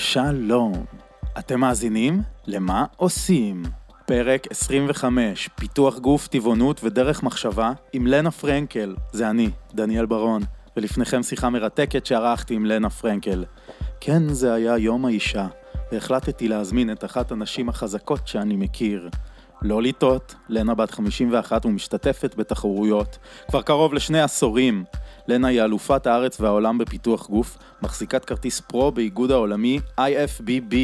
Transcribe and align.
שלום, 0.00 0.84
אתם 1.38 1.60
מאזינים 1.60 2.22
למה 2.46 2.84
עושים? 2.96 3.62
פרק 4.06 4.46
25, 4.50 5.48
פיתוח 5.54 5.98
גוף, 5.98 6.28
טבעונות 6.28 6.80
ודרך 6.84 7.22
מחשבה 7.22 7.72
עם 7.92 8.06
לנה 8.06 8.30
פרנקל, 8.30 8.94
זה 9.12 9.30
אני, 9.30 9.50
דניאל 9.74 10.06
ברון, 10.06 10.42
ולפניכם 10.76 11.22
שיחה 11.22 11.50
מרתקת 11.50 12.06
שערכתי 12.06 12.54
עם 12.54 12.66
לנה 12.66 12.90
פרנקל. 12.90 13.44
כן, 14.00 14.28
זה 14.28 14.54
היה 14.54 14.78
יום 14.78 15.04
האישה, 15.04 15.46
והחלטתי 15.92 16.48
להזמין 16.48 16.92
את 16.92 17.04
אחת 17.04 17.32
הנשים 17.32 17.68
החזקות 17.68 18.28
שאני 18.28 18.56
מכיר. 18.56 19.08
לא 19.62 19.82
לטעות, 19.82 20.34
לנה 20.48 20.74
בת 20.74 20.90
51 20.90 21.66
ומשתתפת 21.66 22.34
בתחרויות 22.34 23.18
כבר 23.48 23.62
קרוב 23.62 23.94
לשני 23.94 24.20
עשורים. 24.20 24.84
לנה 25.28 25.48
היא 25.48 25.62
אלופת 25.62 26.06
הארץ 26.06 26.40
והעולם 26.40 26.78
בפיתוח 26.78 27.26
גוף, 27.26 27.58
מחזיקת 27.82 28.24
כרטיס 28.24 28.60
pro 28.60 28.92
באיגוד 28.92 29.30
העולמי 29.30 29.80
IFBB. 30.00 30.74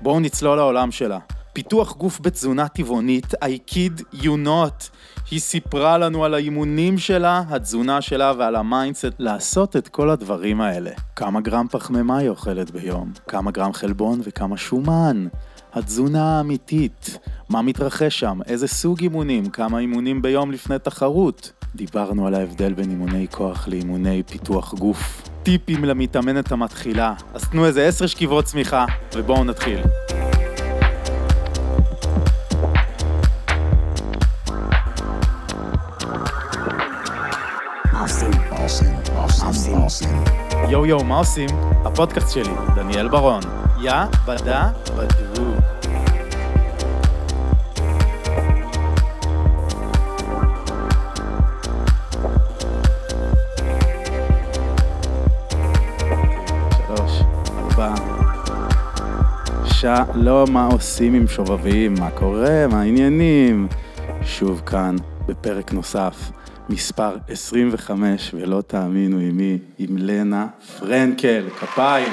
בואו 0.00 0.20
נצלול 0.20 0.56
לעולם 0.56 0.90
שלה. 0.90 1.18
פיתוח 1.52 1.96
גוף 1.96 2.20
בתזונה 2.20 2.68
טבעונית, 2.68 3.34
I 3.34 3.70
kid 3.70 4.02
you 4.12 4.46
not. 4.46 4.90
היא 5.30 5.40
סיפרה 5.40 5.98
לנו 5.98 6.24
על 6.24 6.34
האימונים 6.34 6.98
שלה, 6.98 7.42
התזונה 7.48 8.00
שלה 8.00 8.32
ועל 8.38 8.56
ה 8.56 8.63
mindset 8.63 9.14
לעשות 9.18 9.76
את 9.76 9.88
כל 9.88 10.10
הדברים 10.10 10.60
האלה. 10.60 10.90
כמה 11.16 11.40
גרם 11.40 11.66
פחמימה 11.70 12.18
היא 12.18 12.28
אוכלת 12.28 12.70
ביום, 12.70 13.12
כמה 13.28 13.50
גרם 13.50 13.72
חלבון 13.72 14.20
וכמה 14.24 14.56
שומן. 14.56 15.26
התזונה 15.72 16.38
האמיתית, 16.38 17.18
מה 17.48 17.62
מתרחש 17.62 18.20
שם, 18.20 18.38
איזה 18.46 18.68
סוג 18.68 19.00
אימונים, 19.00 19.46
כמה 19.46 19.78
אימונים 19.78 20.22
ביום 20.22 20.50
לפני 20.50 20.78
תחרות. 20.78 21.52
דיברנו 21.74 22.26
על 22.26 22.34
ההבדל 22.34 22.72
בין 22.72 22.90
אימוני 22.90 23.26
כוח 23.30 23.68
לאימוני 23.68 24.22
פיתוח 24.22 24.74
גוף. 24.74 25.28
טיפים 25.42 25.84
למתאמנת 25.84 26.52
המתחילה, 26.52 27.14
אז 27.34 27.48
תנו 27.48 27.66
איזה 27.66 27.86
עשר 27.86 28.06
שכיבות 28.06 28.44
סמיכה, 28.44 28.84
ובואו 29.14 29.44
נתחיל. 29.44 29.80
יואו 40.68 40.86
יואו, 40.86 41.04
מה 41.04 41.18
עושים? 41.18 41.48
הפודקאסט 41.84 42.30
שלי, 42.30 42.54
דניאל 42.74 43.08
ברון. 43.08 43.42
יא 43.82 43.92
בדה 44.26 44.70
בדו. 44.96 45.79
שלום, 59.80 60.52
מה 60.52 60.66
עושים 60.66 61.14
עם 61.14 61.28
שובבים? 61.28 61.94
מה 61.94 62.10
קורה? 62.10 62.66
מה 62.66 62.80
העניינים? 62.80 63.68
שוב 64.22 64.62
כאן, 64.66 64.96
בפרק 65.26 65.72
נוסף, 65.72 66.30
מספר 66.68 67.16
25, 67.28 68.34
ולא 68.34 68.62
תאמינו 68.66 69.18
עם 69.18 69.36
מי, 69.36 69.58
עם 69.78 69.98
לנה 69.98 70.46
פרנקל, 70.78 71.48
כפיים. 71.60 72.12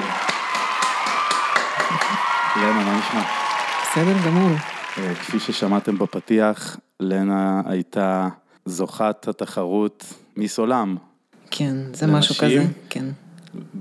לנה, 2.56 2.84
מה 2.84 2.98
נשמע? 2.98 3.22
בסדר 3.82 4.26
גמור. 4.26 4.50
אה, 4.98 5.14
כפי 5.14 5.40
ששמעתם 5.40 5.98
בפתיח, 5.98 6.76
לנה 7.00 7.62
הייתה 7.66 8.28
זוכת 8.64 9.28
התחרות 9.28 10.04
מיס 10.36 10.58
עולם, 10.58 10.96
כן, 11.50 11.74
זה 11.92 12.06
לנשים? 12.06 12.18
משהו 12.18 12.34
כזה. 12.34 12.64
כן, 12.90 13.04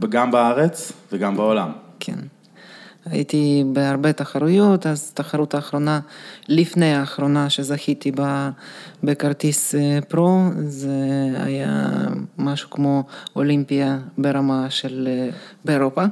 גם 0.10 0.32
בארץ 0.32 0.92
וגם 1.12 1.38
בעולם. 1.38 1.72
כן. 2.00 2.20
הייתי 3.11 3.63
בהרבה 3.73 4.13
תחרויות, 4.13 4.86
אז 4.86 5.11
תחרות 5.13 5.53
האחרונה, 5.53 6.00
לפני 6.47 6.95
האחרונה 6.95 7.50
שזכיתי 7.50 8.11
בה 8.11 8.50
בכרטיס 9.03 9.75
אה, 9.75 10.00
פרו, 10.07 10.41
זה 10.59 10.90
היה 11.35 11.88
משהו 12.38 12.69
כמו 12.69 13.03
אולימפיה 13.35 14.00
ברמה 14.17 14.69
של, 14.69 15.07
אה, 15.12 15.29
באירופה. 15.66 16.03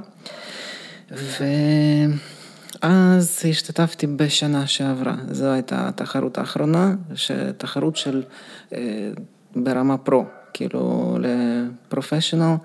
ואז 2.81 3.41
השתתפתי 3.49 4.07
בשנה 4.07 4.67
שעברה, 4.67 5.15
זו 5.31 5.45
הייתה 5.45 5.87
התחרות 5.87 6.37
האחרונה, 6.37 6.93
תחרות 7.57 7.95
של 7.95 8.23
אה, 8.73 9.09
ברמה 9.55 9.97
פרו, 9.97 10.25
כאילו 10.53 11.17
לפרופשיונל. 11.19 12.55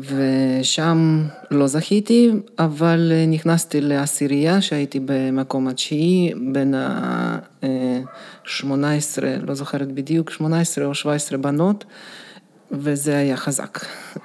ושם 0.00 1.24
לא 1.50 1.66
זכיתי, 1.66 2.30
אבל 2.58 3.12
נכנסתי 3.28 3.80
לעשירייה 3.80 4.60
שהייתי 4.60 5.00
במקום 5.04 5.68
התשיעי 5.68 6.32
בין 6.52 6.74
ה-18, 6.74 7.62
לא 9.42 9.54
זוכרת 9.54 9.92
בדיוק, 9.92 10.30
18 10.30 10.84
או 10.84 10.94
17 10.94 11.38
בנות, 11.38 11.84
וזה 12.72 13.16
היה 13.16 13.36
חזק. 13.36 13.78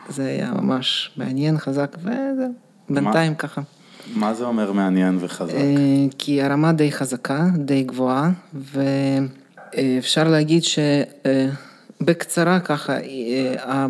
זה 0.09 0.25
היה 0.25 0.51
ממש 0.53 1.11
מעניין, 1.17 1.57
חזק, 1.57 1.95
וזהו, 1.99 2.53
בינתיים 2.89 3.35
ככה. 3.35 3.61
מה 4.15 4.33
זה 4.33 4.43
אומר 4.45 4.71
מעניין 4.71 5.17
וחזק? 5.21 5.53
אה, 5.53 6.05
כי 6.17 6.41
הרמה 6.41 6.73
די 6.73 6.91
חזקה, 6.91 7.47
די 7.55 7.83
גבוהה, 7.83 8.31
ואפשר 8.53 10.27
להגיד 10.27 10.63
שבקצרה 12.03 12.59
ככה, 12.59 12.93
אה, 12.93 13.87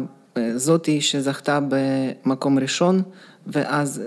זאתי 0.56 1.02
שזכתה 1.02 1.60
במקום 1.70 2.60
ראשון, 2.60 3.02
ואז 3.48 4.02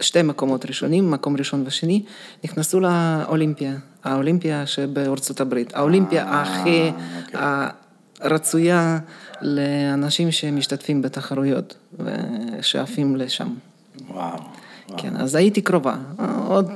שתי 0.00 0.22
מקומות 0.22 0.66
ראשונים, 0.66 1.10
מקום 1.10 1.36
ראשון 1.36 1.62
ושני, 1.66 2.02
נכנסו 2.44 2.80
לאולימפיה, 2.80 3.74
האולימפיה 4.04 4.66
שבארצות 4.66 5.40
הברית, 5.40 5.76
האולימפיה 5.76 6.24
אה, 6.24 6.42
הכי 6.42 6.90
אוקיי. 7.24 7.40
הרצויה 8.20 8.98
לאנשים 9.42 10.30
שמשתתפים 10.30 11.02
בתחרויות 11.02 11.76
ושואפים 11.98 13.16
לשם. 13.16 13.48
וואו. 14.08 14.38
כן, 14.96 15.16
אז 15.16 15.34
הייתי 15.34 15.62
קרובה, 15.62 15.96
עוד 16.46 16.70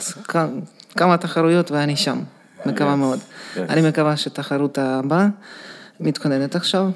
כמה 0.97 1.17
תחרויות 1.17 1.71
ואני 1.71 1.97
שם, 1.97 2.19
מקווה 2.67 2.97
מאוד. 2.97 3.19
אני 3.57 3.89
מקווה 3.89 4.17
שתחרות 4.17 4.79
הבאה 4.79 5.29
מתכוננת 6.01 6.57
עכשיו, 6.57 6.91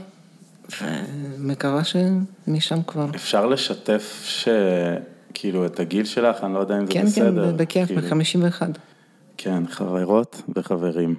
ומקווה 0.82 1.82
שמשם 1.84 2.82
כבר. 2.82 3.06
אפשר 3.14 3.46
לשתף 3.46 4.22
ש... 4.24 4.48
כאילו 5.34 5.66
את 5.66 5.80
הגיל 5.80 6.04
שלך, 6.04 6.44
אני 6.44 6.54
לא 6.54 6.58
יודע 6.58 6.78
אם 6.78 6.86
זה 6.86 6.92
כן, 6.92 7.04
בסדר. 7.04 7.50
כן, 7.50 7.56
בכיף, 7.56 7.86
כאילו. 7.86 8.02
ב-51. 8.02 8.62
כן, 9.36 9.66
חברות 9.66 10.42
וחברים. 10.56 11.14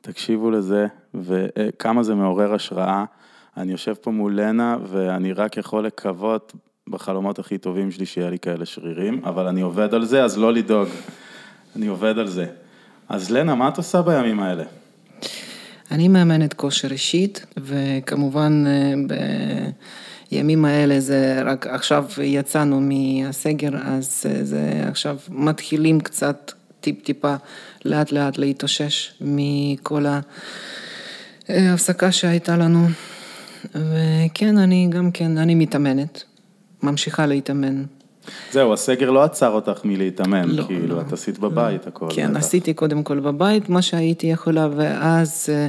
תקשיבו 0.00 0.50
לזה, 0.50 0.86
וכמה 1.14 2.02
זה 2.02 2.14
מעורר 2.14 2.54
השראה. 2.54 3.04
אני 3.56 3.72
יושב 3.72 3.94
פה 3.94 4.10
מול 4.10 4.40
לנה, 4.40 4.76
ואני 4.90 5.32
רק 5.32 5.56
יכול 5.56 5.86
לקוות 5.86 6.52
בחלומות 6.88 7.38
הכי 7.38 7.58
טובים 7.58 7.90
שלי 7.90 8.06
שיהיה 8.06 8.30
לי 8.30 8.38
כאלה 8.38 8.66
שרירים, 8.66 9.24
אבל 9.24 9.46
אני 9.46 9.60
עובד 9.60 9.94
על 9.94 10.04
זה, 10.04 10.24
אז 10.24 10.38
לא 10.38 10.52
לדאוג. 10.52 10.88
אני 11.76 11.86
עובד 11.86 12.18
על 12.18 12.28
זה. 12.28 12.46
אז 13.08 13.30
לנה, 13.30 13.54
מה 13.54 13.68
את 13.68 13.76
עושה 13.76 14.02
בימים 14.02 14.40
האלה? 14.40 14.64
אני 15.90 16.08
מאמנת 16.08 16.54
כושר 16.54 16.92
אישית, 16.92 17.46
וכמובן 17.56 18.64
אה, 18.66 18.94
בימים 20.30 20.64
האלה 20.64 21.00
זה 21.00 21.42
רק 21.44 21.66
עכשיו 21.66 22.04
יצאנו 22.22 22.80
מהסגר, 22.80 23.70
אז 23.84 24.24
אה, 24.28 24.44
זה 24.44 24.84
עכשיו 24.88 25.16
מתחילים 25.28 26.00
קצת 26.00 26.52
טיפ-טיפה 26.80 27.34
לאט 27.84 28.12
לאט 28.12 28.38
להתאושש 28.38 29.12
מכל 29.20 30.04
ההפסקה 31.48 32.12
שהייתה 32.12 32.56
לנו. 32.56 32.86
וכן, 33.74 34.58
אני 34.58 34.88
גם 34.90 35.10
כן, 35.10 35.38
אני 35.38 35.54
מתאמנת, 35.54 36.22
ממשיכה 36.82 37.26
להתאמן. 37.26 37.84
זהו, 38.52 38.72
הסגר 38.72 39.10
לא 39.10 39.24
עצר 39.24 39.50
אותך 39.50 39.80
מלהתאמן, 39.84 40.48
לא, 40.48 40.64
כאילו, 40.64 40.96
לא, 40.96 41.00
את 41.00 41.12
עשית 41.12 41.38
בבית 41.38 41.86
הכל. 41.86 42.08
כן, 42.14 42.30
בטח. 42.30 42.38
עשיתי 42.38 42.74
קודם 42.74 43.02
כל 43.02 43.20
בבית 43.20 43.68
מה 43.68 43.82
שהייתי 43.82 44.26
יכולה, 44.26 44.68
ואז 44.76 45.46
אה, 45.52 45.68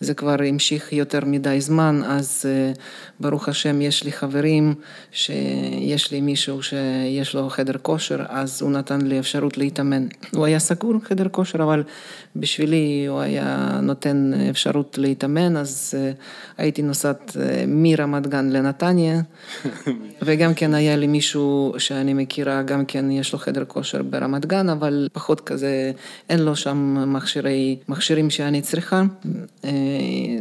זה 0.00 0.14
כבר 0.14 0.36
המשיך 0.48 0.92
יותר 0.92 1.20
מדי 1.26 1.60
זמן, 1.60 2.00
אז 2.04 2.44
אה, 2.48 2.72
ברוך 3.20 3.48
השם 3.48 3.80
יש 3.80 4.04
לי 4.04 4.12
חברים, 4.12 4.74
שיש 5.12 6.12
לי 6.12 6.20
מישהו 6.20 6.62
שיש 6.62 7.34
לו 7.34 7.48
חדר 7.48 7.78
כושר, 7.82 8.18
אז 8.28 8.62
הוא 8.62 8.70
נתן 8.70 9.00
לי 9.00 9.18
אפשרות 9.18 9.58
להתאמן. 9.58 10.06
הוא 10.34 10.46
היה 10.46 10.58
סגור 10.58 10.94
חדר 11.04 11.28
כושר, 11.28 11.62
אבל 11.62 11.82
בשבילי 12.36 13.06
הוא 13.08 13.20
היה 13.20 13.80
נותן 13.82 14.30
אפשרות 14.50 14.98
להתאמן, 14.98 15.56
אז 15.56 15.94
אה, 15.98 16.12
הייתי 16.58 16.82
נוסעת 16.82 17.36
מרמת 17.68 18.26
גן 18.26 18.50
לנתניה, 18.50 19.20
וגם 20.26 20.54
כן 20.54 20.74
היה 20.74 20.96
לי 20.96 21.06
מישהו 21.06 21.74
שאני 21.98 22.14
מכירה, 22.14 22.62
גם 22.62 22.84
כן 22.84 23.10
יש 23.10 23.32
לו 23.32 23.38
חדר 23.38 23.64
כושר 23.64 24.02
ברמת 24.02 24.46
גן, 24.46 24.68
אבל 24.68 25.08
פחות 25.12 25.40
כזה, 25.40 25.92
אין 26.28 26.38
לו 26.38 26.56
שם 26.56 26.96
מכשירי, 27.12 27.76
מכשירים 27.88 28.30
שאני 28.30 28.60
צריכה. 28.60 29.02
אה, 29.64 29.70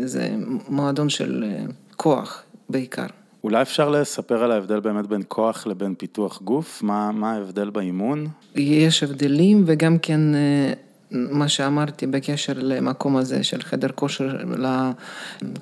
זה 0.03 0.29
מועדון 0.69 1.09
של 1.09 1.43
אה, 1.47 1.65
כוח 1.95 2.43
בעיקר. 2.69 3.05
אולי 3.43 3.61
אפשר 3.61 3.89
לספר 3.89 4.43
על 4.43 4.51
ההבדל 4.51 4.79
באמת 4.79 5.07
בין 5.07 5.21
כוח 5.27 5.67
לבין 5.67 5.95
פיתוח 5.95 6.41
גוף? 6.41 6.83
מה, 6.83 7.11
מה 7.11 7.33
ההבדל 7.33 7.69
באימון? 7.69 8.27
יש 8.55 9.03
הבדלים 9.03 9.63
וגם 9.65 9.97
כן 9.99 10.35
אה, 10.35 10.73
מה 11.11 11.47
שאמרתי 11.47 12.07
בקשר 12.07 12.53
למקום 12.55 13.17
הזה 13.17 13.43
של 13.43 13.61
חדר 13.61 13.89
כושר 13.95 14.37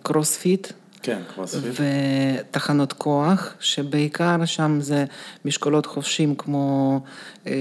לקרוספיט. 0.04 0.68
כן, 1.06 1.20
קרוספיט. 1.36 1.64
ותחנות 2.50 2.94
כוח, 2.94 3.54
שבעיקר 3.60 4.46
שם 4.46 4.78
זה 4.82 5.06
משקולות 5.46 5.86
חופשים 5.86 6.36
כמו 6.36 7.00
אה, 7.48 7.54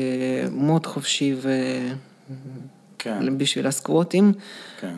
מוט 0.50 0.87
חופשי 0.87 1.35
ו... 1.37 1.50
כן. 2.99 3.38
בשביל 3.38 3.67
הסקווטים. 3.67 4.32
כן. 4.81 4.94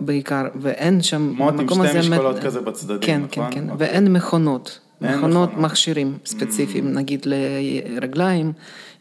בעיקר, 0.00 0.44
ואין 0.60 1.02
שם, 1.02 1.32
מוט 1.36 1.54
עם 1.58 1.68
שתי 1.68 1.98
משקולות 1.98 2.38
כזה 2.38 2.60
בצדדים, 2.60 3.00
כן, 3.00 3.22
נכון? 3.22 3.50
כן, 3.50 3.60
כן, 3.60 3.70
אוקיי. 3.70 3.86
ואין 3.88 4.12
מכונות. 4.12 4.78
מכונות, 5.00 5.18
מכונות. 5.18 5.50
מכשירים 5.56 6.18
ספציפיים, 6.26 6.92
נגיד 6.92 7.26
לרגליים, 7.26 8.52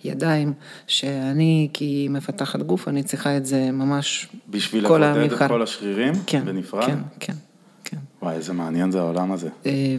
ידיים, 0.03 0.53
שאני 0.87 1.69
כמפתחת 1.73 2.61
גוף, 2.61 2.87
אני 2.87 3.03
צריכה 3.03 3.37
את 3.37 3.45
זה 3.45 3.71
ממש 3.71 4.27
בשביל 4.49 4.87
כל 4.87 4.97
לבודד 4.97 5.21
המבחר. 5.21 5.45
את 5.45 5.49
כל 5.49 5.61
השרירים 5.61 6.13
כן, 6.27 6.45
בנפרד? 6.45 6.85
כן, 6.85 6.97
כן. 7.19 7.33
וואי, 8.25 8.35
איזה 8.35 8.53
מעניין 8.53 8.91
זה 8.91 8.99
העולם 8.99 9.31
הזה. 9.31 9.49
אה, 9.65 9.95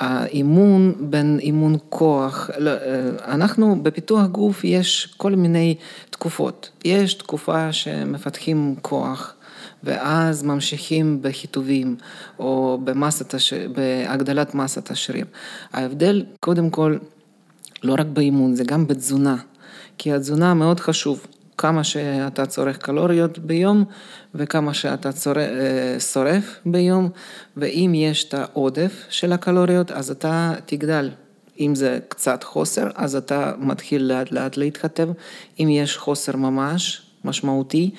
והאימון 0.00 0.94
בין 1.00 1.38
אימון 1.42 1.76
כוח, 1.88 2.50
לא, 2.58 2.70
אה, 2.70 2.76
אנחנו 3.34 3.82
בפיתוח 3.82 4.26
גוף 4.26 4.64
יש 4.64 5.14
כל 5.16 5.34
מיני 5.34 5.74
תקופות. 6.10 6.70
יש 6.84 7.14
תקופה 7.14 7.72
שמפתחים 7.72 8.74
כוח. 8.82 9.34
ואז 9.84 10.42
ממשיכים 10.42 11.18
בחיטובים 11.22 11.96
או 12.38 12.78
במסת 12.84 13.34
הש... 13.34 13.52
בהגדלת 13.52 14.54
מסת 14.54 14.90
השריר. 14.90 15.26
ההבדל, 15.72 16.24
קודם 16.40 16.70
כל, 16.70 16.96
לא 17.82 17.94
רק 17.98 18.06
באימון, 18.06 18.54
זה 18.54 18.64
גם 18.64 18.86
בתזונה, 18.86 19.36
כי 19.98 20.12
התזונה 20.12 20.54
מאוד 20.54 20.80
חשוב, 20.80 21.26
כמה 21.58 21.84
שאתה 21.84 22.46
צורך 22.46 22.78
קלוריות 22.78 23.38
ביום 23.38 23.84
וכמה 24.34 24.74
שאתה. 24.74 25.10
אה, 25.36 26.00
שורף 26.00 26.60
ביום, 26.66 27.08
ואם 27.56 27.92
יש 27.94 28.24
את 28.24 28.34
העודף 28.34 29.06
של 29.08 29.32
הקלוריות, 29.32 29.90
אז 29.90 30.10
אתה 30.10 30.52
תגדל. 30.66 31.10
אם 31.60 31.74
זה 31.74 31.98
קצת 32.08 32.44
חוסר, 32.44 32.88
אז 32.94 33.16
אתה 33.16 33.52
מתחיל 33.58 34.02
לאט 34.02 34.32
לאט 34.32 34.56
להתכתב, 34.56 35.08
אם 35.60 35.68
יש 35.70 35.96
חוסר 35.96 36.36
ממש 36.36 37.02
משמעותי, 37.24 37.90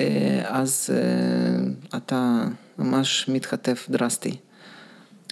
אה, 0.00 0.42
אז 0.44 0.90
אה, 0.92 1.98
אתה 1.98 2.44
ממש 2.78 3.28
מתחטף 3.28 3.86
דרסטי. 3.90 4.36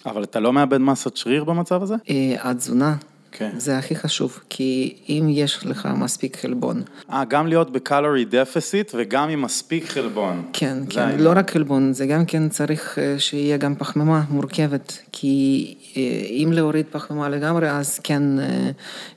אבל 0.07 0.25
אתה 0.25 0.41
לא 0.41 0.53
מאבד 0.53 0.79
מסת 0.79 1.17
שריר 1.17 1.45
במצב 1.45 1.83
הזה? 1.83 1.95
התזונה, 2.41 2.97
כן. 3.33 3.51
זה 3.59 3.79
הכי 3.79 3.97
חשוב, 3.97 4.41
כי 4.49 4.95
אם 5.09 5.27
יש 5.31 5.67
לך 5.67 5.89
מספיק 5.97 6.37
חלבון, 6.37 6.83
אה, 7.13 7.25
גם 7.25 7.47
להיות 7.47 7.71
בקלורי 7.73 8.25
דפיסיט 8.25 8.93
וגם 8.99 9.29
עם 9.29 9.43
מספיק 9.43 9.89
חלבון. 9.89 10.43
כן, 10.53 10.79
כן, 10.91 11.01
העניין. 11.01 11.21
לא 11.21 11.33
רק 11.37 11.51
חלבון, 11.51 11.93
זה 11.93 12.07
גם 12.07 12.25
כן 12.25 12.49
צריך 12.49 12.99
אה, 12.99 13.19
שיהיה 13.19 13.57
גם 13.57 13.75
פחמימה 13.75 14.25
מורכבת, 14.29 14.99
כי 15.13 15.75
אה, 15.97 16.03
אם 16.31 16.51
להוריד 16.53 16.87
פחמימה 16.91 17.29
לגמרי, 17.29 17.71
אז 17.71 17.99
כן 17.99 18.41
אה, 18.41 18.71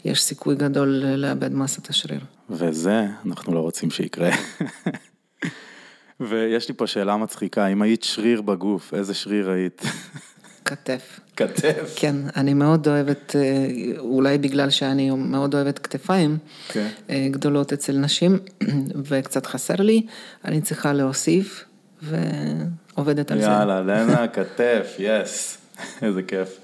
יש 0.06 0.24
סיכוי 0.24 0.56
גדול 0.56 0.88
לאבד 1.16 1.54
מסת 1.54 1.90
השריר. 1.90 2.20
וזה 2.50 3.06
אנחנו 3.26 3.54
לא 3.54 3.60
רוצים 3.60 3.92
שיקרה. 3.92 4.30
ויש 6.20 6.70
לי 6.70 6.76
פה 6.76 6.88
שאלה 6.88 7.18
מצחיקה, 7.18 7.68
אם 7.68 7.82
היית 7.82 8.04
שריר 8.04 8.42
בגוף, 8.42 8.94
איזה 8.94 9.14
שריר 9.14 9.50
היית? 9.50 9.82
כתף. 10.66 11.20
כתף. 11.36 11.94
כן, 11.96 12.16
אני 12.36 12.54
מאוד 12.54 12.88
אוהבת, 12.88 13.36
אה, 13.36 13.68
אולי 13.98 14.38
בגלל 14.38 14.70
שאני 14.70 15.10
מאוד 15.10 15.56
אוהבת 15.56 15.80
כתפיים 15.80 16.38
כן. 16.68 16.88
אה, 17.10 17.28
גדולות 17.32 17.74
אצל 17.74 17.98
נשים, 17.98 18.40
וקצת 19.10 19.46
חסר 19.46 19.76
לי, 19.76 20.06
אני 20.46 20.62
צריכה 20.62 20.94
להוסיף, 20.94 21.66
ועובדת 22.02 23.32
על 23.32 23.42
זה. 23.42 23.46
יאללה, 23.46 23.82
לנה, 23.82 24.28
כתף, 24.28 24.96
יס, 25.00 25.58
איזה 26.02 26.22
כיף. 26.24 26.60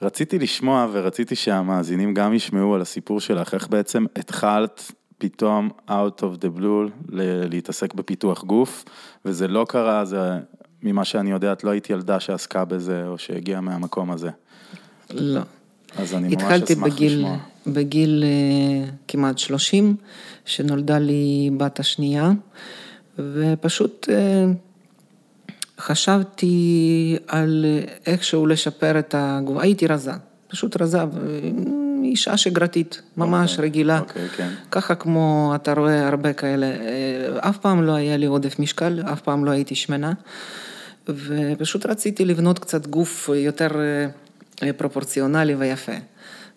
ורציתי 0.00 0.38
לשמוע 0.38 0.86
ורציתי 0.92 1.34
שהמאזינים 1.34 2.14
גם 2.14 2.34
ישמעו 2.34 2.74
על 2.74 2.80
הסיפור 2.80 3.20
שלך, 3.20 3.54
איך 3.54 3.68
בעצם 3.68 4.06
התחלת 4.16 4.92
פתאום 5.18 5.70
out 5.88 6.20
of 6.20 6.42
the 6.42 6.58
blue 6.58 6.90
להתעסק 7.50 7.94
בפיתוח 7.94 8.44
גוף, 8.44 8.84
וזה 9.24 9.48
לא 9.48 9.66
קרה, 9.68 10.04
זה 10.04 10.18
ממה 10.82 11.04
שאני 11.04 11.30
יודע, 11.30 11.52
את 11.52 11.64
לא 11.64 11.70
היית 11.70 11.90
ילדה 11.90 12.20
שעסקה 12.20 12.64
בזה 12.64 13.06
או 13.06 13.18
שהגיעה 13.18 13.60
מהמקום 13.60 14.10
הזה. 14.10 14.30
לא. 15.10 15.40
אז 15.96 16.14
אני 16.14 16.28
ממש 16.28 16.42
התחלתי 16.42 16.72
אשמח 16.72 16.86
בגיל, 16.86 17.12
לשמוע. 17.12 17.38
בגיל 17.66 18.24
אה, 18.26 18.90
כמעט 19.08 19.38
30, 19.38 19.96
שנולדה 20.44 20.98
לי 20.98 21.50
בת 21.56 21.80
השנייה, 21.80 22.32
ופשוט 23.18 24.08
אה, 24.12 24.44
חשבתי 25.78 27.16
על 27.28 27.66
איכשהו 28.06 28.46
לשפר 28.46 28.98
את 28.98 29.14
הגוף, 29.18 29.58
הייתי 29.58 29.86
רזה, 29.86 30.12
פשוט 30.48 30.82
רזה, 30.82 30.98
אישה 32.10 32.36
שגרתית, 32.36 33.02
ממש 33.16 33.50
אוקיי, 33.52 33.64
רגילה. 33.64 33.98
אוקיי, 33.98 34.28
כן. 34.28 34.48
ככה 34.70 34.94
כמו 34.94 35.52
אתה 35.54 35.72
רואה 35.72 36.08
הרבה 36.08 36.32
כאלה, 36.32 36.66
אה, 36.66 37.48
אף 37.48 37.58
פעם 37.58 37.82
לא 37.82 37.92
היה 37.92 38.16
לי 38.16 38.26
עודף 38.26 38.58
משקל, 38.58 39.02
אף 39.12 39.20
פעם 39.20 39.44
לא 39.44 39.50
הייתי 39.50 39.74
שמנה, 39.74 40.12
ופשוט 41.08 41.86
רציתי 41.86 42.24
לבנות 42.24 42.58
קצת 42.58 42.86
גוף 42.86 43.30
יותר 43.34 43.70
אה, 44.62 44.72
פרופורציונלי 44.72 45.54
ויפה. 45.54 45.92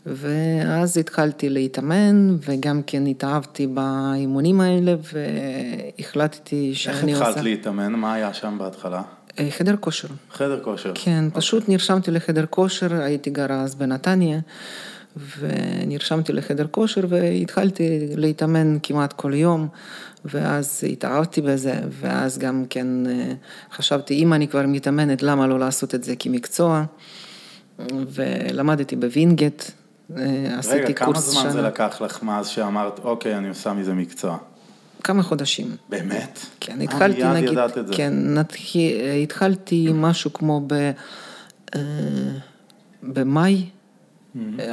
ואז 0.06 0.98
התחלתי 0.98 1.50
להתאמן, 1.50 2.36
וגם 2.48 2.82
כן 2.88 3.08
התאהבתי 3.08 3.68
באימונים 3.68 4.62
האלה, 4.62 4.96
והחלטתי 6.00 6.70
איך 6.70 6.78
שאני 6.78 7.14
התחלת 7.14 7.28
עושה... 7.28 7.42
להתאמן? 7.42 7.94
מה 7.94 8.14
היה 8.14 8.34
שם 8.34 8.56
בהתחלה? 8.60 9.02
אה, 9.40 9.52
חדר 9.52 9.76
כושר. 9.80 10.08
חדר 10.32 10.60
כושר. 10.64 10.92
כן, 10.96 11.26
אוקיי. 11.26 11.42
פשוט 11.42 11.70
נרשמתי 11.70 12.12
לחדר 12.12 12.46
כושר, 12.50 13.02
הייתי 13.02 13.30
גרה 13.30 13.62
אז 13.62 13.76
בנתניה, 13.76 14.40
ונרשמתי 15.40 16.34
לחדר 16.34 16.68
כושר 16.72 17.06
והתחלתי 17.10 18.08
להתאמן 18.16 18.78
כמעט 18.84 19.14
כל 19.14 19.34
יום, 19.34 19.68
ואז 20.26 20.84
התאהבתי 20.92 21.42
בזה, 21.42 21.74
ואז 21.90 22.38
גם 22.38 22.66
כן 22.70 23.08
אה, 23.08 23.34
חשבתי, 23.72 24.14
אם 24.14 24.34
אני 24.34 24.48
כבר 24.48 24.68
מתאמנת, 24.68 25.24
למה 25.24 25.48
לא 25.48 25.60
לעשות 25.60 25.96
את 25.96 26.04
זה 26.04 26.16
כמקצוע? 26.16 26.84
ולמדתי 27.90 28.96
בווינגייט, 28.96 29.64
אה, 30.18 30.56
עשיתי 30.58 30.76
רגע, 30.76 30.94
כמה 30.94 31.14
קורס 31.14 31.30
זמן 31.30 31.50
זה 31.50 31.62
לקח 31.62 32.02
לך 32.02 32.24
מאז 32.24 32.48
שאמרת, 32.48 33.00
אוקיי, 33.04 33.38
אני 33.38 33.50
עושה 33.50 33.74
מזה 33.74 33.94
מקצוע? 33.94 34.38
כמה 35.04 35.24
חודשים. 35.24 35.76
באמת? 35.90 36.40
כן, 36.60 36.80
אה, 36.80 36.84
התחלתי 36.84 37.24
מיד 37.24 37.36
נגיד, 37.36 37.50
ידעת 37.52 37.78
את 37.78 37.88
זה. 37.88 37.94
כן, 37.94 38.14
נתחיל, 38.14 39.02
התחלתי 39.24 39.90
משהו 39.94 40.34
כמו 40.34 40.62
ב, 40.68 40.92
במאי, 43.04 43.66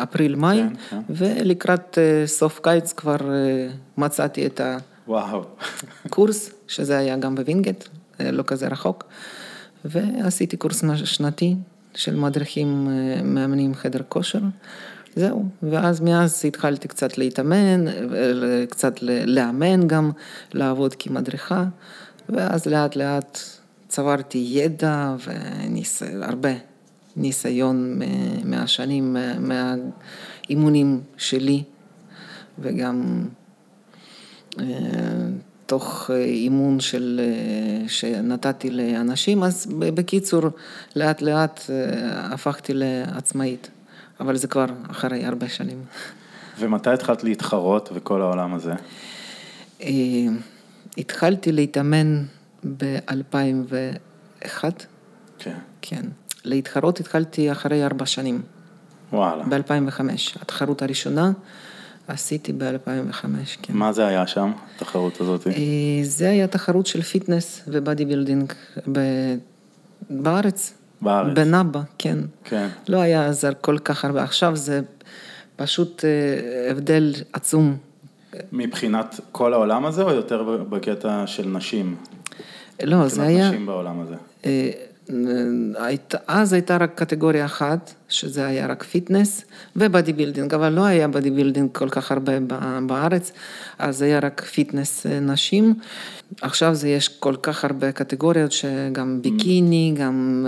אפריל-מאי, 0.02 0.58
כן, 0.58 0.74
כן. 0.90 1.00
ולקראת 1.10 1.98
אה, 1.98 2.26
סוף 2.26 2.60
קיץ 2.62 2.92
כבר 2.92 3.16
אה, 3.32 3.68
מצאתי 3.96 4.46
את. 4.46 4.60
הקורס, 6.04 6.50
שזה 6.68 6.98
היה 6.98 7.16
גם 7.16 7.34
בווינגייט, 7.34 7.84
אה, 8.20 8.30
לא 8.30 8.42
כזה 8.42 8.68
רחוק, 8.68 9.04
ועשיתי 9.84 10.56
קורס 10.56 10.84
שנתי 11.04 11.56
של 11.94 12.16
מדריכים 12.16 12.88
אה, 12.90 13.22
מאמנים 13.22 13.74
חדר 13.74 14.00
כושר. 14.08 14.40
זהו, 15.16 15.44
ואז 15.62 16.00
מאז 16.00 16.42
התחלתי 16.44 16.88
קצת 16.88 17.18
להתאמן, 17.18 17.88
אה, 17.88 17.94
קצת 18.70 19.02
לאמן 19.26 19.88
גם, 19.88 20.10
לעבוד 20.52 20.94
כמדריכה, 20.94 21.64
ואז 22.28 22.66
לאט 22.66 22.96
לאט 22.96 23.38
צברתי 23.88 24.46
ידע 24.50 25.14
והרבה 25.18 26.50
ניסיון 27.16 28.00
מהשנים, 28.44 29.12
מה- 29.12 29.38
מהאימונים 30.48 31.00
שלי, 31.16 31.62
וגם 32.58 33.28
אה, 34.60 34.64
תוך 35.66 36.10
אה, 36.14 36.16
אימון 36.24 36.80
של, 36.80 37.20
אה, 37.22 37.88
שנתתי 37.88 38.70
לאנשים, 38.70 39.42
אז 39.42 39.66
בקיצור, 39.78 40.42
לאט 40.96 41.22
לאט 41.22 41.60
הפכתי 42.32 42.72
לעצמאית, 42.74 43.70
אבל 44.20 44.36
זה 44.36 44.48
כבר 44.48 44.64
אחרי 44.90 45.24
הרבה 45.24 45.48
שנים. 45.48 45.82
ומתי 46.58 46.90
התחלת 46.90 47.24
להתחרות 47.24 47.88
וכל 47.94 48.22
העולם 48.22 48.54
הזה? 48.54 48.72
התחלתי 50.98 51.52
להתאמן 51.52 52.22
ב-2001, 52.76 54.64
כן. 55.38 55.54
כן. 55.82 56.02
להתחרות 56.46 57.00
התחלתי 57.00 57.52
אחרי 57.52 57.84
ארבע 57.84 58.06
שנים, 58.06 58.42
וואלה. 59.12 59.44
ב-2005. 59.44 60.00
התחרות 60.42 60.82
הראשונה 60.82 61.32
עשיתי 62.08 62.52
ב-2005, 62.52 63.26
כן. 63.62 63.72
מה 63.72 63.92
זה 63.92 64.06
היה 64.06 64.26
שם, 64.26 64.52
התחרות 64.76 65.20
הזאת? 65.20 65.46
אה, 65.46 65.52
זה 66.02 66.30
היה 66.30 66.46
תחרות 66.46 66.86
של 66.86 67.02
fitness 67.02 67.62
ו 67.68 67.75
body 67.75 68.04
building 68.04 68.52
ב- 68.92 69.34
בארץ, 70.10 70.74
בארץ. 71.02 71.34
ב 71.34 71.41
NABBA, 71.41 71.80
כן. 71.98 72.18
כן. 72.44 72.68
לא 72.88 72.98
היה 72.98 73.26
אז 73.26 73.46
כל 73.60 73.78
כך 73.78 74.04
הרבה, 74.04 74.22
עכשיו 74.22 74.56
זה 74.56 74.80
פשוט 75.56 76.04
אה, 76.04 76.70
הבדל 76.70 77.14
עצום. 77.32 77.76
מבחינת 78.52 79.20
כל 79.32 79.52
העולם 79.52 79.86
הזה, 79.86 80.02
או 80.02 80.10
יותר 80.10 80.42
בקטע 80.68 81.22
של 81.26 81.48
נשים? 81.48 81.96
לא, 82.82 83.08
זה 83.08 83.22
היה... 83.22 83.48
נשים 83.50 83.66
בעולם 83.66 84.00
הזה. 84.00 84.14
אה, 85.10 85.84
היית, 85.86 86.14
אז 86.26 86.52
הייתה 86.52 86.76
רק 86.76 86.92
קטגוריה 86.94 87.44
אחת, 87.44 87.94
שזה 88.08 88.46
היה 88.46 88.66
רק 88.66 88.82
fitness 88.82 89.44
ו 89.76 89.84
body 89.84 90.12
building, 90.12 90.54
אבל 90.54 90.68
לא 90.68 90.84
היה 90.84 91.08
body 91.08 91.30
building 91.30 91.68
כל 91.72 91.88
כך 91.88 92.12
הרבה 92.12 92.32
בארץ, 92.86 93.32
אז 93.78 94.02
היה 94.02 94.18
רק 94.18 94.40
פיטנס 94.40 95.06
אה, 95.06 95.20
נשים. 95.20 95.74
עכשיו 96.40 96.74
זה 96.74 96.88
יש 96.88 97.08
כל 97.08 97.34
כך 97.42 97.64
הרבה 97.64 97.92
קטגוריות, 97.92 98.52
שגם 98.52 99.22
ביקיני, 99.22 99.94
גם... 99.96 100.46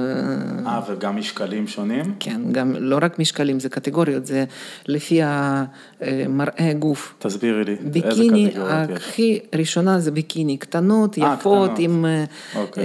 אה, 0.67 0.71
אה, 0.73 0.81
וגם 0.89 1.17
משקלים 1.17 1.67
שונים? 1.67 2.15
כן, 2.21 2.41
גם 2.53 2.75
לא 2.79 2.99
רק 3.03 3.19
משקלים, 3.19 3.61
זה 3.61 3.69
קטגוריות, 3.69 4.27
זה 4.27 4.45
לפי 4.87 5.21
המראה 5.23 6.73
גוף. 6.79 7.15
תסבירי 7.19 7.65
לי, 7.65 7.77
ביקיני, 7.77 8.47
איזה 8.47 8.51
קטגוריות 8.51 8.91
יש? 8.91 8.97
הכי 8.97 9.39
ראשונה 9.55 10.01
זה 10.01 10.11
ביקיני, 10.11 10.57
קטנות, 10.57 11.19
יפות, 11.19 11.71
קטנות. 11.71 11.79
עם... 11.79 12.05
אוקיי. 12.57 12.85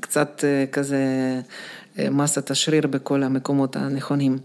קצת 0.00 0.44
אה, 0.44 0.64
כזה 0.72 1.04
אה, 1.98 2.10
מסת 2.10 2.50
השריר 2.50 2.86
בכל 2.86 3.22
המקומות 3.22 3.76
הנכונים. 3.76 4.38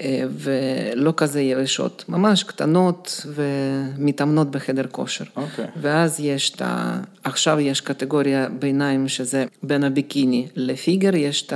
אה, 0.00 0.24
ולא 0.30 1.14
כזה 1.16 1.40
יבשות, 1.40 2.04
ממש 2.08 2.42
קטנות 2.42 3.26
ומתאמנות 3.26 4.50
בחדר 4.50 4.86
כושר. 4.90 5.24
Okay. 5.24 5.28
אוקיי. 5.36 5.66
ואז 5.76 6.20
יש 6.20 6.50
את 6.50 6.62
ה... 6.62 7.00
עכשיו 7.24 7.60
יש 7.60 7.80
קטגוריה 7.80 8.48
ביניים 8.48 9.08
שזה 9.08 9.44
בין 9.62 9.84
הביקיני 9.84 10.48
לפיגר, 10.56 11.14
יש 11.14 11.46
את 11.46 11.52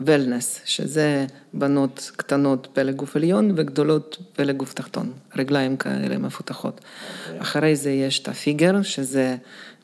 הוולנס, 0.00 0.60
שזה 0.64 1.26
בנות 1.52 2.10
קטנות 2.16 2.68
פלג 2.72 2.94
גוף 2.94 3.16
עליון 3.16 3.52
וגדולות 3.56 4.16
פלג 4.32 4.56
גוף 4.56 4.74
תחתון, 4.74 5.12
רגליים 5.36 5.76
כאלה 5.76 6.18
מפותחות. 6.18 6.80
Okay. 6.80 7.26
אוקיי. 7.28 7.42
אחרי 7.42 7.76
זה 7.76 7.90
יש 7.90 8.18
את 8.18 8.28
הפיגר, 8.28 8.82
שזה 8.82 9.36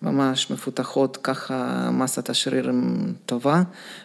ממש 0.02 0.50
מפותחות, 0.50 1.16
ככה 1.22 1.88
מסת 1.92 2.30
השריר 2.30 2.70
טובה, 3.26 3.62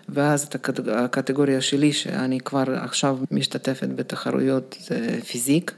ואז 0.10 0.44
את 0.44 0.56
הקטגוריה 0.92 1.62
שלי, 1.62 1.94
שאני 1.94 2.40
כבר 2.40 2.64
עכשיו 2.68 3.18
משתתפת 3.32 3.88
בתחרויות, 3.96 4.78
physique, 5.28 5.72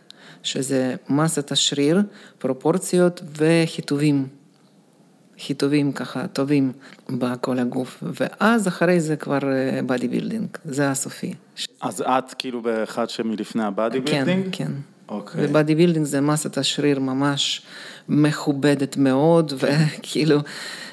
שזה 0.43 0.95
מסת 1.09 1.51
השריר, 1.51 2.01
פרופורציות 2.39 3.21
וחיטובים. 3.37 4.27
חיטובים 5.39 5.91
ככה 5.91 6.27
טובים 6.27 6.71
בכל 7.09 7.59
הגוף, 7.59 8.03
ואז 8.03 8.67
אחרי 8.67 8.99
זה 8.99 9.15
כבר 9.15 9.39
body 9.87 10.05
אה, 10.05 10.11
building, 10.11 10.47
זה 10.65 10.91
הסופי. 10.91 11.33
אז 11.81 12.01
את 12.01 12.33
כאילו 12.33 12.61
באחד 12.61 13.09
שמלפני 13.09 13.63
ה 13.63 13.70
body 13.70 13.99
building? 13.99 14.43
כן, 14.51 14.65
כן. 14.65 14.71
אוקיי. 15.09 15.45
ו 15.45 15.51
body 15.51 15.75
building 15.75 16.05
זה 16.05 16.21
מסת 16.21 16.57
השריר 16.57 16.99
ממש 16.99 17.61
מכובדת 18.11 18.97
מאוד, 18.97 19.53
וכאילו, 19.59 20.39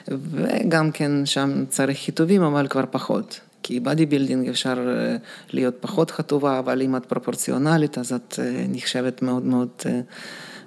וגם 0.09 0.91
כן 0.91 1.27
שם 1.27 1.65
צריך 1.69 1.99
חיטובים, 1.99 2.43
אבל 2.43 2.69
כבר 2.69 2.85
פחות. 2.91 3.41
כי 3.63 3.81
ב 3.81 3.86
body 3.86 4.07
building 4.07 4.49
אפשר 4.49 4.89
אה, 4.89 5.17
להיות 5.53 5.75
פחות 5.81 6.11
חטובה, 6.11 6.59
אבל 6.59 6.83
אם 6.83 6.97
את 6.97 7.07
פרופורציונלית, 7.07 7.99
אז 7.99 8.13
את 8.13 8.39
אה, 8.43 8.65
נחשבת 8.69 9.23
מאוד 9.23 9.45
מאוד 9.45 9.69
אה, 9.87 10.01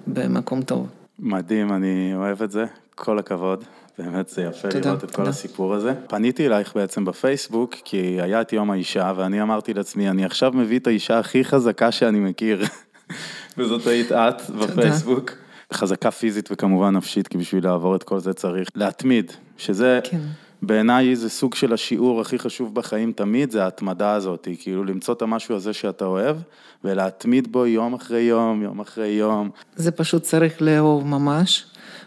במקום 0.06 0.62
טוב. 0.62 0.86
מדהים, 1.18 1.72
אני 1.72 2.12
אוהב 2.14 2.42
את 2.42 2.50
זה, 2.50 2.64
כל 2.94 3.18
הכבוד. 3.18 3.64
באמת 3.98 4.28
זה 4.28 4.42
יפה 4.42 4.68
תודה, 4.68 4.88
לראות 4.88 5.04
את 5.04 5.10
תודה. 5.10 5.24
כל 5.24 5.28
הסיפור 5.30 5.74
הזה. 5.74 5.94
פניתי 6.08 6.46
אלייך 6.46 6.76
בעצם 6.76 7.04
בפייסבוק, 7.04 7.74
כי 7.84 8.18
היה 8.22 8.40
את 8.40 8.52
יום 8.52 8.70
האישה, 8.70 9.12
ואני 9.16 9.42
אמרתי 9.42 9.74
לעצמי, 9.74 10.10
אני 10.10 10.24
עכשיו 10.24 10.52
מביא 10.54 10.78
את 10.78 10.86
האישה 10.86 11.18
הכי 11.18 11.44
חזקה 11.44 11.92
שאני 11.92 12.18
מכיר. 12.20 12.64
וזאת 13.58 13.86
היית 13.86 14.12
את 14.12 14.50
בפייסבוק. 14.50 15.41
חזקה 15.72 16.10
פיזית 16.10 16.48
וכמובן 16.52 16.96
נפשית, 16.96 17.28
כי 17.28 17.38
בשביל 17.38 17.64
לעבור 17.64 17.96
את 17.96 18.02
כל 18.02 18.20
זה 18.20 18.32
צריך 18.32 18.68
להתמיד, 18.74 19.32
שזה 19.58 20.00
כן. 20.04 20.20
בעיניי 20.62 21.16
זה 21.16 21.30
סוג 21.30 21.54
של 21.54 21.72
השיעור 21.72 22.20
הכי 22.20 22.38
חשוב 22.38 22.74
בחיים 22.74 23.12
תמיד, 23.12 23.50
זה 23.50 23.64
ההתמדה 23.64 24.12
הזאת, 24.12 24.48
כאילו 24.58 24.84
למצוא 24.84 25.14
את 25.14 25.22
המשהו 25.22 25.56
הזה 25.56 25.72
שאתה 25.72 26.04
אוהב, 26.04 26.36
ולהתמיד 26.84 27.52
בו 27.52 27.66
יום 27.66 27.94
אחרי 27.94 28.20
יום, 28.20 28.62
יום 28.62 28.80
אחרי 28.80 29.08
יום. 29.08 29.50
זה 29.76 29.90
פשוט 29.90 30.22
צריך 30.22 30.62
לאהוב 30.62 31.06
ממש. 31.06 31.64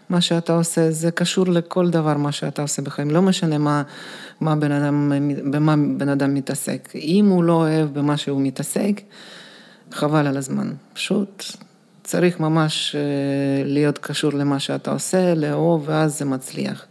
מה 0.08 0.20
שאתה 0.20 0.52
עושה, 0.52 0.90
זה 0.90 1.10
קשור 1.10 1.46
לכל 1.46 1.90
דבר 1.90 2.16
מה 2.16 2.32
שאתה 2.32 2.62
עושה 2.62 2.82
בחיים, 2.82 3.10
לא 3.10 3.22
משנה 3.22 3.58
מה, 3.58 3.82
מה 4.40 4.56
בן 4.56 4.72
אדם, 4.72 5.12
במה 5.50 5.74
בן 5.96 6.08
אדם 6.08 6.34
מתעסק. 6.34 6.88
אם 6.94 7.26
הוא 7.28 7.44
לא 7.44 7.52
אוהב 7.52 7.98
במה 7.98 8.16
שהוא 8.16 8.40
מתעסק, 8.40 9.00
חבל 9.92 10.26
על 10.26 10.36
הזמן. 10.36 10.72
פשוט 10.92 11.44
צריך 12.06 12.40
ממש 12.40 12.96
אה, 12.96 13.64
להיות 13.64 13.98
קשור 13.98 14.32
למה 14.32 14.58
שאתה 14.58 14.90
עושה, 14.90 15.34
לאהוב, 15.34 15.84
ואז 15.86 16.18
זה 16.18 16.24
מצליח. 16.24 16.86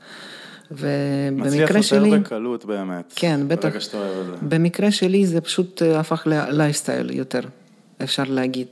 ובמקרה 0.72 1.84
שלי... 1.84 2.00
מצליח 2.00 2.13
יותר 2.13 2.19
בקלות 2.19 2.65
באמת. 2.65 3.13
כן, 3.15 3.39
בטח. 3.48 3.67
ברגע 3.67 3.79
שאתה 3.79 3.98
אוהב 3.98 4.34
את 4.34 4.39
זה. 4.39 4.45
במקרה 4.57 4.91
שלי 4.91 5.25
זה 5.25 5.41
פשוט 5.41 5.81
אה, 5.81 6.00
הפך 6.00 6.27
ללייפסטייל 6.27 7.12
יותר, 7.12 7.41
אפשר 8.03 8.24
להגיד. 8.27 8.67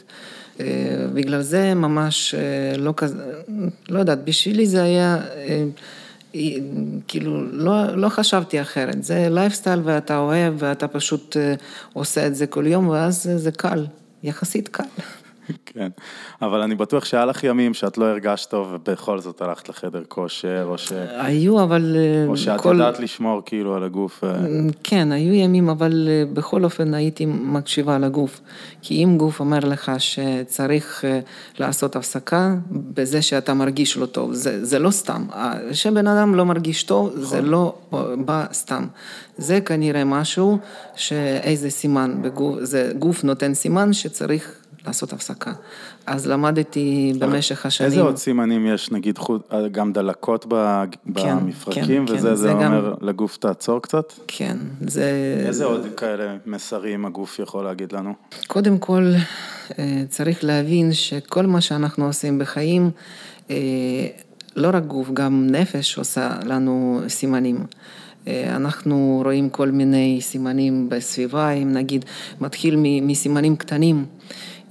אה, 0.59 0.65
בגלל 1.13 1.41
זה 1.41 1.73
ממש 1.73 2.35
לא 2.77 2.93
כזה, 2.97 3.23
לא 3.89 3.99
יודעת, 3.99 4.23
בשבילי 4.23 4.67
זה 4.67 4.83
היה, 4.83 5.17
כאילו, 7.07 7.51
לא, 7.51 7.95
לא 7.95 8.09
חשבתי 8.09 8.61
אחרת. 8.61 9.03
זה 9.03 9.27
לייפסטייל 9.31 9.79
ואתה 9.83 10.17
אוהב 10.17 10.53
ואתה 10.57 10.87
פשוט 10.87 11.37
עושה 11.93 12.27
את 12.27 12.35
זה 12.35 12.47
כל 12.47 12.67
יום, 12.67 12.87
ואז 12.87 13.29
זה 13.35 13.51
קל. 13.51 13.85
יחסית 14.23 14.67
קל. 14.67 14.83
כן, 15.65 15.87
אבל 16.41 16.61
אני 16.61 16.75
בטוח 16.75 17.05
שהיה 17.05 17.25
לך 17.25 17.43
ימים 17.43 17.73
שאת 17.73 17.97
לא 17.97 18.05
הרגשת 18.05 18.49
טוב 18.49 18.67
ובכל 18.73 19.19
זאת 19.19 19.41
הלכת 19.41 19.69
לחדר 19.69 20.03
כושר, 20.07 20.65
או 20.69 20.77
ש... 20.77 20.91
היו, 21.17 21.63
אבל... 21.63 21.95
אה, 21.95 22.25
או 22.27 22.37
שאת 22.37 22.61
כל... 22.61 22.69
יודעת 22.69 22.99
לשמור 22.99 23.41
כאילו 23.45 23.75
על 23.75 23.83
הגוף. 23.83 24.23
אה. 24.23 24.35
כן, 24.83 25.11
היו 25.11 25.33
ימים, 25.33 25.69
אבל 25.69 26.07
אה, 26.09 26.23
בכל 26.33 26.63
אופן 26.63 26.93
הייתי 26.93 27.25
מקשיבה 27.25 27.99
לגוף. 27.99 28.41
כי 28.81 29.03
אם 29.03 29.17
גוף 29.17 29.39
אומר 29.39 29.59
לך 29.59 29.91
שצריך 29.97 31.05
לעשות 31.59 31.95
הפסקה 31.95 32.55
בזה 32.71 33.21
שאתה 33.21 33.53
מרגיש 33.53 33.97
לא 33.97 34.05
טוב, 34.05 34.33
זה, 34.33 34.65
זה 34.65 34.79
לא 34.79 34.91
סתם. 34.91 35.25
כשבן 35.71 36.07
אדם 36.07 36.35
לא 36.35 36.45
מרגיש 36.45 36.83
טוב, 36.83 37.09
נכון. 37.09 37.23
זה 37.23 37.41
לא 37.41 37.75
בא 38.25 38.45
סתם. 38.53 38.85
זה 39.37 39.61
כנראה 39.61 40.03
משהו 40.03 40.57
שאיזה 40.95 41.69
סימן 41.69 42.21
בגוף, 42.21 42.57
זה 42.61 42.91
גוף 42.99 43.23
נותן 43.23 43.53
סימן 43.53 43.93
שצריך 43.93 44.62
לעשות 44.87 45.13
הפסקה. 45.13 45.51
אז 46.05 46.27
למדתי 46.27 47.13
במשך 47.19 47.65
השנים. 47.65 47.91
איזה 47.91 48.01
עוד 48.01 48.17
סימנים 48.17 48.65
יש, 48.67 48.91
נגיד, 48.91 49.19
גם 49.71 49.93
דלקות 49.93 50.45
כן, 51.15 51.37
במפרקים, 51.37 52.07
כן, 52.07 52.13
וזה 52.13 52.29
כן, 52.29 52.35
זה 52.35 52.51
אומר 52.51 52.65
גם... 52.65 53.07
לגוף 53.07 53.37
תעצור 53.37 53.81
קצת? 53.81 54.13
כן, 54.27 54.57
זה... 54.81 55.11
איזה 55.47 55.65
עוד 55.65 55.87
כאלה 55.97 56.35
מסרים 56.45 57.05
הגוף 57.05 57.39
יכול 57.39 57.63
להגיד 57.63 57.91
לנו? 57.91 58.13
קודם 58.47 58.77
כל, 58.77 59.13
אה, 59.79 60.03
צריך 60.09 60.43
להבין 60.43 60.93
שכל 60.93 61.45
מה 61.45 61.61
שאנחנו 61.61 62.05
עושים 62.05 62.39
בחיים, 62.39 62.91
אה, 63.49 63.55
לא 64.55 64.69
רק 64.73 64.83
גוף, 64.83 65.09
גם 65.13 65.47
נפש 65.51 65.97
עושה 65.97 66.29
לנו 66.45 67.01
סימנים. 67.07 67.65
אה, 68.27 68.55
אנחנו 68.55 69.21
רואים 69.25 69.49
כל 69.49 69.71
מיני 69.71 70.17
סימנים 70.21 70.89
בסביבה, 70.89 71.51
אם 71.51 71.71
נגיד 71.71 72.05
מתחיל 72.41 72.75
מסימנים 73.01 73.55
קטנים. 73.55 74.05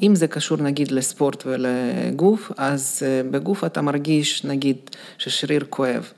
אם 0.03 0.15
זה 0.15 0.27
קשור 0.27 0.59
נגיד 0.59 0.91
לספורט 0.91 1.47
ולגוף, 1.47 2.53
אז 2.57 3.03
אה, 3.07 3.31
בגוף 3.31 3.65
אתה 3.65 3.83
מרגיש 3.83 4.45
נגיד 4.45 4.77
ששריר 5.19 5.65
כואב, 5.71 6.13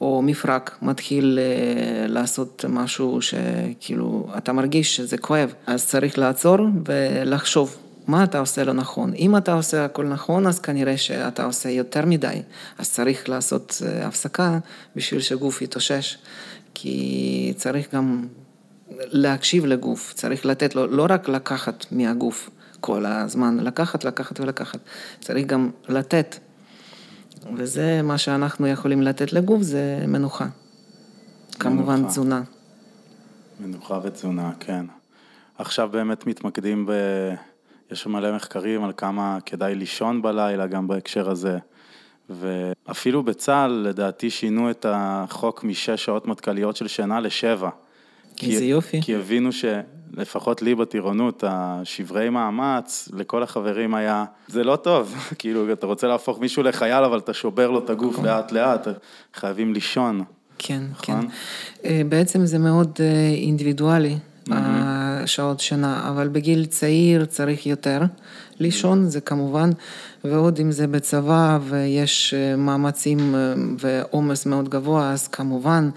או 0.00 0.22
מפרק 0.22 0.78
מתחיל 0.82 1.38
אה, 1.38 2.06
לעשות 2.06 2.64
משהו 2.68 3.18
שכאילו 3.22 4.28
אתה 4.38 4.52
מרגיש 4.52 4.96
שזה 4.96 5.18
כואב, 5.18 5.54
אז 5.66 5.86
צריך 5.86 6.18
לעצור 6.18 6.56
ולחשוב. 6.86 7.76
מה 8.06 8.24
אתה 8.24 8.38
עושה 8.38 8.64
לא 8.64 8.72
נכון. 8.72 9.12
אם 9.14 9.36
אתה 9.36 9.52
עושה 9.52 9.84
הכל 9.84 10.04
נכון, 10.04 10.46
אז 10.46 10.58
כנראה 10.58 10.96
שאתה 10.96 11.44
עושה 11.44 11.70
יותר 11.70 12.06
מדי. 12.06 12.42
אז 12.78 12.90
צריך 12.90 13.28
לעשות 13.28 13.82
אה, 13.86 14.06
הפסקה 14.06 14.58
בשביל 14.96 15.20
שגוף 15.20 15.62
יתאושש. 15.62 16.18
כי 16.74 17.52
צריך 17.56 17.94
גם 17.94 18.26
להקשיב 18.96 19.66
לגוף, 19.66 20.12
צריך 20.14 20.46
לתת 20.46 20.74
לו, 20.74 20.86
לא 20.86 21.06
רק 21.10 21.28
לקחת 21.28 21.86
מהגוף. 21.92 22.50
כל 22.80 23.06
הזמן 23.06 23.60
לקחת, 23.60 24.04
לקחת 24.04 24.40
ולקחת. 24.40 24.80
צריך 25.20 25.46
גם 25.46 25.70
לתת. 25.88 26.38
וזה 27.56 28.02
מה 28.02 28.18
שאנחנו 28.18 28.66
יכולים 28.66 29.02
לתת 29.02 29.32
לגוף, 29.32 29.62
זה 29.62 30.04
מנוחה. 30.08 30.46
כמובן 31.58 31.94
מנוחה. 31.94 32.10
תזונה. 32.10 32.42
מנוחה 33.60 34.00
ותזונה, 34.02 34.52
כן. 34.60 34.86
עכשיו 35.58 35.88
באמת 35.92 36.26
מתמקדים 36.26 36.86
ב... 36.86 36.92
יש 37.90 38.06
מלא 38.06 38.36
מחקרים 38.36 38.84
על 38.84 38.92
כמה 38.96 39.38
כדאי 39.46 39.74
לישון 39.74 40.22
בלילה, 40.22 40.66
גם 40.66 40.88
בהקשר 40.88 41.30
הזה. 41.30 41.58
ואפילו 42.30 43.22
בצה"ל, 43.22 43.70
לדעתי, 43.70 44.30
שינו 44.30 44.70
את 44.70 44.86
החוק 44.88 45.64
משש 45.64 46.04
שעות 46.04 46.26
מטכ"ליות 46.26 46.76
של 46.76 46.88
שינה 46.88 47.20
לשבע. 47.20 47.70
כי, 48.36 48.54
איזה 48.54 48.64
יופי. 48.64 49.02
כי 49.02 49.16
הבינו 49.16 49.50
שלפחות 50.16 50.62
לי 50.62 50.74
בטירונות, 50.74 51.44
השברי 51.46 52.30
מאמץ, 52.30 53.08
לכל 53.12 53.42
החברים 53.42 53.94
היה, 53.94 54.24
זה 54.48 54.64
לא 54.64 54.76
טוב, 54.76 55.14
כאילו, 55.38 55.72
אתה 55.72 55.86
רוצה 55.86 56.06
להפוך 56.06 56.40
מישהו 56.40 56.62
לחייל, 56.62 57.04
אבל 57.04 57.18
אתה 57.18 57.32
שובר 57.32 57.70
לו 57.70 57.78
את 57.78 57.90
הגוף. 57.90 58.18
לאט 58.18 58.52
לאט, 58.52 58.88
חייבים 59.34 59.74
לישון. 59.74 60.24
כן, 60.58 60.82
נכון? 60.92 61.20
כן. 61.22 61.26
אה, 61.84 62.02
בעצם 62.08 62.46
זה 62.46 62.58
מאוד 62.58 62.98
אה, 63.00 63.30
אינדיבידואלי, 63.34 64.18
השעות 64.50 65.60
שינה, 65.60 66.08
אבל 66.08 66.28
בגיל 66.28 66.64
צעיר 66.64 67.24
צריך 67.24 67.66
יותר 67.66 68.00
לישון, 68.58 69.08
זה 69.08 69.20
כמובן, 69.20 69.70
ועוד 70.24 70.58
אם 70.60 70.72
זה 70.72 70.86
בצבא 70.86 71.58
ויש 71.62 72.34
אה, 72.34 72.56
מאמצים 72.56 73.34
ועומס 73.78 74.46
מאוד 74.46 74.68
גבוה, 74.68 75.12
אז 75.12 75.28
כמובן. 75.28 75.90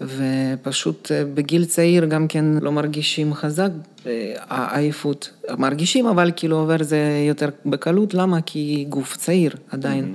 ופשוט 0.00 1.12
אה, 1.12 1.24
בגיל 1.24 1.64
צעיר 1.64 2.04
גם 2.04 2.28
כן 2.28 2.44
לא 2.62 2.72
מרגישים 2.72 3.34
חזק 3.34 3.70
אה, 4.06 4.34
העייפות. 4.48 5.30
מרגישים, 5.58 6.06
אבל 6.06 6.32
כאילו 6.36 6.56
עובר 6.58 6.82
זה 6.82 7.24
יותר 7.28 7.48
בקלות, 7.66 8.14
למה? 8.14 8.40
כי 8.40 8.86
גוף 8.88 9.16
צעיר 9.16 9.52
עדיין. 9.70 10.14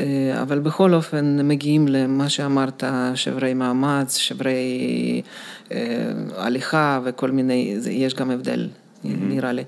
אה, 0.00 0.42
אבל 0.42 0.58
בכל 0.58 0.94
אופן 0.94 1.48
מגיעים 1.48 1.88
למה 1.88 2.28
שאמרת, 2.28 2.84
שברי 3.14 3.54
מאמץ, 3.54 4.16
שברי 4.16 5.22
אה, 5.72 6.12
הליכה 6.36 7.00
וכל 7.04 7.30
מיני, 7.30 7.74
זה, 7.78 7.90
יש 7.90 8.14
גם 8.14 8.30
הבדל, 8.30 8.68
נראה 9.04 9.52
לי, 9.52 9.62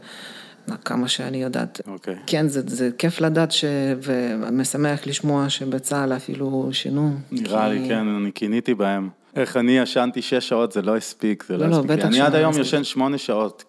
כמה 0.85 1.09
שאני 1.09 1.43
יודעת. 1.43 1.81
אוקיי. 1.87 2.15
כן, 2.27 2.49
זה, 2.49 2.61
זה 2.67 2.91
כיף 2.99 3.21
לדעת 3.21 3.53
ש... 3.53 3.65
ומשמח 4.03 5.07
לשמוע 5.07 5.49
שבצה"ל 5.49 6.13
אפילו 6.13 6.69
שינו. 6.73 7.15
נראה 7.33 7.69
לי, 7.69 7.79
כי- 7.83 7.89
כן, 7.89 8.09
אני 8.09 8.31
קיניתי 8.33 8.75
בהם. 8.75 9.09
איך 9.37 9.57
אני 9.57 9.79
ישנתי 9.79 10.23
שש 10.23 10.49
שעות, 10.49 10.73
זה 10.73 10.83
לא 10.83 10.97
הספיק, 10.97 11.45
זה 11.49 11.57
לא 11.57 11.65
לא, 11.65 11.71
לא, 11.71 11.77
הספיק. 11.77 11.91
לי. 11.91 11.97
בטח 11.97 12.07
אני 12.07 12.21
עד 12.21 12.35
היום. 12.35 12.53
ישן 12.61 12.85
שמונה 12.85 13.19
שעות 13.19 13.65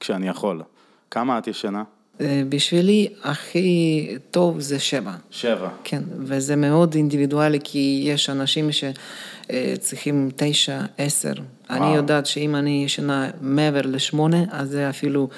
כשאני 0.00 0.28
יכול. 0.28 0.62
כמה 1.10 1.38
את 1.38 1.46
ישנה? 1.48 1.82
אה, 2.20 2.42
בשבילי 2.48 3.08
הכי 3.24 4.08
טוב 4.30 4.60
זה 4.60 4.78
שבע. 4.78 5.12
שבע. 5.30 5.68
כן, 5.84 6.02
וזה 6.18 6.56
מאוד 6.56 6.94
אינדיבידואלי, 6.94 7.58
כי 7.64 8.02
יש 8.06 8.30
אנשים 8.30 8.68
שצריכים 8.72 10.30
תשע, 10.36 10.80
עשר. 10.98 11.32
אני 11.70 11.80
וואו. 11.80 11.94
יודעת 11.94 12.26
שאם 12.26 12.56
אני 12.56 12.82
ישנה 12.84 13.30
מעבר 13.40 13.80
לשמונה, 13.84 14.44
אז 14.50 14.68
זה 14.70 14.90
אפילו 14.90 15.28
אה, 15.32 15.36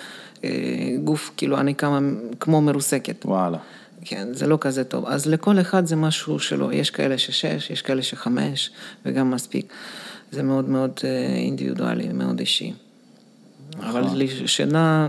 גוף, 1.04 1.30
כאילו, 1.36 1.58
אני 1.58 1.74
קמה 1.74 1.98
כמו 2.40 2.60
מרוסקת. 2.60 3.24
וואלה. 3.24 3.58
כן, 4.04 4.28
זה 4.32 4.46
לא 4.46 4.58
כזה 4.60 4.84
טוב. 4.84 5.06
אז 5.06 5.26
לכל 5.26 5.60
אחד 5.60 5.86
זה 5.86 5.96
משהו 5.96 6.38
שלו. 6.38 6.72
יש 6.72 6.90
כאלה 6.90 7.18
ששש, 7.18 7.70
יש 7.70 7.82
כאלה 7.82 8.02
שחמש, 8.02 8.70
וגם 9.06 9.30
מספיק. 9.30 9.72
זה 10.30 10.42
מאוד 10.42 10.68
מאוד 10.68 10.92
אה, 11.04 11.26
אינדיבידואלי, 11.36 12.08
מאוד 12.12 12.40
אישי. 12.40 12.72
אבל 13.78 14.04
שינה 14.46 15.08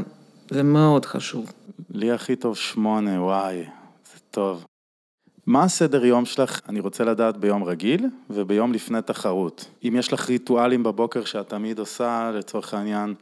זה 0.49 0.63
מאוד 0.63 1.05
חשוב. 1.05 1.51
לי 1.89 2.11
הכי 2.11 2.35
טוב 2.35 2.57
שמונה, 2.57 3.21
וואי, 3.21 3.63
זה 4.13 4.19
טוב. 4.31 4.65
מה 5.45 5.63
הסדר 5.63 6.05
יום 6.05 6.25
שלך, 6.25 6.59
אני 6.69 6.79
רוצה 6.79 7.03
לדעת 7.03 7.37
ביום 7.37 7.63
רגיל 7.63 8.05
וביום 8.29 8.73
לפני 8.73 9.01
תחרות. 9.01 9.65
אם 9.83 9.95
יש 9.99 10.13
לך 10.13 10.29
ריטואלים 10.29 10.83
בבוקר 10.83 11.25
שאת 11.25 11.49
תמיד 11.49 11.79
עושה, 11.79 12.31
לצורך 12.33 12.73
העניין, 12.73 13.13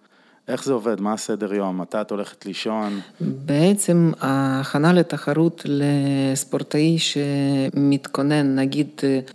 איך 0.48 0.64
זה 0.64 0.74
עובד? 0.74 1.02
מה 1.02 1.14
הסדר 1.14 1.54
יום? 1.54 1.82
מתי 1.82 2.02
את 2.02 2.12
הולכת 2.12 2.46
לישון? 2.46 3.00
בעצם 3.22 4.12
ההכנה 4.20 4.94
לתחרות 4.94 5.66
לספורטאי 5.66 6.98
שמתכונן, 7.00 8.56
נגיד, 8.56 8.88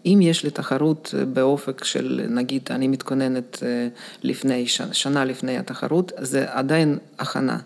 אם 0.06 0.18
יש 0.22 0.44
לי 0.44 0.50
תחרות 0.50 1.14
באופק 1.32 1.84
של, 1.84 2.26
נגיד, 2.28 2.62
אני 2.70 2.88
מתכוננת 2.88 3.62
אה, 3.62 3.88
לפני, 4.22 4.66
שנה, 4.92 5.24
לפני 5.24 5.58
התחרות, 5.58 6.12
זה 6.18 6.44
עדיין 6.48 6.98
הכנה. 7.18 7.58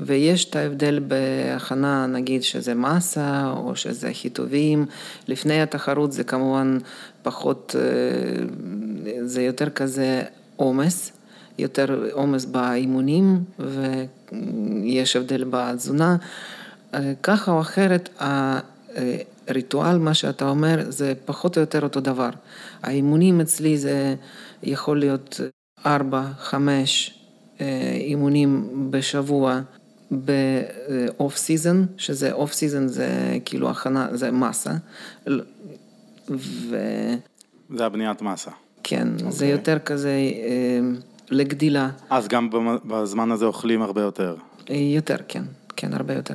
ויש 0.00 0.44
את 0.44 0.56
ההבדל 0.56 1.00
בהכנה, 1.08 2.06
נגיד, 2.06 2.42
שזה 2.42 2.74
מסה 2.74 3.52
או 3.56 3.76
שזה 3.76 4.10
חיטובים. 4.12 4.86
לפני 5.28 5.62
התחרות 5.62 6.12
זה 6.12 6.24
כמובן 6.24 6.78
פחות, 7.22 7.76
אה, 7.78 8.44
זה 9.22 9.42
יותר 9.42 9.70
כזה 9.70 10.22
עומס. 10.56 11.15
יותר 11.58 12.08
עומס 12.12 12.44
באימונים 12.44 13.44
ויש 13.58 15.16
הבדל 15.16 15.44
בתזונה. 15.50 16.16
אה, 16.94 17.12
ככה 17.22 17.52
או 17.52 17.60
אחרת, 17.60 18.08
הריטואל, 19.48 19.98
מה 19.98 20.14
שאתה 20.14 20.48
אומר, 20.48 20.84
זה 20.88 21.12
פחות 21.24 21.56
או 21.56 21.60
יותר 21.60 21.82
אותו 21.82 22.00
דבר. 22.00 22.30
האימונים 22.82 23.40
אצלי 23.40 23.78
זה 23.78 24.14
יכול 24.62 24.98
להיות 24.98 25.40
ארבע, 25.86 26.22
חמש 26.38 27.18
אה, 27.60 27.96
אימונים 28.00 28.70
בשבוע 28.90 29.60
ב 30.10 30.42
off 30.42 31.36
season, 31.36 31.84
שזה 31.96 32.32
off 32.32 32.52
season 32.52 32.88
זה 32.88 33.38
כאילו 33.44 33.70
הכנה, 33.70 34.08
זה 34.12 34.30
מסה. 34.30 34.72
ו... 36.30 36.76
זה 37.76 37.86
הבניית 37.86 38.22
מסה. 38.22 38.50
כן, 38.82 39.08
okay. 39.18 39.20
זה 39.20 39.26
אוקיי. 39.26 39.48
יותר 39.48 39.78
כזה 39.78 40.10
אה, 40.10 40.80
לגדילה. 41.30 41.88
אז 42.10 42.28
גם 42.28 42.50
בזמן 42.84 43.30
הזה 43.30 43.44
אוכלים 43.44 43.82
הרבה 43.82 44.00
יותר. 44.00 44.34
אה, 44.70 44.76
יותר, 44.76 45.16
כן, 45.28 45.42
כן, 45.76 45.94
הרבה 45.94 46.14
יותר. 46.14 46.34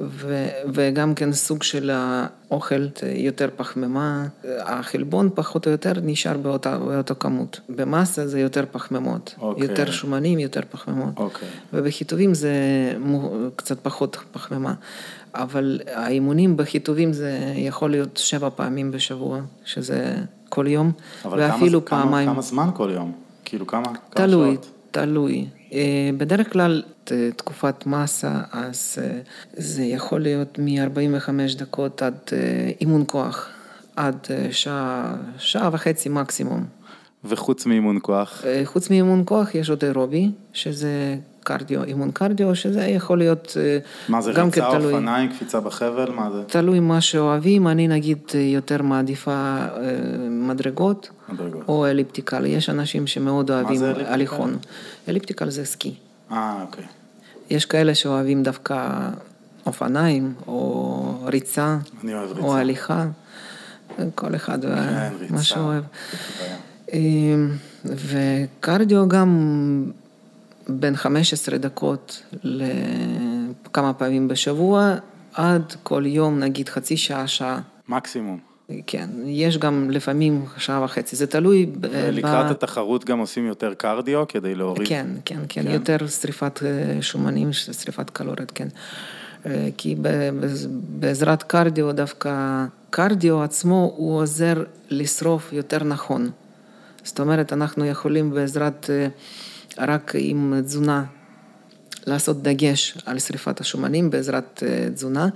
ו, 0.00 0.46
וגם 0.74 1.14
כן 1.14 1.32
סוג 1.32 1.62
של 1.62 1.90
האוכל 1.90 2.86
אה, 3.02 3.12
יותר 3.16 3.48
פחמימה, 3.56 4.26
החלבון 4.60 5.30
פחות 5.34 5.66
או 5.66 5.70
יותר 5.72 5.92
נשאר 6.02 6.36
באותה, 6.36 6.78
באותה 6.78 7.14
כמות. 7.14 7.60
במסה 7.68 8.26
זה 8.26 8.40
יותר 8.40 8.64
פחמימות, 8.72 9.34
אוקיי. 9.40 9.62
יותר 9.62 9.90
שומנים, 9.90 10.38
יותר 10.38 10.60
פחמימות. 10.70 11.14
אוקיי. 11.16 11.48
ובחיטובים 11.72 12.34
זה 12.34 12.52
קצת 13.56 13.78
פחות 13.82 14.16
פחמימה. 14.32 14.74
אבל 15.34 15.80
האימונים 15.94 16.56
בחיטובים 16.56 17.12
זה 17.12 17.38
יכול 17.56 17.90
להיות 17.90 18.16
שבע 18.16 18.48
פעמים 18.56 18.90
בשבוע, 18.90 19.40
שזה 19.64 20.16
כל 20.48 20.66
יום, 20.66 20.92
אבל 21.24 21.40
ואפילו 21.40 21.84
כמה, 21.84 22.02
פעמיים. 22.02 22.26
כמה, 22.26 22.34
כמה 22.34 22.42
זמן 22.42 22.68
כל 22.74 22.90
יום? 22.94 23.27
כאילו 23.48 23.66
כמה? 23.66 23.84
כמה 23.84 24.26
תלוי, 24.26 24.54
שעות? 24.54 24.70
תלוי. 24.90 25.46
אה, 25.72 26.10
בדרך 26.16 26.52
כלל 26.52 26.82
תקופת 27.36 27.86
מסה, 27.86 28.40
אז 28.52 28.98
אה, 29.02 29.20
זה 29.52 29.82
יכול 29.82 30.20
להיות 30.20 30.58
מ-45 30.58 31.58
דקות 31.58 32.02
עד 32.02 32.14
אה, 32.32 32.70
אימון 32.80 33.04
כוח, 33.06 33.48
עד 33.96 34.26
שעה, 34.50 35.16
שעה 35.38 35.70
וחצי 35.72 36.08
מקסימום. 36.08 36.64
וחוץ 37.24 37.66
מאימון 37.66 37.98
כוח? 38.02 38.44
חוץ 38.64 38.90
מאימון 38.90 39.22
כוח 39.26 39.54
יש 39.54 39.70
עוד 39.70 39.84
אירובי, 39.84 40.30
שזה 40.52 41.16
קרדיו, 41.48 41.84
אימון 41.84 42.10
קרדיו, 42.10 42.54
שזה 42.54 42.80
יכול 42.84 43.18
להיות 43.18 43.56
אה, 43.60 43.78
מה 44.08 44.20
זה, 44.20 44.32
גם 44.32 44.50
כן 44.50 44.62
ריצה, 44.62 44.78
תלוי. 44.78 44.92
אופניים, 44.92 45.30
קפיצה 45.30 45.60
בחבל? 45.60 46.10
מה 46.10 46.30
זה? 46.30 46.42
תלוי 46.46 46.80
מה 46.80 47.00
שאוהבים, 47.00 47.68
אני 47.68 47.88
נגיד 47.88 48.18
אה, 48.34 48.40
יותר 48.40 48.82
מעדיפה 48.82 49.30
אה, 49.30 49.66
מדרגות 50.30 51.10
מדרגות. 51.28 51.64
או 51.68 51.86
elliptical, 51.86 52.46
יש 52.46 52.70
אנשים 52.70 53.06
שמאוד 53.06 53.50
אוהבים 53.50 53.76
זה 53.76 53.86
elliptical? 53.86 54.12
הליכון. 54.12 54.56
elliptical 55.08 55.50
זה 55.50 55.64
סקי. 55.64 55.94
אה, 56.32 56.62
אוקיי. 56.62 56.84
יש 57.50 57.64
כאלה 57.64 57.94
שאוהבים 57.94 58.42
דווקא 58.42 59.08
אופניים, 59.66 60.34
או 60.46 61.24
ריצה, 61.24 61.78
ריצה. 62.04 62.40
או 62.40 62.56
הליכה, 62.56 63.06
כל 64.14 64.34
אחד 64.34 64.62
כן, 64.62 65.10
מה. 65.30 65.42
שאוהב. 65.42 65.84
אמ, 66.92 67.50
וקרדיו 67.84 69.08
גם 69.08 69.30
בין 70.68 70.96
15 70.96 71.58
דקות 71.58 72.22
לכמה 72.42 73.92
פעמים 73.92 74.28
בשבוע, 74.28 74.94
עד 75.34 75.74
כל 75.82 76.02
יום 76.06 76.38
נגיד 76.38 76.68
חצי 76.68 76.96
שעה, 76.96 77.26
שעה. 77.26 77.60
מקסימום. 77.88 78.38
כן, 78.86 79.08
יש 79.24 79.58
גם 79.58 79.90
לפעמים 79.90 80.44
שעה 80.56 80.84
וחצי, 80.84 81.16
זה 81.16 81.26
תלוי 81.26 81.66
ב... 81.66 81.88
ולקראת 81.92 82.46
ב- 82.46 82.50
התחרות 82.50 83.04
גם 83.04 83.18
עושים 83.18 83.46
יותר 83.46 83.74
קרדיו 83.74 84.24
כדי 84.28 84.54
להוריד? 84.54 84.88
כן, 84.88 85.06
כן, 85.24 85.40
כן, 85.48 85.62
כן? 85.62 85.70
יותר 85.70 86.06
שריפת 86.06 86.60
אה, 86.62 87.02
שומנים, 87.02 87.52
שריפת 87.52 88.10
קלוריות, 88.10 88.52
כן. 88.54 88.68
אה, 89.46 89.68
כי 89.76 89.96
בעזרת 90.88 91.42
קרדיו 91.42 91.92
דווקא, 91.92 92.64
קרדיו 92.90 93.42
עצמו 93.42 93.92
הוא 93.96 94.16
עוזר 94.16 94.64
לשרוף 94.90 95.52
יותר 95.52 95.84
נכון. 95.84 96.30
זאת 97.04 97.20
אומרת, 97.20 97.52
אנחנו 97.52 97.84
יכולים 97.86 98.30
בעזרת, 98.30 98.90
אה, 99.78 99.84
רק 99.84 100.12
עם 100.18 100.54
תזונה, 100.64 101.04
לעשות 102.06 102.42
דגש 102.42 102.98
על 103.06 103.18
שריפת 103.18 103.60
השומנים 103.60 104.10
בעזרת 104.10 104.62
אה, 104.66 104.90
תזונה. 104.94 105.28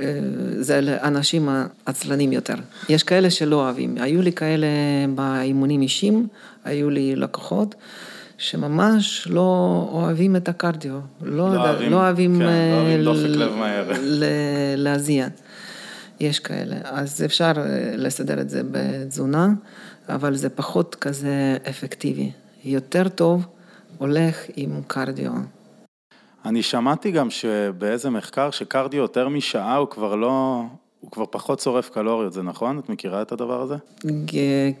אה, 0.00 0.20
זה 0.60 0.80
לאנשים 0.80 1.48
העצלנים 1.86 2.32
יותר. 2.32 2.54
יש 2.88 3.02
כאלה 3.02 3.30
שלא 3.30 3.56
אוהבים. 3.56 3.96
היו 4.00 4.22
לי 4.22 4.32
כאלה 4.32 4.66
באימונים 5.14 5.82
אישיים, 5.82 6.26
היו 6.64 6.90
לי 6.90 7.16
לקוחות. 7.16 7.74
שממש 8.38 9.28
לא 9.30 9.40
אוהבים 9.92 10.36
את 10.36 10.48
הקרדיו, 10.48 10.92
לא, 11.22 11.36
לא 11.48 11.54
לא 11.54 11.60
אוהבים- 11.60 11.92
אוהבים, 11.92 12.34
כן, 12.38 12.42
לא 12.42 12.48
אה, 12.48 12.72
אוהבים 12.80 13.04
דופק 13.04 13.20
ל- 13.36 13.38
לב 13.42 13.52
מהר. 13.54 13.92
ל- 14.02 14.24
להזיע. 14.76 15.28
יש 16.20 16.38
כאלה. 16.38 16.76
אז 16.84 17.22
אפשר 17.24 17.52
אה, 17.56 17.62
לסדר 17.96 18.40
את 18.40 18.50
זה 18.50 18.62
בתזונה, 18.70 19.48
אבל 20.08 20.34
זה 20.36 20.48
פחות 20.48 20.94
כזה 21.00 21.56
אפקטיבי. 21.70 22.30
יותר 22.64 23.08
טוב 23.08 23.46
הולך 24.00 24.36
עם 24.56 24.80
קרדיו. 24.86 25.30
אני 26.44 26.62
שמעתי 26.62 27.10
גם 27.10 27.30
שבאיזה 27.30 28.10
מחקר 28.10 28.50
שקרדיו 28.50 29.00
יותר 29.00 29.28
משעה 29.28 29.76
הוא 29.76 29.88
כבר 29.88 30.14
לא, 30.14 30.62
הוא 31.00 31.10
כבר 31.10 31.24
פחות 31.30 31.60
שורף 31.60 31.90
קלוריות, 31.90 32.32
זה 32.32 32.42
נכון? 32.42 32.78
את 32.78 32.88
מכירה 32.88 33.22
את 33.22 33.32
הדבר 33.32 33.62
הזה? 33.62 33.74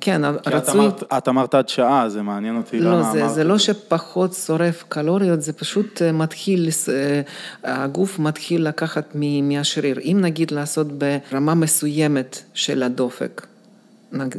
כן, 0.00 0.22
רצוי... 0.46 0.56
את 0.56 0.68
אמרת, 0.68 1.02
את 1.18 1.28
אמרת 1.28 1.54
עד 1.54 1.68
שעה, 1.68 2.08
זה 2.08 2.22
מעניין 2.22 2.56
אותי 2.56 2.80
לא, 2.80 2.90
למה 2.90 3.12
זה, 3.12 3.22
אמרת. 3.22 3.34
זה 3.34 3.44
לא 3.44 3.58
שפחות 3.58 4.32
שורף 4.32 4.84
קלוריות, 4.88 5.42
זה 5.42 5.52
פשוט 5.52 6.02
אה, 6.02 6.12
מתחיל, 6.12 6.68
אה, 6.88 7.20
הגוף 7.64 8.18
מתחיל 8.18 8.68
לקחת 8.68 9.16
מהשריר. 9.42 9.98
אם 9.98 10.18
נגיד 10.20 10.50
לעשות 10.50 10.86
ברמה 10.92 11.54
מסוימת 11.54 12.42
של 12.54 12.82
הדופק, 12.82 13.46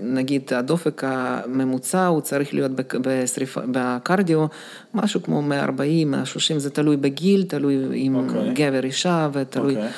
נגיד 0.01 0.53
הדופק 0.55 1.03
הממוצע 1.05 2.05
הוא 2.05 2.21
צריך 2.21 2.53
להיות 2.53 2.71
בשריפה, 3.01 3.61
בקרדיו, 3.71 4.45
משהו 4.93 5.23
כמו 5.23 5.41
140, 5.41 6.11
130, 6.11 6.59
זה 6.59 6.69
תלוי 6.69 6.97
בגיל, 6.97 7.43
תלוי 7.43 7.75
אם 7.93 8.15
אוקיי. 8.15 8.53
גבר, 8.53 8.83
אישה, 8.83 9.29
ותלוי... 9.33 9.75
אוקיי. 9.75 9.89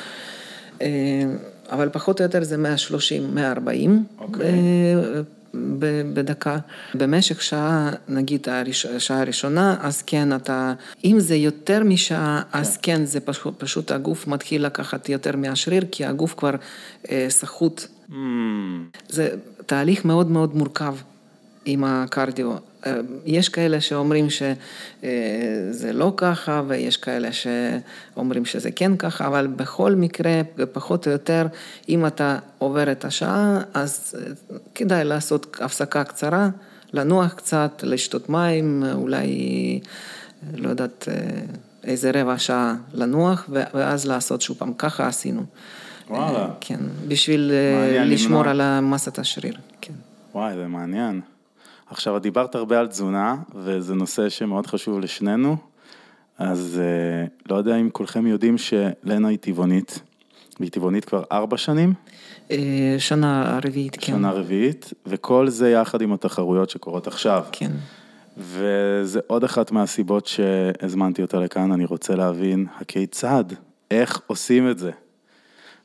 אה, 0.81 1.35
אבל 1.69 1.89
פחות 1.89 2.19
או 2.19 2.23
יותר 2.23 2.43
זה 2.43 2.57
130, 2.57 3.35
140 3.35 4.03
אוקיי. 4.19 4.45
אה, 4.45 5.21
ב- 5.53 6.13
בדקה. 6.13 6.57
במשך 6.95 7.41
שעה, 7.41 7.91
נגיד 8.07 8.47
השעה 8.95 9.21
הראשונה, 9.21 9.77
אז 9.81 10.01
כן 10.01 10.35
אתה, 10.35 10.73
אם 11.05 11.19
זה 11.19 11.35
יותר 11.35 11.83
משעה, 11.83 12.41
אז 12.53 12.77
כן 12.77 13.05
זה 13.05 13.19
פשוט, 13.19 13.53
פשוט 13.57 13.91
הגוף 13.91 14.27
מתחיל 14.27 14.65
לקחת 14.65 15.09
יותר 15.09 15.35
מהשריר, 15.37 15.83
כי 15.91 16.05
הגוף 16.05 16.33
כבר 16.37 16.55
אה, 17.11 17.25
סחוט. 17.29 17.87
Mm, 18.09 18.13
זה 19.09 19.29
תהליך 19.65 20.05
מאוד 20.05 20.31
מאוד 20.31 20.55
מורכב 20.55 20.95
עם 21.65 21.83
הקרדיו. 21.83 22.51
אה, 22.85 22.99
יש 23.25 23.49
כאלה 23.49 23.81
שאומרים 23.81 24.27
שזה 24.29 25.93
לא 25.93 26.13
ככה, 26.17 26.61
ויש 26.67 26.97
כאלה 26.97 27.29
שאומרים 27.31 28.45
שזה 28.45 28.71
כן 28.71 28.97
ככה, 28.97 29.27
אבל 29.27 29.47
בכל 29.47 29.95
מקרה, 29.95 30.41
פחות 30.71 31.07
או 31.07 31.11
יותר, 31.11 31.47
אם 31.89 32.05
אתה 32.05 32.37
עובר 32.57 32.91
את 32.91 33.05
השעה, 33.05 33.61
אז 33.73 34.15
אה, 34.17 34.33
כדאי 34.75 35.03
לעשות 35.03 35.57
הפסקה 35.61 36.03
קצרה, 36.03 36.49
לנוח 36.93 37.33
קצת, 37.33 37.83
לשתות 37.83 38.29
מים, 38.29 38.83
אולי, 38.93 39.79
לא 40.53 40.69
יודעת, 40.69 41.07
אה, 41.11 41.13
איזה 41.83 42.11
רבע 42.13 42.37
שעה 42.37 42.75
לנוח, 42.93 43.49
ואז 43.49 44.07
לעשות 44.07 44.41
שוב 44.41 44.57
פעם. 44.57 44.73
ככה 44.73 45.07
עשינו. 45.07 45.43
וואלה. 46.09 46.47
כן, 46.61 46.79
בשביל 47.07 47.51
אה, 47.53 47.79
מעניין, 47.79 48.09
לשמור 48.09 48.39
למנוע. 48.39 48.51
על 48.51 48.61
המסת 48.61 49.19
השריר, 49.19 49.57
כן. 49.81 49.93
וואי, 50.33 50.55
זה 50.55 50.67
מעניין. 50.67 51.21
עכשיו, 51.89 52.17
את 52.17 52.21
דיברת 52.21 52.55
הרבה 52.55 52.79
על 52.79 52.87
תזונה, 52.87 53.35
וזה 53.55 53.95
נושא 53.95 54.29
שמאוד 54.29 54.67
חשוב 54.67 54.99
לשנינו, 54.99 55.57
אז 56.37 56.81
אה, 56.83 57.25
לא 57.49 57.55
יודע 57.55 57.75
אם 57.75 57.89
כולכם 57.89 58.27
יודעים 58.27 58.57
שלנה 58.57 59.27
היא 59.27 59.37
טבעונית, 59.37 59.99
והיא 60.59 60.71
טבעונית 60.71 61.05
כבר 61.05 61.23
ארבע 61.31 61.57
שנים, 61.57 61.93
אה, 62.51 62.95
שנה 62.99 63.59
רביעית, 63.65 63.95
כן. 63.95 64.01
שנה 64.01 64.31
רביעית, 64.31 64.93
וכל 65.05 65.49
זה 65.49 65.71
יחד 65.71 66.01
עם 66.01 66.13
התחרויות 66.13 66.69
שקורות 66.69 67.07
עכשיו. 67.07 67.43
כן. 67.51 67.71
וזה 68.37 69.19
עוד 69.27 69.43
אחת 69.43 69.71
מהסיבות 69.71 70.27
שהזמנתי 70.27 71.21
אותה 71.21 71.39
לכאן, 71.39 71.71
אני 71.71 71.85
רוצה 71.85 72.15
להבין 72.15 72.65
הכיצד, 72.81 73.43
איך 73.91 74.21
עושים 74.27 74.69
את 74.69 74.79
זה. 74.79 74.91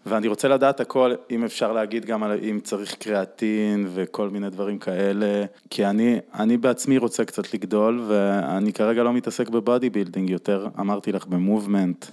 ואני 0.09 0.29
רוצה 0.29 0.49
לדעת 0.49 0.81
הכל, 0.81 1.15
אם 1.31 1.45
אפשר 1.45 1.73
להגיד 1.73 2.05
גם 2.05 2.23
על 2.23 2.39
אם 2.43 2.61
צריך 2.63 2.95
קריאטין 2.95 3.89
וכל 3.95 4.29
מיני 4.29 4.51
דברים 4.51 4.79
כאלה, 4.79 5.45
כי 5.71 5.87
אני, 5.87 6.19
אני 6.35 6.57
בעצמי 6.57 6.99
רוצה 6.99 7.25
קצת 7.25 7.55
לגדול, 7.55 8.05
ואני 8.09 8.73
כרגע 8.73 9.03
לא 9.03 9.13
מתעסק 9.13 9.49
ב 9.49 9.91
bodybuilding, 9.91 10.31
יותר. 10.31 10.69
אמרתי 10.81 11.13
לך 11.13 11.27
ב 11.27 11.36
movement 11.36 12.07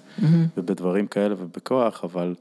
ובדברים 0.58 1.08
כאלה 1.08 1.36
ובכוח, 1.38 2.04
אבל 2.04 2.34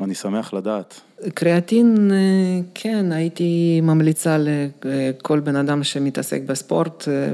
אני 0.00 0.14
שמח 0.14 0.52
לדעת. 0.52 1.00
קריאטין, 1.34 2.10
אה, 2.12 2.60
כן, 2.74 3.12
הייתי 3.12 3.80
ממליצה 3.82 4.36
לכל 4.38 5.40
בן 5.40 5.56
אדם 5.56 5.84
שמתעסק 5.84 6.42
בספורט, 6.46 7.08
אה, 7.08 7.32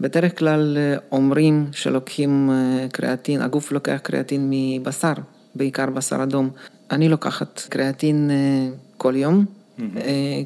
ובדרך 0.00 0.38
כלל 0.38 0.78
אה, 0.78 0.96
אומרים 1.12 1.66
שלוקחים 1.72 2.50
קריאטין, 2.92 3.42
הגוף 3.42 3.72
לוקח 3.72 3.98
קריאטין 4.02 4.48
מבשר, 4.50 5.12
בעיקר 5.54 5.86
בשר 5.86 6.22
אדום. 6.22 6.50
אני 6.90 7.08
לוקחת 7.08 7.60
קריאטין 7.68 8.30
אה, 8.30 8.76
כל 8.96 9.16
יום, 9.16 9.44
אה, 9.96 10.42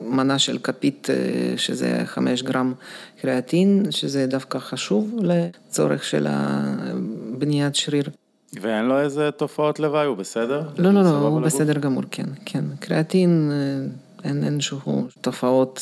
מנה 0.00 0.38
של 0.38 0.58
כפית, 0.58 1.08
אה, 1.10 1.58
שזה 1.58 2.02
חמש 2.04 2.42
גרם 2.42 2.72
קריאטין, 3.20 3.86
שזה 3.90 4.26
דווקא 4.26 4.58
חשוב 4.58 5.14
לצורך 5.22 6.04
של 6.04 6.26
בניית 7.38 7.74
שריר. 7.74 8.10
ואין 8.60 8.84
לו 8.84 9.00
איזה 9.00 9.30
תופעות 9.30 9.80
לוואי, 9.80 10.06
הוא 10.06 10.16
בסדר? 10.16 10.62
לא, 10.78 10.90
לא, 10.90 11.02
לא, 11.02 11.08
הוא? 11.08 11.40
בסדר 11.40 11.78
גמור, 11.78 12.02
כן, 12.10 12.26
כן. 12.44 12.64
קריאטין, 12.80 13.52
אין 14.24 14.60
שהוא 14.60 15.04
תופעות 15.20 15.80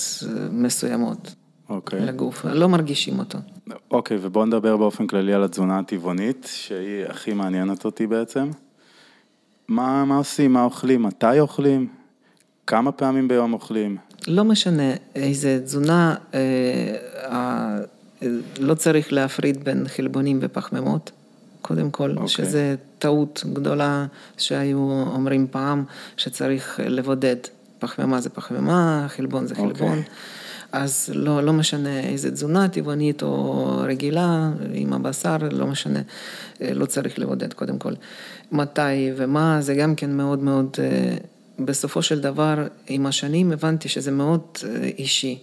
מסוימות 0.51 1.35
אוקיי. 1.69 2.01
לגוף, 2.01 2.45
לא 2.45 2.69
מרגישים 2.69 3.19
אותו. 3.19 3.39
אוקיי, 3.91 4.19
ובואו 4.21 4.47
נדבר 4.47 4.77
באופן 4.77 5.07
כללי 5.07 5.35
על 5.35 5.45
התזונה 5.45 5.79
הטבעונית, 5.79 6.49
שהיא 6.53 7.05
הכי 7.05 7.33
מעניינת 7.33 7.85
אותי 7.85 8.07
בעצם. 8.07 8.51
מה, 9.69 10.05
מה 10.05 10.17
עושים, 10.17 10.53
מה 10.53 10.65
אוכלים, 10.65 11.03
מתי 11.03 11.41
אוכלים, 11.41 11.89
כמה 12.67 12.93
פעמים 12.93 13.29
ביום 13.29 13.53
אוכלים. 13.53 13.97
לא 14.27 14.45
משנה 14.45 14.93
איזה 15.15 15.61
תזונה, 15.65 16.15
אה, 16.35 16.41
אה, 17.25 17.79
לא 18.59 18.75
צריך 18.75 19.13
להפריד 19.13 19.65
בין 19.65 19.89
חלבונים 19.89 20.39
ופחמימות, 20.43 21.11
קודם 21.63 21.91
כל, 21.91 22.11
אוקיי. 22.11 22.29
שזה 22.29 22.75
טעות 22.99 23.45
גדולה 23.53 24.07
שהיו 24.39 24.79
אומרים 25.15 25.47
פעם, 25.51 25.85
שצריך 26.17 26.81
לבודד. 26.85 27.37
פחמימה 27.79 28.21
זה 28.21 28.31
פחמימה, 28.31 29.07
חלבון 29.09 29.47
זה 29.47 29.55
אוקיי. 29.55 29.75
חלבון. 29.75 29.99
אז 30.73 31.11
לא, 31.15 31.43
לא 31.43 31.53
משנה 31.53 32.01
איזה 32.01 32.31
תזונה 32.31 32.69
טבעונית 32.69 33.23
או 33.23 33.67
רגילה, 33.87 34.51
עם 34.73 34.93
הבשר, 34.93 35.37
לא 35.51 35.67
משנה, 35.67 36.01
אה, 36.63 36.75
לא 36.75 36.87
צריך 36.87 37.19
לבודד 37.19 37.53
קודם 37.53 37.79
כל. 37.79 37.93
מתי 38.53 39.13
ומה, 39.17 39.61
זה 39.61 39.75
גם 39.75 39.95
כן 39.95 40.11
מאוד 40.11 40.39
מאוד, 40.39 40.77
אה, 40.79 41.17
בסופו 41.59 42.03
של 42.03 42.21
דבר, 42.21 42.67
עם 42.89 43.07
השנים 43.07 43.53
הבנתי 43.53 43.89
שזה 43.89 44.11
מאוד 44.11 44.41
אה, 44.65 44.91
אישי. 44.99 45.39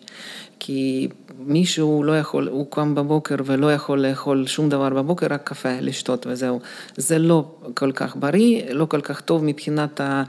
כי 0.59 1.07
מישהו 1.39 2.03
לא 2.03 2.19
יכול, 2.19 2.47
הוא 2.47 2.71
קם 2.71 2.95
בבוקר 2.95 3.35
ולא 3.45 3.73
יכול 3.73 4.05
לאכול 4.05 4.47
שום 4.47 4.69
דבר 4.69 4.89
בבוקר, 4.89 5.27
רק 5.29 5.49
קפה 5.49 5.79
לשתות 5.81 6.27
וזהו. 6.27 6.59
זה 6.97 7.19
לא 7.19 7.55
כל 7.73 7.91
כך 7.91 8.15
בריא, 8.15 8.63
לא 8.73 8.85
כל 8.85 9.01
כך 9.01 9.21
טוב 9.21 9.43
מבחינת 9.43 10.01
ה... 10.01 10.23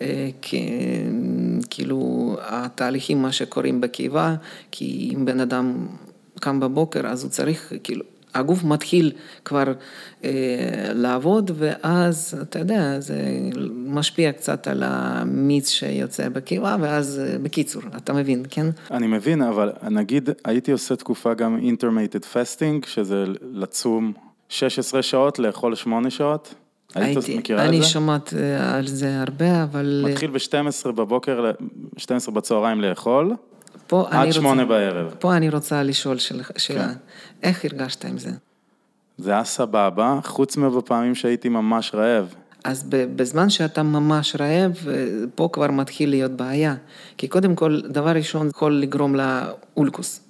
אה, 0.00 0.28
כאילו 1.70 2.36
התהליכים, 2.40 3.22
מה 3.22 3.32
שקורים 3.32 3.80
בקיבה, 3.80 4.34
כי 4.70 5.10
אם 5.14 5.24
בן 5.24 5.40
אדם 5.40 5.86
קם 6.40 6.60
בבוקר 6.60 7.06
אז 7.06 7.22
הוא 7.22 7.30
צריך, 7.30 7.72
כאילו, 7.82 8.04
הגוף 8.38 8.64
מתחיל 8.64 9.12
כבר 9.44 9.64
אה, 10.24 10.30
לעבוד 10.94 11.50
ואז, 11.54 12.38
אתה 12.42 12.58
יודע, 12.58 13.00
זה 13.00 13.16
משפיע 13.86 14.32
קצת 14.32 14.66
על 14.68 14.82
המיץ 14.86 15.68
שיוצא 15.68 16.28
בקיבה 16.28 16.76
ואז, 16.80 17.20
אה, 17.24 17.38
בקיצור, 17.38 17.82
אתה 17.96 18.12
מבין, 18.12 18.42
כן? 18.50 18.66
אני 18.90 19.06
מבין, 19.06 19.42
אבל 19.42 19.72
נגיד 19.90 20.30
הייתי 20.44 20.72
עושה 20.72 20.96
תקופה 20.96 21.34
גם 21.34 21.58
intermittent 21.58 22.24
fasting, 22.34 22.86
שזה 22.86 23.24
לצום 23.52 24.12
16 24.48 25.02
שעות, 25.02 25.38
לאכול 25.38 25.74
8 25.74 26.10
שעות. 26.10 26.54
היית 26.94 27.18
מכירה 27.38 27.64
את 27.64 27.68
אני 27.68 27.82
זה? 27.82 27.88
שומעת 27.88 28.34
אה, 28.36 28.76
על 28.76 28.86
זה 28.86 29.20
הרבה, 29.20 29.62
אבל 29.62 30.02
אה, 30.06 30.10
מתחיל 30.10 30.30
ב-12 30.30 30.92
בבוקר, 30.92 31.40
ל- 31.40 31.50
12 31.96 32.34
בצהריים 32.34 32.80
לאכול, 32.80 33.32
פה 33.88 34.06
אני 34.10 34.18
עד 34.20 34.26
רוצה... 34.26 34.40
8 34.40 34.64
בערב. 34.64 35.14
פה 35.18 35.36
אני 35.36 35.48
רוצה 35.50 35.82
לשאול 35.82 36.18
של- 36.18 36.42
שאלה, 36.56 36.88
כן. 36.88 36.94
איך 37.42 37.64
הרגשת 37.64 38.04
עם 38.04 38.18
זה? 38.18 38.30
זה 39.18 39.30
היה 39.30 39.44
סבבה, 39.44 40.18
חוץ 40.24 40.56
מבפעמים 40.56 41.14
שהייתי 41.14 41.48
ממש 41.48 41.90
רעב. 41.94 42.34
אז 42.64 42.84
בזמן 42.90 43.50
שאתה 43.50 43.82
ממש 43.82 44.36
רעב, 44.40 44.72
אה, 44.88 44.94
פה 45.34 45.48
כבר 45.52 45.70
מתחיל 45.70 46.10
להיות 46.10 46.30
בעיה. 46.32 46.74
כי 47.16 47.28
קודם 47.28 47.54
כל, 47.54 47.80
דבר 47.88 48.10
ראשון, 48.10 48.48
יכול 48.48 48.80
לגרום 48.80 49.14
לאולקוס. 49.14 50.20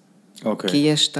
אוקיי. 0.44 0.70
כי 0.70 0.76
יש 0.76 1.08
את 1.08 1.18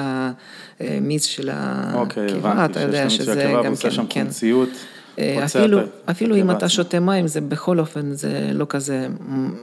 המיץ 0.81 1.25
של 1.25 1.51
אוקיי, 1.95 2.27
הקיבה, 2.27 2.51
הבנתי, 2.53 2.73
אתה 2.73 2.81
יודע 2.81 3.11
שזה 3.11 3.53
גם 3.65 3.77
כן, 3.77 3.91
שם 3.91 4.07
כן. 4.09 4.23
חומציות. 4.25 4.69
אה, 5.19 5.45
אפילו, 5.45 5.79
אפילו 6.11 6.37
אם 6.37 6.51
אתה. 6.51 6.69
שותה 6.69 7.01
מים, 7.01 7.27
זה 7.27 7.41
בכל 7.41 7.79
אופן, 7.79 8.13
זה 8.15 8.51
לא 8.53 8.67
כזה 8.69 9.09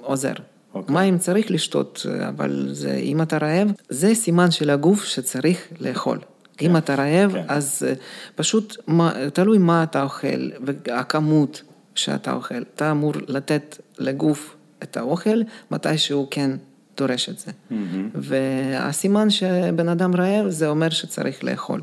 עוזר. 0.02 0.34
אוקיי. 0.76 0.96
מים 0.96 1.18
צריך 1.18 1.52
לשתות, 1.52 2.06
אבל 2.28 2.70
זה, 2.72 2.94
אם 2.94 3.22
אתה 3.22 3.38
רעב, 3.38 3.72
זה 3.90 4.16
סימן 4.16 4.52
של 4.52 4.70
הגוף 4.70 5.04
שצריך 5.04 5.68
לאכול. 5.80 6.20
כן, 6.58 6.66
אם 6.66 6.78
אתה 6.78 6.96
רעב, 6.96 7.32
כן. 7.32 7.44
אז 7.48 7.86
אה, 7.88 7.94
פשוט 8.36 8.78
מה, 8.88 9.14
תלוי 9.34 9.58
מה 9.58 9.84
אתה 9.84 10.04
אוכל, 10.04 10.50
והכמות, 10.66 11.62
שאתה 11.96 12.34
אוכל. 12.34 12.62
אתה 12.76 12.92
אמור 12.92 13.14
לתת 13.28 13.78
לגוף 14.00 14.56
את 14.84 14.98
האוכל 14.98 15.42
מתי 15.72 15.98
שהוא 15.98 16.28
כן 16.32 16.52
דורש 16.98 17.30
את 17.30 17.40
זה. 17.40 17.52
Mm-hmm. 17.52 17.74
והסימן 18.14 19.30
שבן 19.30 19.90
אדם 19.90 20.16
רעב 20.16 20.50
זה 20.50 20.68
אומר 20.68 20.90
שצריך 20.90 21.44
לאכול. 21.44 21.82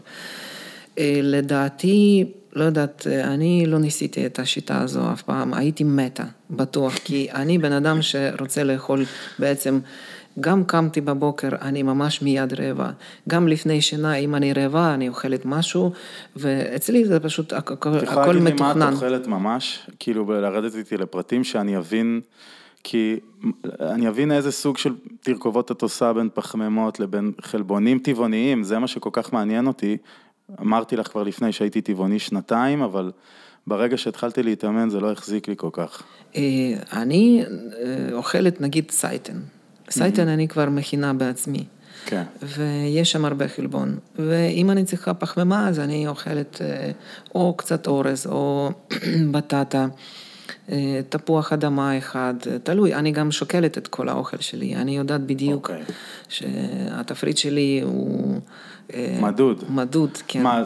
אה, 0.98 1.20
לדעתי, 1.22 2.24
לא 2.52 2.64
יודעת, 2.64 3.06
אני 3.24 3.66
לא 3.66 3.78
ניסיתי 3.78 4.26
את 4.26 4.38
השיטה 4.38 4.80
הזו 4.80 5.12
אף 5.12 5.22
פעם, 5.22 5.54
הייתי 5.54 5.84
מתה, 5.84 6.24
בטוח, 6.50 6.94
כי 7.04 7.28
אני 7.34 7.58
בן 7.58 7.72
אדם 7.72 8.02
שרוצה 8.02 8.64
לאכול 8.64 9.04
בעצם, 9.38 9.78
גם 10.40 10.64
קמתי 10.64 11.00
בבוקר, 11.00 11.48
אני 11.62 11.82
ממש 11.82 12.22
מיד 12.22 12.60
רעבה, 12.60 12.90
גם 13.28 13.48
לפני 13.48 13.80
שינה, 13.80 14.14
אם 14.14 14.34
אני 14.34 14.52
רעבה, 14.52 14.94
אני 14.94 15.08
אוכלת 15.08 15.44
משהו, 15.44 15.92
ואצלי 16.36 17.04
זה 17.04 17.20
פשוט 17.20 17.52
הכל 17.52 17.90
מתוכנן. 17.90 17.98
את 17.98 18.02
יכולה 18.02 18.26
להגיד 18.26 18.42
לי 18.42 18.52
מה 18.60 18.88
את 18.88 18.92
אוכלת 18.92 19.26
ממש? 19.26 19.86
כאילו, 19.98 20.32
לרדת 20.32 20.74
איתי 20.74 20.96
לפרטים 20.96 21.44
שאני 21.44 21.76
אבין... 21.76 22.20
כי 22.84 23.16
אני 23.80 24.08
אבין 24.08 24.32
איזה 24.32 24.52
סוג 24.52 24.78
של 24.78 24.94
תרכובות 25.20 25.72
את 25.72 25.82
עושה 25.82 26.12
בין 26.12 26.28
פחמימות 26.34 27.00
לבין 27.00 27.32
חלבונים 27.40 27.98
טבעוניים, 27.98 28.62
זה 28.62 28.78
מה 28.78 28.86
שכל 28.86 29.10
כך 29.12 29.32
מעניין 29.32 29.66
אותי. 29.66 29.96
אמרתי 30.60 30.96
לך 30.96 31.08
כבר 31.08 31.22
לפני 31.22 31.52
שהייתי 31.52 31.80
טבעוני 31.80 32.18
שנתיים, 32.18 32.82
אבל 32.82 33.10
ברגע 33.66 33.96
שהתחלתי 33.96 34.42
להתאמן 34.42 34.90
זה 34.90 35.00
לא 35.00 35.12
החזיק 35.12 35.48
לי 35.48 35.54
כל 35.56 35.68
כך. 35.72 36.02
אה, 36.36 36.42
אני 36.92 37.44
אה, 37.44 38.12
אוכלת 38.12 38.60
נגיד 38.60 38.90
סייטן. 38.90 39.40
סייטן 39.90 40.28
אני 40.28 40.48
כבר 40.48 40.70
מכינה 40.70 41.12
בעצמי. 41.12 41.64
כן. 42.06 42.22
ויש 42.42 43.12
שם 43.12 43.24
הרבה 43.24 43.48
חלבון. 43.48 43.98
ואם 44.18 44.70
אני 44.70 44.84
צריכה 44.84 45.14
פחמימה, 45.14 45.68
אז 45.68 45.80
אני 45.80 46.08
אוכלת 46.08 46.58
אה, 46.62 46.90
או 47.34 47.54
קצת 47.56 47.86
אורז 47.86 48.26
או 48.26 48.70
בטטה. 49.32 49.86
תפוח 51.08 51.52
אדמה 51.52 51.98
אחד, 51.98 52.34
תלוי, 52.62 52.94
אני 52.94 53.12
גם 53.12 53.30
שוקלת 53.30 53.78
את 53.78 53.88
כל 53.88 54.08
האוכל 54.08 54.36
שלי, 54.40 54.76
אני 54.76 54.96
יודעת 54.96 55.20
בדיוק 55.20 55.70
okay. 55.70 55.72
אוקיי. 55.72 55.94
שהתפריט 56.28 57.36
שלי 57.36 57.80
הוא... 57.84 58.40
אה, 58.94 59.18
מדוד. 59.20 59.64
מדוד, 59.68 60.18
כן. 60.28 60.42
מה, 60.42 60.62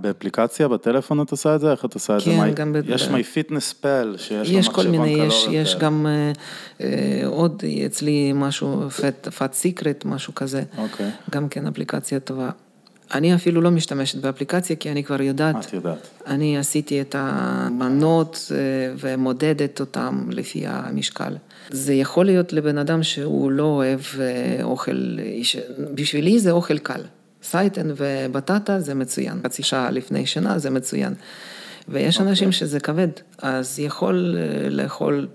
באפליקציה, 0.00 0.68
בטלפון 0.68 1.22
את 1.22 1.30
עושה 1.30 1.54
את 1.54 1.60
זה? 1.60 1.70
איך 1.70 1.84
את 1.84 1.94
עושה 1.94 2.16
את 2.16 2.22
כן, 2.22 2.30
זה? 2.30 2.36
כן, 2.46 2.54
גם... 2.54 2.74
יש 2.84 3.08
MyFitnessPal, 3.08 4.14
שיש 4.18 4.50
לו 4.52 4.58
מחשבון 4.58 4.84
קלוריות. 4.84 4.96
יש 4.96 4.96
כל 4.96 5.06
מיני, 5.06 5.26
יש, 5.26 5.46
יש 5.50 5.76
גם 5.76 6.06
אה, 6.06 6.32
אה, 6.80 7.26
עוד 7.26 7.62
אצלי 7.86 8.32
משהו, 8.34 8.90
FatSecret, 9.38 10.04
משהו 10.04 10.34
כזה. 10.34 10.62
אוקיי. 10.78 11.10
גם 11.30 11.48
כן 11.48 11.66
אפליקציה 11.66 12.20
טובה. 12.20 12.50
אני 13.14 13.34
אפילו 13.34 13.60
לא 13.60 13.70
משתמשת 13.70 14.18
באפליקציה, 14.18 14.76
כי 14.76 14.90
אני 14.90 15.04
כבר 15.04 15.22
יודעת. 15.22 15.56
את 15.66 15.72
יודעת. 15.72 16.08
אני 16.26 16.58
עשיתי 16.58 17.00
את 17.00 17.14
המנות 17.18 18.52
אה, 18.54 18.56
ומודדת 18.98 19.80
אותן 19.80 20.14
לפי 20.30 20.64
המשקל. 20.66 21.36
זה 21.70 21.94
יכול 21.94 22.26
להיות 22.26 22.52
לבן 22.52 22.78
אדם 22.78 23.02
שהוא 23.02 23.50
לא 23.50 23.62
אוהב 23.62 24.00
אה, 24.20 24.62
אוכל, 24.62 25.18
בשבילי 25.94 26.38
זה 26.38 26.50
אוכל 26.50 26.78
קל. 26.78 27.00
סייטן 27.42 27.90
ובטטה 27.96 28.80
זה 28.80 28.94
מצוין. 28.94 29.40
חצי 29.44 29.62
שעה 29.62 29.90
לפני 29.90 30.26
שינה 30.26 30.58
זה 30.58 30.70
מצוין. 30.70 31.14
ויש 31.88 32.16
okay. 32.16 32.18
אוקיי. 32.18 32.30
אנשים 32.30 32.52
שזה 32.52 32.80
כבד, 32.80 33.08
אז 33.38 33.78
יכול 33.78 34.36
אה, 34.38 34.68
לאכול 34.68 35.28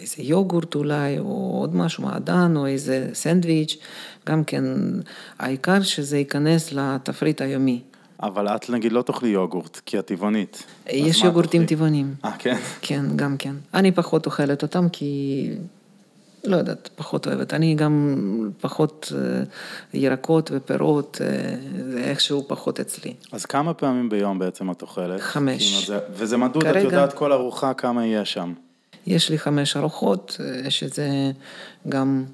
איזה 0.00 0.16
יוגורט 0.18 0.74
אולי, 0.74 1.18
או 1.18 1.56
עוד 1.60 1.76
משהו, 1.76 2.04
מעדן, 2.04 2.56
או 2.56 2.66
איזה 2.66 3.08
סנדוויץ', 3.12 3.76
גם 4.26 4.44
כן, 4.44 4.64
העיקר 5.38 5.82
שזה 5.82 6.18
ייכנס 6.18 6.72
לתפריט 6.72 7.40
היומי. 7.40 7.82
אבל 8.22 8.48
את 8.48 8.70
נגיד 8.70 8.92
לא 8.92 9.02
תאכלי 9.02 9.28
יוגורט, 9.28 9.80
כי 9.86 9.98
את 9.98 10.06
טבעונית. 10.06 10.64
יש 10.86 11.22
יוגורטים 11.22 11.66
טבעוניים. 11.66 12.14
אה, 12.24 12.30
כן? 12.38 12.56
כן, 12.80 13.04
גם 13.16 13.36
כן. 13.36 13.54
אני 13.74 13.92
פחות 13.92 14.26
אוכלת 14.26 14.62
אותם 14.62 14.88
כי, 14.88 15.50
לא 16.44 16.56
יודעת, 16.56 16.90
פחות 16.96 17.26
אוהבת. 17.26 17.54
אני 17.54 17.74
גם 17.74 18.16
פחות 18.60 19.12
אה, 19.14 19.42
ירקות 19.94 20.50
ופירות, 20.54 21.20
אה, 21.24 21.54
זה 21.92 21.98
איכשהו 21.98 22.44
פחות 22.48 22.80
אצלי. 22.80 23.14
אז 23.32 23.46
כמה 23.46 23.74
פעמים 23.74 24.08
ביום 24.08 24.38
בעצם 24.38 24.70
את 24.70 24.82
אוכלת? 24.82 25.20
חמש. 25.20 25.86
זה, 25.86 25.98
וזה 26.12 26.36
מדוד, 26.36 26.62
כרגע... 26.62 26.78
את 26.78 26.84
יודעת 26.84 27.12
כל 27.12 27.32
ארוחה 27.32 27.74
כמה 27.74 28.06
יהיה 28.06 28.24
שם. 28.24 28.52
יש 29.06 29.30
לי 29.30 29.38
חמש 29.38 29.76
ארוחות, 29.76 30.36
אה, 30.40 30.70
שזה 30.70 31.08
גם 31.88 32.24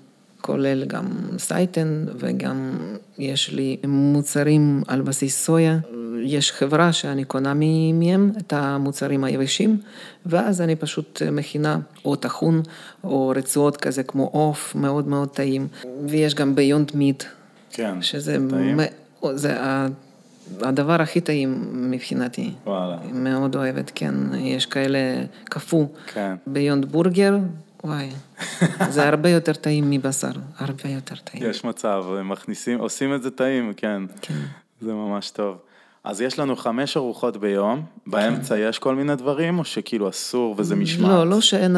כולל 0.45 0.85
גם 0.85 1.05
סייטן 1.39 2.05
וגם 2.19 2.71
יש 3.19 3.53
לי 3.53 3.77
מוצרים 3.87 4.83
על 4.89 5.03
בסיס 5.03 5.45
סויה. 5.45 5.79
יש 6.23 6.53
חברה 6.53 6.93
שאני 6.93 7.25
קונה 7.25 7.55
מהם 7.95 8.33
את 8.39 8.53
המוצרים 8.53 9.25
היבשים, 9.25 9.81
ואז 10.27 10.61
אני 10.61 10.77
פשוט 10.77 11.23
מכינה 11.33 11.79
או 12.05 12.17
טחון 12.17 12.63
או 13.05 13.33
רצועות 13.37 13.77
כזה 13.77 14.03
כמו 14.03 14.25
עוף, 14.33 14.75
מאוד 14.75 15.09
מאוד 15.09 15.29
טעים. 15.29 15.69
ויש 16.07 16.35
גם 16.35 16.55
ביונד 16.55 16.93
מיט. 16.95 17.25
כן, 17.71 18.03
שזה 18.03 18.37
טעים. 18.51 18.81
זה 19.35 19.57
הדבר 20.61 21.03
הכי 21.03 21.21
טעים 21.21 21.69
מבחינתי. 21.73 22.51
וואלה. 22.67 22.97
מאוד 23.13 23.57
אוהבת, 23.57 23.93
כן. 23.95 24.15
יש 24.35 24.67
כאלה 24.67 24.99
קפוא. 25.45 25.87
כן. 26.07 26.35
ביונד 26.47 26.85
בורגר, 26.85 27.37
וואי, 27.85 28.11
זה 28.88 29.09
הרבה 29.09 29.29
יותר 29.29 29.53
טעים 29.53 29.90
מבשר, 29.90 30.33
הרבה 30.59 30.88
יותר 30.88 31.14
טעים. 31.14 31.51
יש 31.51 31.64
מצב, 31.64 32.05
מכניסים, 32.25 32.79
עושים 32.79 33.14
את 33.14 33.23
זה 33.23 33.31
טעים, 33.31 33.73
כן. 33.77 34.03
כן. 34.20 34.40
זה 34.81 34.92
ממש 34.92 35.31
טוב. 35.31 35.59
אז 36.05 36.21
יש 36.21 36.38
לנו 36.38 36.57
חמש 36.57 36.97
ארוחות 36.97 37.37
ביום, 37.37 37.83
באמצע 38.07 38.59
יש 38.59 38.79
כל 38.79 38.95
מיני 38.95 39.17
דברים, 39.17 39.59
או 39.59 39.64
שכאילו 39.64 40.09
אסור 40.09 40.55
וזה 40.59 40.77
משמעת? 40.77 41.11
לא, 41.11 41.27
לא 41.31 41.40
שאין, 41.40 41.77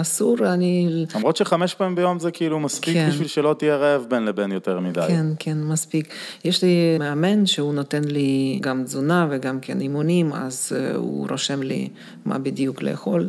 אסור, 0.00 0.36
אני... 0.54 1.04
למרות 1.14 1.36
שחמש 1.36 1.74
פעמים 1.74 1.94
ביום 1.94 2.18
זה 2.18 2.30
כאילו 2.30 2.60
מספיק 2.60 2.94
כן. 2.94 3.08
בשביל 3.08 3.28
שלא 3.28 3.54
תהיה 3.58 3.76
רעב 3.76 4.06
בין 4.08 4.24
לבין 4.24 4.52
יותר 4.52 4.80
מדי. 4.80 5.00
כן, 5.08 5.26
כן, 5.38 5.58
מספיק. 5.62 6.14
יש 6.44 6.62
לי 6.64 6.98
מאמן 6.98 7.46
שהוא 7.46 7.74
נותן 7.74 8.04
לי 8.04 8.58
גם 8.62 8.84
תזונה 8.84 9.26
וגם 9.30 9.60
כן 9.60 9.80
אימונים, 9.80 10.32
אז 10.32 10.72
אה, 10.76 10.94
הוא 10.96 11.26
רושם 11.30 11.62
לי 11.62 11.88
מה 12.24 12.38
בדיוק 12.38 12.82
לאכול, 12.82 13.28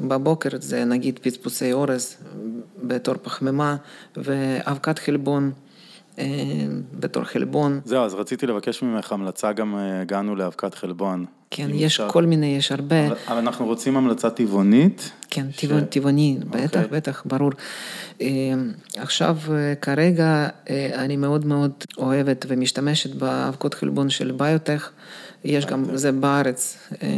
ובבוקר 0.00 0.50
זה 0.60 0.84
נגיד 0.84 1.18
פצפוצי 1.22 1.72
אורז 1.72 2.16
בתור 2.82 3.14
פחמימה 3.22 3.76
ואבקת 4.16 4.98
חלבון. 4.98 5.52
אה, 6.18 6.24
בתור 6.92 7.24
חלבון. 7.24 7.80
זהו, 7.84 8.04
אז 8.04 8.14
רציתי 8.14 8.46
לבקש 8.46 8.82
ממך 8.82 9.12
המלצה, 9.12 9.52
גם 9.52 9.76
אה, 9.76 10.00
הגענו 10.00 10.36
לאבקת 10.36 10.74
חלבון. 10.74 11.24
כן, 11.50 11.68
יש 11.72 11.92
אפשר... 11.92 12.08
כל 12.08 12.24
מיני, 12.24 12.56
יש 12.56 12.72
הרבה. 12.72 13.06
אבל, 13.06 13.16
אבל 13.28 13.38
אנחנו 13.38 13.66
רוצים 13.66 13.96
המלצה 13.96 14.30
טבעונית. 14.30 15.10
כן, 15.30 15.46
ש... 15.52 15.64
טבעוני, 15.64 15.86
טבעוני, 15.86 16.38
בטח, 16.50 16.58
okay. 16.58 16.84
אוקיי. 16.84 17.00
בטח, 17.00 17.22
ברור. 17.26 17.50
אה, 18.20 18.26
עכשיו, 18.96 19.36
כרגע 19.80 20.48
אני 20.94 21.16
מאוד 21.16 21.46
מאוד 21.46 21.70
אוהבת 21.98 22.46
ומשתמשת 22.48 23.14
באבקות 23.14 23.74
חלבון 23.74 24.10
של 24.10 24.32
ביוטך. 24.32 24.90
יש 25.46 25.66
גם, 25.66 25.84
זה 25.94 26.12
בארץ, 26.12 26.78
אה, 27.02 27.08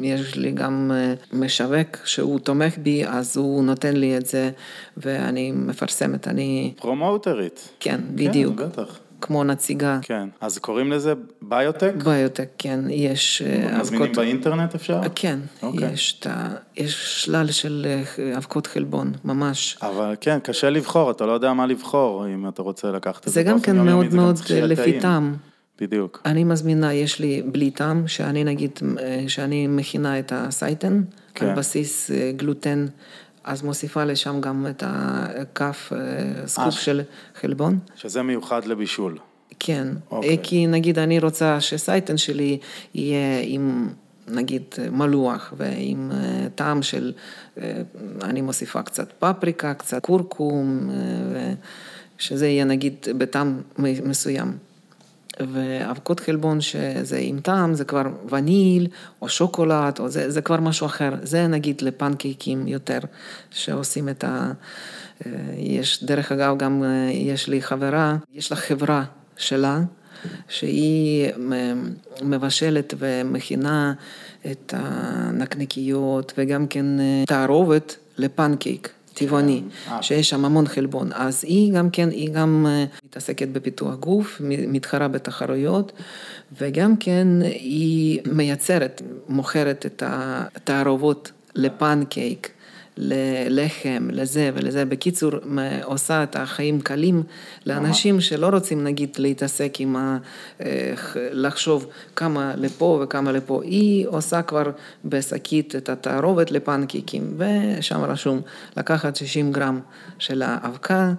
יש 0.00 0.36
לי 0.36 0.52
גם 0.52 0.90
אה, 0.94 1.14
משווק 1.32 1.96
שהוא 2.04 2.38
תומך 2.38 2.78
בי, 2.78 3.06
אז 3.06 3.36
הוא 3.36 3.64
נותן 3.64 3.96
לי 3.96 4.16
את 4.16 4.26
זה, 4.26 4.50
ואני 4.96 5.52
מפרסמת, 5.52 6.28
אני... 6.28 6.72
פרומוטרית. 6.76 7.68
כן, 7.80 8.00
בדיוק. 8.14 8.58
כן, 8.58 8.66
בטח. 8.66 8.98
כמו 9.20 9.44
נציגה. 9.44 9.98
כן, 10.02 10.28
אז 10.40 10.58
קוראים 10.58 10.92
לזה 10.92 11.14
ביוטק? 11.42 11.92
ביוטק, 12.04 12.48
כן, 12.58 12.80
יש... 12.88 13.42
אה, 13.42 13.78
מזמינים 13.80 14.02
אבקות... 14.02 14.16
באינטרנט 14.16 14.74
אפשר? 14.74 15.00
כן, 15.14 15.38
okay. 15.44 15.64
אוקיי. 15.64 15.92
יש, 15.92 16.12
ת... 16.12 16.26
יש 16.76 17.24
שלל 17.24 17.50
של 17.50 17.86
אבקות 18.36 18.66
חלבון, 18.66 19.12
ממש. 19.24 19.78
אבל 19.82 20.14
כן, 20.20 20.38
קשה 20.42 20.70
לבחור, 20.70 21.10
אתה 21.10 21.26
לא 21.26 21.32
יודע 21.32 21.52
מה 21.52 21.66
לבחור, 21.66 22.26
אם 22.26 22.48
אתה 22.48 22.62
רוצה 22.62 22.90
לקחת 22.92 23.18
את 23.20 23.24
זה. 23.24 23.30
זה 23.30 23.42
גם 23.42 23.60
כן 23.60 23.76
מאוד 23.84 24.14
מאוד 24.14 24.36
לפי 24.50 25.00
טעם. 25.00 25.34
בדיוק. 25.80 26.22
אני 26.24 26.44
מזמינה, 26.44 26.94
יש 26.94 27.18
לי 27.18 27.42
בלי 27.42 27.70
טעם, 27.70 28.08
שאני 28.08 28.44
נגיד, 28.44 28.80
שאני 29.28 29.66
מכינה 29.66 30.18
את 30.18 30.32
הסייטן, 30.34 31.02
כן. 31.34 31.46
על 31.46 31.54
בסיס 31.54 32.10
אה, 32.10 32.32
גלוטן, 32.36 32.86
אז 33.44 33.62
מוסיפה 33.62 34.04
לשם 34.04 34.40
גם 34.40 34.66
את 34.70 34.82
הכף 34.86 35.92
אה, 35.92 36.46
סקופ 36.46 36.64
אה, 36.66 36.70
של 36.70 37.02
חלבון. 37.40 37.78
שזה 37.96 38.22
מיוחד 38.22 38.64
לבישול. 38.64 39.18
כן, 39.58 39.88
אוקיי. 40.10 40.38
כי 40.42 40.66
נגיד 40.66 40.98
אני 40.98 41.18
רוצה 41.18 41.60
שסייטן 41.60 42.16
שלי 42.16 42.58
יהיה 42.94 43.40
עם... 43.42 43.88
נגיד 44.28 44.62
מלוח 44.92 45.54
ועם 45.56 46.12
טעם 46.54 46.82
של, 46.82 47.12
אני 48.22 48.40
מוסיפה 48.40 48.82
קצת 48.82 49.12
פפריקה, 49.18 49.74
קצת 49.74 50.06
קורקום, 50.06 50.90
שזה 52.18 52.48
יהיה 52.48 52.64
נגיד 52.64 52.94
בטעם 53.18 53.60
מסוים. 53.78 54.52
ואבקות 55.52 56.20
חלבון 56.20 56.60
שזה 56.60 57.18
עם 57.20 57.40
טעם, 57.40 57.74
זה 57.74 57.84
כבר 57.84 58.02
וניל 58.30 58.86
או 59.22 59.28
שוקולד, 59.28 59.98
או 59.98 60.08
זה, 60.08 60.30
זה 60.30 60.40
כבר 60.40 60.60
משהו 60.60 60.86
אחר. 60.86 61.12
זה 61.22 61.46
נגיד 61.46 61.82
לפנקייקים 61.82 62.68
יותר, 62.68 62.98
שעושים 63.50 64.08
את 64.08 64.24
ה... 64.24 64.52
יש, 65.56 66.04
דרך 66.04 66.32
אגב, 66.32 66.58
גם 66.58 66.84
יש 67.12 67.48
לי 67.48 67.62
חברה, 67.62 68.16
יש 68.34 68.50
לה 68.50 68.56
חברה 68.56 69.04
שלה, 69.36 69.80
שהיא 70.48 71.30
מבשלת 72.22 72.94
ומכינה 72.98 73.92
את 74.50 74.74
הנקניקיות 74.76 76.32
וגם 76.38 76.66
כן 76.66 76.86
תערובת 77.26 77.96
לפנקייק. 78.18 78.90
טבעוני, 79.20 79.62
כן. 79.88 80.02
שיש 80.02 80.30
שם 80.30 80.44
המון 80.44 80.66
חלבון. 80.66 81.10
אז 81.12 81.44
היא 81.44 81.72
גם 81.72 81.90
כן, 81.90 82.10
היא 82.10 82.32
גם 82.32 82.66
מתעסקת 83.04 83.48
בפיתוח 83.48 83.94
גוף, 83.94 84.40
מתחרה 84.44 85.08
בתחרויות, 85.08 85.92
וגם 86.58 86.96
כן 86.96 87.28
היא 87.42 88.20
מייצרת, 88.32 89.02
מוכרת 89.28 89.86
את 89.86 90.02
התערובות 90.06 91.32
לפנקייק. 91.54 92.50
ללחם, 93.00 94.08
לזה 94.10 94.50
ולזה. 94.54 94.84
בקיצור, 94.84 95.32
עושה 95.82 96.22
את 96.22 96.36
החיים 96.36 96.80
קלים 96.80 97.22
לאנשים 97.66 98.20
שלא 98.20 98.48
רוצים 98.48 98.84
נגיד 98.84 99.10
להתעסק 99.18 99.72
עם 99.78 99.96
ה... 99.96 100.18
אה, 100.60 100.94
לחשוב 101.16 101.86
כמה 102.16 102.54
לפה 102.56 103.00
וכמה 103.02 103.32
לפה. 103.32 103.62
היא 103.62 104.06
עושה 104.08 104.42
כבר 104.42 104.70
בשקית 105.04 105.76
את 105.76 105.88
התערובת 105.88 106.50
לפנקיקים, 106.50 107.36
ושם 107.38 108.00
רשום 108.04 108.40
לקחת 108.76 109.16
60 109.16 109.52
גרם 109.52 109.80
של 110.18 110.42
האבקה. 110.42 111.12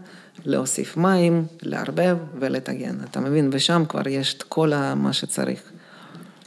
להוסיף 0.46 0.98
מים, 0.98 1.46
לערבב 1.62 2.17
ולטגן, 2.39 2.96
אתה 3.10 3.20
מבין? 3.20 3.50
ושם 3.54 3.84
כבר 3.89 4.08
יש 4.08 4.34
את 4.34 4.44
כל 4.44 4.72
מה 4.96 5.13
שצריך. 5.13 5.62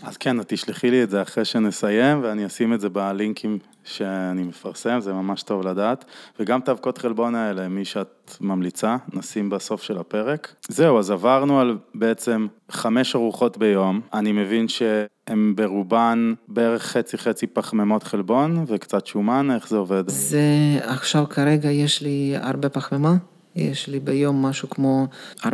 אז 0.05 0.17
כן, 0.17 0.37
תשלחי 0.47 0.91
לי 0.91 1.03
את 1.03 1.11
זה 1.11 1.23
אחרי 1.23 1.45
שנסיים, 1.45 2.21
ואני 2.23 2.47
אשים 2.47 2.75
את 2.75 2.81
זה 2.81 2.89
בלינקים 2.89 3.59
שאני 3.85 4.43
מפרסם, 4.43 5.01
זה 5.01 5.13
ממש 5.13 5.43
טוב 5.43 5.67
לדעת. 5.67 6.05
וגם 6.41 6.61
את 6.61 6.69
האבקות 6.69 6.99
חלבון 6.99 7.35
האלה, 7.35 7.69
מי 7.69 7.85
שאת 7.85 8.37
ממליצה, 8.41 8.97
נשים 9.13 9.51
בסוף 9.51 9.83
של 9.83 9.99
הפרק. 9.99 10.55
זהו, 10.69 10.99
אז 10.99 11.11
עברנו 11.11 11.61
על 11.61 11.79
בעצם 11.95 12.47
חמש 12.71 13.17
ארוחות 13.17 13.59
ביום. 13.59 14.01
אני 14.15 14.33
מבין 14.33 14.69
שהן 14.69 15.53
ברובן 15.57 16.35
בערך 16.49 16.83
חצי 16.83 17.19
חצי 17.19 17.47
פחמימות 17.47 18.03
חלבון 18.03 18.65
וקצת 18.67 19.07
שומן, 19.07 19.51
איך 19.55 19.69
זה 19.69 19.77
עובד? 19.77 20.05
זה 20.07 20.39
עכשיו 20.83 21.25
כרגע 21.31 21.71
יש 21.71 22.03
לי 22.03 22.35
הרבה 22.41 22.69
פחמימה. 22.69 23.15
יש 23.57 23.89
לי 23.89 24.01
ביום 24.01 24.47
משהו 24.47 24.71
כמו 24.71 25.07
400-500 25.41 25.47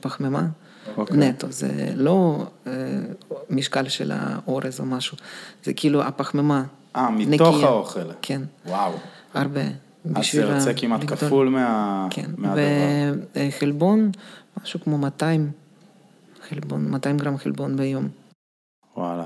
פחמימה. 0.00 0.42
Okay. 0.96 0.98
אוקיי. 1.00 1.16
נטו, 1.16 1.46
זה 1.50 1.92
לא 1.94 2.46
אה, 2.66 2.72
משקל 3.50 3.88
של 3.88 4.12
האורז 4.14 4.80
או 4.80 4.84
משהו, 4.84 5.16
זה 5.64 5.72
כאילו 5.72 6.02
הפחמימה. 6.02 6.64
אה, 6.96 7.10
מתוך 7.10 7.48
נקייה. 7.48 7.68
האוכל. 7.68 8.12
כן. 8.22 8.42
וואו. 8.66 8.92
הרבה. 9.34 9.60
אז 10.14 10.24
זה 10.32 10.40
יוצא 10.42 10.72
כמעט 10.76 11.00
בגדול. 11.00 11.16
כפול 11.16 11.48
מה... 11.48 12.06
כן, 12.10 12.30
מהדבר. 12.36 12.60
וחלבון, 13.36 14.10
משהו 14.62 14.80
כמו 14.80 14.98
200 14.98 15.50
חלבון, 16.48 16.90
200 16.90 17.18
גרם 17.18 17.38
חלבון 17.38 17.76
ביום. 17.76 18.08
וואלה. 18.96 19.24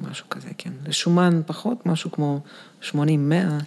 משהו 0.00 0.28
כזה, 0.30 0.48
כן. 0.58 0.72
לשומן 0.86 1.40
פחות, 1.46 1.86
משהו 1.86 2.10
כמו 2.10 2.40
80-100. 2.82 2.94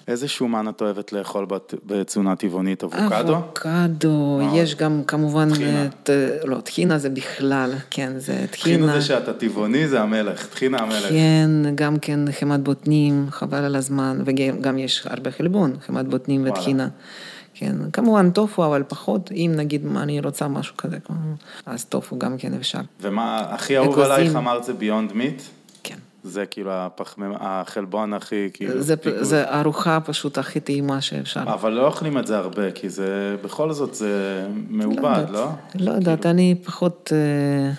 איזה 0.07 0.27
שומן 0.27 0.69
את 0.69 0.81
אוהבת 0.81 1.13
לאכול 1.13 1.47
בתזונה 1.85 2.35
טבעונית? 2.35 2.83
אבוקדו? 2.83 3.35
אבוקדו, 3.35 4.41
יש 4.53 4.75
גם 4.75 5.03
כמובן, 5.07 5.49
טחינה. 5.49 5.85
את, 5.85 6.09
לא, 6.43 6.61
טחינה 6.61 6.97
זה 6.97 7.09
בכלל, 7.09 7.73
כן, 7.89 8.11
זה 8.17 8.33
טחינה. 8.51 8.77
טחינה 8.77 8.93
זה 8.93 9.01
שאתה 9.01 9.33
טבעוני, 9.33 9.87
זה 9.87 10.01
המלך, 10.01 10.45
טחינה 10.45 10.77
המלך. 10.77 11.09
כן, 11.09 11.49
גם 11.75 11.99
כן 11.99 12.19
חמת 12.31 12.59
בוטנים, 12.59 13.27
חבל 13.29 13.63
על 13.63 13.75
הזמן, 13.75 14.21
וגם 14.25 14.77
יש 14.77 15.03
הרבה 15.05 15.31
חלבון, 15.31 15.75
חמת 15.85 16.07
בוטנים 16.07 16.47
וטחינה. 16.49 16.87
כן, 17.53 17.75
כמובן 17.93 18.31
טופו, 18.31 18.65
אבל 18.65 18.83
פחות, 18.87 19.31
אם 19.31 19.51
נגיד 19.55 19.85
אני 19.97 20.19
רוצה 20.19 20.47
משהו 20.47 20.77
כזה, 20.77 20.97
אז 21.65 21.85
טופו 21.85 22.19
גם 22.19 22.37
כן 22.37 22.53
אפשר. 22.53 22.79
ומה 23.01 23.45
הכי 23.49 23.77
אהוב 23.77 23.99
עלייך 23.99 24.35
אמרת 24.35 24.63
זה 24.63 24.73
ביונד 24.73 25.13
מיט? 25.13 25.41
זה 26.23 26.45
כאילו 26.45 26.71
הפחמם, 26.73 27.33
החלבון 27.39 28.13
הכי 28.13 28.49
כאילו... 28.53 28.81
זה, 28.81 28.95
זה 29.21 29.59
ארוחה 29.59 29.99
פשוט 29.99 30.37
הכי 30.37 30.59
טעימה 30.59 31.01
שאפשר. 31.01 31.43
אבל 31.43 31.71
לא 31.71 31.87
אוכלים 31.87 32.17
את 32.17 32.27
זה 32.27 32.37
הרבה, 32.37 32.71
כי 32.71 32.89
זה, 32.89 33.35
בכל 33.43 33.73
זאת 33.73 33.95
זה 33.95 34.45
מעובד, 34.69 35.23
לא? 35.29 35.45
לא, 35.45 35.51
לא 35.75 35.91
יודעת, 35.91 36.19
כאילו... 36.19 36.31
אני 36.31 36.55
פחות, 36.65 37.13
אה, 37.13 37.71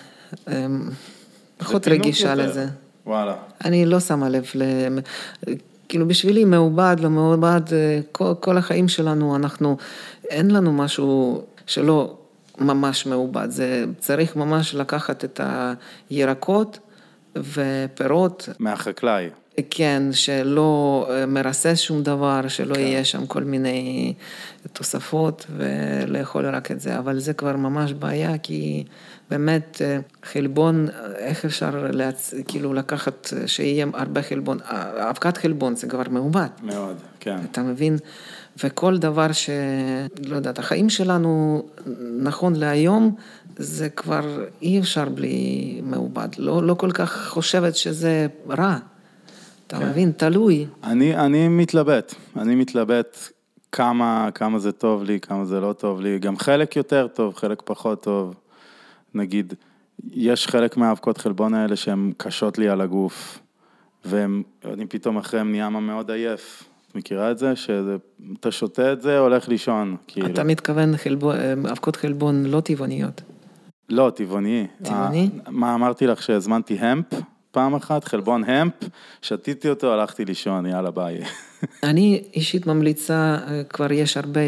אה, 0.53 0.65
פחות 1.57 1.87
רגישה 1.87 2.29
יותר. 2.29 2.49
לזה. 2.49 2.67
וואלה. 3.05 3.35
אני 3.65 3.85
לא 3.85 3.99
שמה 3.99 4.29
לב 4.29 4.45
ל... 4.55 4.63
כאילו 5.89 6.07
בשבילי 6.07 6.45
מעובד, 6.45 6.95
לא 6.99 7.09
מעובד, 7.09 7.61
אה, 7.71 7.99
כל, 8.11 8.33
כל 8.39 8.57
החיים 8.57 8.87
שלנו, 8.87 9.35
אנחנו, 9.35 9.77
אין 10.29 10.51
לנו 10.51 10.73
משהו 10.73 11.43
שלא 11.67 12.17
ממש 12.57 13.05
מעובד, 13.05 13.49
זה 13.49 13.85
צריך 13.99 14.35
ממש 14.35 14.75
לקחת 14.75 15.25
את 15.25 15.41
הירקות. 16.09 16.79
ופירות. 17.35 18.49
מהחקלאי. 18.59 19.29
כן, 19.69 20.03
שלא 20.11 21.07
אה, 21.09 21.25
מרסס 21.25 21.79
שום 21.79 22.03
דבר, 22.03 22.47
שלא 22.47 22.73
כן. 22.75 22.79
יהיה 22.79 23.05
שם 23.05 23.25
כל 23.25 23.43
מיני 23.43 24.13
תוספות 24.73 25.45
ולאכול 25.57 26.45
רק 26.45 26.71
את 26.71 26.79
זה, 26.79 26.97
אבל 26.97 27.19
זה 27.19 27.33
כבר 27.33 27.57
ממש 27.57 27.93
בעיה, 27.93 28.37
כי 28.37 28.83
באמת 29.29 29.81
אה, 29.85 29.99
חלבון, 30.23 30.87
איך 31.17 31.45
אפשר 31.45 31.87
להצ... 31.91 32.33
כאילו 32.47 32.73
לקחת, 32.73 33.33
שיהיה 33.45 33.85
הרבה 33.93 34.21
חלבון, 34.21 34.57
אבקת 35.09 35.37
חלבון 35.37 35.75
זה 35.75 35.87
כבר 35.87 36.03
מעובד. 36.09 36.47
מאוד, 36.63 36.97
כן. 37.19 37.37
אתה 37.51 37.61
מבין? 37.61 37.97
וכל 38.63 38.97
דבר 38.97 39.31
ש... 39.31 39.49
לא 40.25 40.35
יודעת, 40.35 40.59
החיים 40.59 40.89
שלנו, 40.89 41.63
נכון 42.19 42.55
להיום, 42.55 43.15
זה 43.57 43.89
כבר 43.89 44.45
אי 44.61 44.79
אפשר 44.79 45.09
בלי 45.09 45.79
מעובד. 45.83 46.27
לא, 46.37 46.63
לא 46.63 46.73
כל 46.73 46.91
כך 46.91 47.29
חושבת 47.29 47.75
שזה 47.75 48.27
רע. 48.49 48.77
אתה 49.67 49.77
כן. 49.77 49.89
מבין? 49.89 50.11
תלוי. 50.11 50.65
אני, 50.83 51.15
אני 51.15 51.47
מתלבט, 51.47 52.15
אני 52.37 52.55
מתלבט 52.55 53.17
כמה, 53.71 54.29
כמה 54.35 54.59
זה 54.59 54.71
טוב 54.71 55.03
לי, 55.03 55.19
כמה 55.19 55.45
זה 55.45 55.59
לא 55.59 55.73
טוב 55.73 56.01
לי. 56.01 56.19
גם 56.19 56.37
חלק 56.37 56.75
יותר 56.75 57.07
טוב, 57.07 57.35
חלק 57.35 57.61
פחות 57.65 58.03
טוב. 58.03 58.35
נגיד, 59.13 59.53
יש 60.11 60.47
חלק 60.47 60.77
מהאבקות 60.77 61.17
חלבון 61.17 61.53
האלה 61.53 61.75
שהן 61.75 62.11
קשות 62.17 62.57
לי 62.57 62.69
על 62.69 62.81
הגוף, 62.81 63.39
ואני 64.05 64.85
פתאום 64.89 65.17
אחריהם 65.17 65.51
נהיה 65.51 65.69
מאוד 65.69 66.11
עייף. 66.11 66.63
מכירה 66.95 67.31
את 67.31 67.37
זה? 67.37 67.55
שאתה 67.55 68.51
שותה 68.51 68.93
את 68.93 69.01
זה, 69.01 69.19
הולך 69.19 69.49
לישון, 69.49 69.95
כאילו. 70.07 70.27
אתה 70.27 70.43
מתכוון 70.43 70.93
אבקות 71.71 71.95
חלבון 71.95 72.45
לא 72.45 72.61
טבעוניות. 72.61 73.21
לא, 73.89 74.11
טבעוני. 74.15 74.67
טבעוני? 74.83 75.29
מה 75.49 75.75
אמרתי 75.75 76.07
לך 76.07 76.23
שהזמנתי 76.23 76.77
המפ 76.79 77.05
פעם 77.53 77.75
אחת, 77.75 78.03
חלבון 78.03 78.43
המפ, 78.43 78.73
שתיתי 79.21 79.69
אותו, 79.69 79.93
הלכתי 79.93 80.25
לישון, 80.25 80.65
יאללה 80.65 80.91
ביי. 80.91 81.19
אני 81.83 82.23
אישית 82.33 82.67
ממליצה, 82.67 83.37
כבר 83.69 83.91
יש 83.91 84.17
הרבה, 84.17 84.41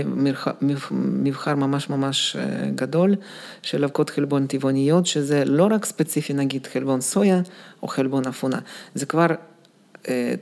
מבחר 0.91 1.55
ממש 1.55 1.89
ממש 1.89 2.35
אה, 2.35 2.69
גדול 2.75 3.15
של 3.61 3.83
אבקות 3.83 4.09
חלבון 4.09 4.47
טבעוניות, 4.47 5.05
שזה 5.05 5.45
לא 5.45 5.67
רק 5.71 5.85
ספציפי 5.85 6.33
נגיד 6.33 6.67
חלבון 6.67 7.01
סויה 7.01 7.41
או 7.83 7.87
חלבון 7.87 8.27
אפונה, 8.27 8.59
זה 8.93 9.05
כבר 9.05 9.27
אה, 9.29 9.35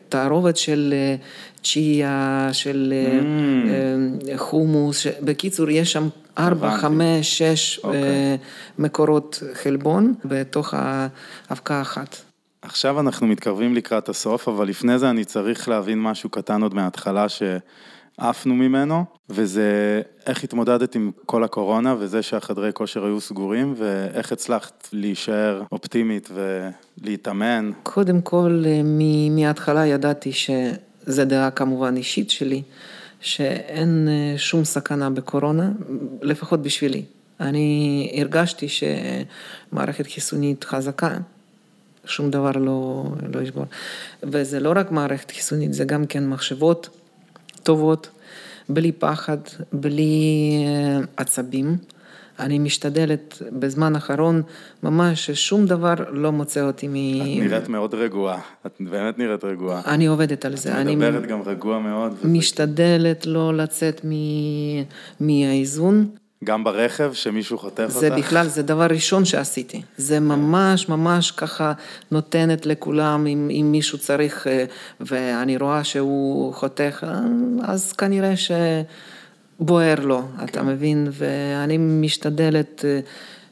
תערובת 0.09 0.57
של 0.57 0.93
אה, 0.93 1.15
צ'יה, 1.63 2.49
של 2.51 2.93
mm. 2.93 4.37
חומוס, 4.37 5.07
בקיצור 5.21 5.69
יש 5.69 5.91
שם 5.91 6.07
ארבע, 6.37 6.77
חמש, 6.77 7.37
שש. 7.37 7.79
אוקיי. 7.83 8.37
מקורות 8.79 9.43
חלבון 9.53 10.13
בתוך 10.25 10.73
האבקה 10.77 11.81
אחת. 11.81 12.17
עכשיו 12.61 12.99
אנחנו 12.99 13.27
מתקרבים 13.27 13.75
לקראת 13.75 14.09
הסוף, 14.09 14.47
אבל 14.47 14.67
לפני 14.67 14.99
זה 14.99 15.09
אני 15.09 15.25
צריך 15.25 15.69
להבין 15.69 16.01
משהו 16.01 16.29
קטן 16.29 16.61
עוד 16.61 16.73
מההתחלה 16.73 17.25
שעפנו 18.21 18.55
ממנו, 18.55 19.05
וזה 19.29 20.01
איך 20.25 20.43
התמודדת 20.43 20.95
עם 20.95 21.11
כל 21.25 21.43
הקורונה 21.43 21.95
וזה 21.99 22.21
שהחדרי 22.21 22.69
כושר 22.73 23.05
היו 23.05 23.21
סגורים, 23.21 23.73
ואיך 23.77 24.31
הצלחת 24.31 24.89
להישאר 24.93 25.63
אופטימית 25.71 26.29
ולהתאמן. 26.33 27.71
קודם 27.83 28.21
כל, 28.21 28.63
מההתחלה 29.31 29.85
ידעתי 29.85 30.31
שזו 30.31 31.25
דעה 31.25 31.51
כמובן 31.51 31.97
אישית 31.97 32.29
שלי. 32.29 32.61
שאין 33.23 34.07
אה, 34.07 34.37
שום 34.37 34.63
סכנה 34.63 35.09
בקורונה, 35.09 35.71
לפחות 36.21 36.61
בשבילי. 36.61 37.03
אני 37.39 38.11
הרגשתי 38.17 38.67
שמערכת 38.69 40.07
חיסונית 40.07 40.63
חזקה, 40.63 41.17
שום 42.05 42.31
דבר 42.31 42.51
לא, 42.51 43.05
לא 43.33 43.41
ישבור. 43.41 43.65
וזה 44.23 44.59
לא 44.59 44.73
רק 44.75 44.91
מערכת 44.91 45.31
חיסונית, 45.31 45.73
זה 45.73 45.83
גם 45.83 46.05
כן 46.05 46.27
מחשבות 46.27 46.89
טובות, 47.63 48.09
בלי 48.69 48.91
פחד, 48.91 49.37
בלי 49.73 50.51
אה, 50.67 50.99
עצבים. 51.17 51.77
אני 52.39 52.59
משתדלת 52.59 53.41
בזמן 53.59 53.95
האחרון 53.95 54.41
ממש 54.83 55.25
ששום 55.25 55.65
דבר 55.65 55.93
לא 56.11 56.31
מוצא 56.31 56.61
אותי 56.61 56.87
מ... 56.87 56.95
את 57.21 57.27
נראית 57.27 57.69
מאוד 57.69 57.93
רגועה, 57.93 58.39
את 58.65 58.71
באמת 58.79 59.19
נראית 59.19 59.43
רגועה. 59.43 59.81
אני 59.85 60.05
עובדת 60.05 60.45
על 60.45 60.55
זה. 60.55 60.81
את 60.81 60.85
מדברת. 60.87 61.25
גם 61.27 61.41
רגוע 61.41 61.79
מאוד. 61.79 62.13
משתדלת 62.23 63.21
וזה... 63.21 63.33
לא 63.33 63.53
לצאת 63.53 64.05
מ... 64.05 64.11
מהאיזון. 65.19 66.07
גם 66.43 66.63
ברכב, 66.63 67.13
שמישהו 67.13 67.57
חותך 67.57 67.83
אותך? 67.83 67.93
זה 67.93 68.09
בכלל, 68.09 68.47
זה 68.47 68.63
דבר 68.63 68.87
ראשון 68.89 69.25
שעשיתי. 69.25 69.81
זה 69.97 70.19
ממש 70.19 70.89
ממש 70.89 71.31
ככה 71.31 71.73
נותנת 72.11 72.65
לכולם, 72.65 73.27
אם, 73.27 73.49
אם 73.51 73.67
מישהו 73.71 73.97
צריך, 73.97 74.47
אה, 74.47 74.65
ואני 75.01 75.57
רואה 75.57 75.83
שהוא 75.83 76.53
חותך, 76.53 77.05
אז 77.63 77.93
כנראה 77.93 78.33
שבוער 79.59 79.99
לו, 79.99 80.21
כן. 80.37 80.43
אתה 80.43 80.63
מבין? 80.63 81.07
ואני 81.11 81.77
משתדלת 81.77 82.85
אה, 82.85 82.99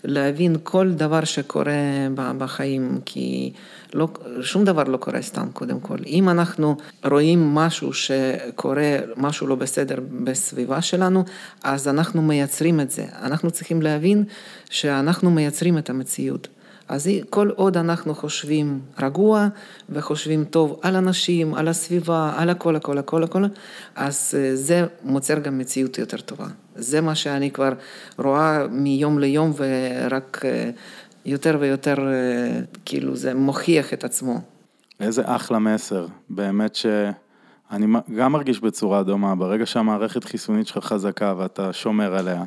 להבין 0.04 0.56
כל 0.64 0.91
דבר 0.91 1.24
שקורה 1.24 2.08
בחיים, 2.16 2.99
כי 3.06 3.54
לא, 3.93 4.08
שום 4.41 4.66
דבר 4.66 4.84
לא 4.84 4.97
קורה 4.97 5.22
סתם, 5.22 5.47
קודם 5.54 5.80
כל. 5.80 5.97
אם 6.08 6.30
אנחנו 6.30 6.76
רואים 7.06 7.56
משהו 7.56 7.93
שקורה, 7.93 8.97
משהו 9.18 9.47
לא 9.47 9.56
בסדר 9.56 9.99
בסביבה 10.24 10.82
שלנו, 10.82 11.24
אז 11.64 11.88
אנחנו 11.88 12.22
מייצרים 12.22 12.80
את 12.80 12.91
זה. 12.91 13.06
אנחנו 13.22 13.52
צריכים 13.52 13.82
להבין 13.82 14.24
שאנחנו 14.70 15.32
מייצרים 15.32 15.78
את 15.78 15.89
המציאות. 15.89 16.47
אז 16.92 17.10
כל 17.30 17.50
עוד 17.56 17.78
אנחנו 17.78 18.16
חושבים 18.16 18.80
רגוע 19.00 19.48
וחושבים 19.89 20.46
טוב 20.46 20.80
על 20.82 20.96
אנשים, 20.96 21.54
על 21.54 21.68
הסביבה, 21.68 22.34
על 22.38 22.50
הכל, 22.50 22.76
הכל, 22.76 22.98
הכל, 22.98 23.24
הכל, 23.24 23.44
אז 23.96 24.34
אה, 24.38 24.56
זה 24.56 24.86
מוצר 25.04 25.39
גם 25.39 25.58
מציאות 25.58 25.98
יותר 25.98 26.18
טובה. 26.18 26.46
זה 26.76 27.02
מה 27.02 27.16
שאני 27.16 27.52
כבר 27.52 27.74
רואה 28.18 28.68
מיום 28.68 29.20
ליום 29.20 29.54
ורק 29.58 30.42
אה, 30.46 30.70
יותר 31.26 31.58
ויותר, 31.60 31.96
אה, 32.08 32.60
כאילו 32.86 33.16
זה 33.16 33.34
מוכיח 33.34 33.94
את 33.94 34.04
עצמו. 34.04 34.42
איזה 35.00 35.22
אחלה 35.26 35.60
מסר, 35.60 36.08
באמת 36.30 36.76
שאני 36.76 37.88
גם 38.18 38.32
מרגיש 38.32 38.60
בצורה 38.60 39.04
דומה, 39.04 39.36
ברגע 39.36 39.66
שהמערכת 39.66 40.24
חיסונית 40.24 40.68
שלך 40.68 40.86
חזקה 40.86 41.34
ואתה 41.38 41.74
שומר 41.74 42.16
עליה, 42.16 42.44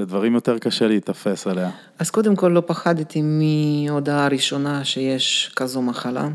לדברים 0.00 0.34
יותר 0.34 0.58
קשה 0.58 0.88
להיתפס 0.88 1.46
עליה. 1.46 1.70
אז 1.98 2.10
קודם 2.10 2.36
כל 2.36 2.48
לא 2.48 2.62
פחדתי 2.66 3.22
מהודעה 3.22 4.28
ראשונה 4.28 4.84
שיש 4.84 5.52
כזו 5.56 5.82
מחלה. 5.82 6.28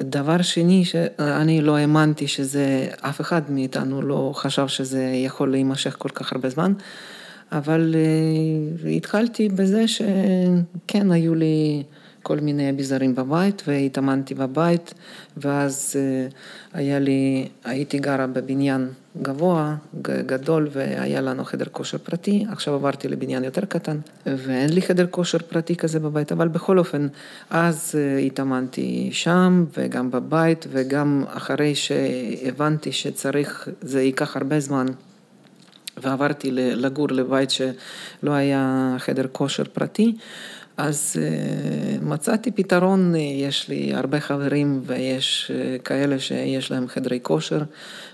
דבר 0.00 0.42
שני, 0.42 0.84
שאני 0.84 1.60
לא 1.60 1.76
האמנתי 1.76 2.28
שזה, 2.28 2.88
אף 3.00 3.20
אחד 3.20 3.50
מאיתנו 3.50 4.02
לא 4.02 4.32
חשב 4.34 4.68
שזה 4.68 5.02
יכול 5.24 5.50
להימשך 5.50 5.96
כל 5.98 6.08
כך 6.08 6.32
הרבה 6.32 6.48
זמן. 6.48 6.72
אבל 7.52 7.94
uh, 8.84 8.88
התחלתי 8.88 9.48
בזה 9.48 9.84
שכן, 9.88 11.12
היו 11.12 11.34
לי 11.34 11.82
כל 12.26 12.40
מיני 12.40 12.70
אביזרים 12.70 13.14
בבית 13.14 13.62
והתאמנתי 13.66 14.34
בבית, 14.34 14.94
ואז 15.36 15.96
uh, 15.96 16.34
היה 16.72 16.98
לי, 16.98 17.48
הייתי 17.64 17.98
גרה 17.98 18.26
בבניין 18.26 18.88
גבוה, 19.22 19.76
גדול, 20.02 20.68
והיה 20.72 21.20
לנו 21.20 21.44
חדר 21.44 21.64
כושר 21.72 21.98
פרטי, 21.98 22.44
עכשיו 22.52 22.74
עברתי 22.74 23.08
לבניין 23.08 23.44
יותר 23.44 23.64
קטן, 23.64 23.98
ואין 24.26 24.72
לי 24.72 24.82
חדר 24.82 25.06
כושר 25.10 25.38
פרטי 25.38 25.76
כזה 25.76 26.00
בבית, 26.00 26.32
אבל 26.32 26.48
בכל 26.48 26.78
אופן, 26.78 27.08
אז 27.50 27.94
uh, 27.94 28.26
התאמנתי 28.26 29.08
שם 29.12 29.64
וגם 29.78 30.10
בבית, 30.10 30.66
וגם 30.70 31.24
אחרי 31.28 31.74
שהבנתי 31.74 32.92
שצריך, 32.92 33.68
זה 33.80 34.02
ייקח 34.02 34.36
הרבה 34.36 34.60
זמן. 34.60 34.86
ועברתי 36.02 36.50
לגור 36.52 37.08
לבית 37.10 37.50
שלא 37.50 38.30
היה 38.30 38.94
חדר 38.98 39.26
כושר 39.32 39.64
פרטי, 39.64 40.16
אז 40.76 41.16
אה, 41.22 41.98
מצאתי 42.02 42.50
פתרון, 42.50 43.14
יש 43.16 43.68
לי 43.68 43.94
הרבה 43.94 44.20
חברים 44.20 44.82
ויש 44.86 45.50
אה, 45.54 45.78
כאלה 45.78 46.18
שיש 46.18 46.70
להם 46.70 46.88
חדרי 46.88 47.18
כושר 47.22 47.62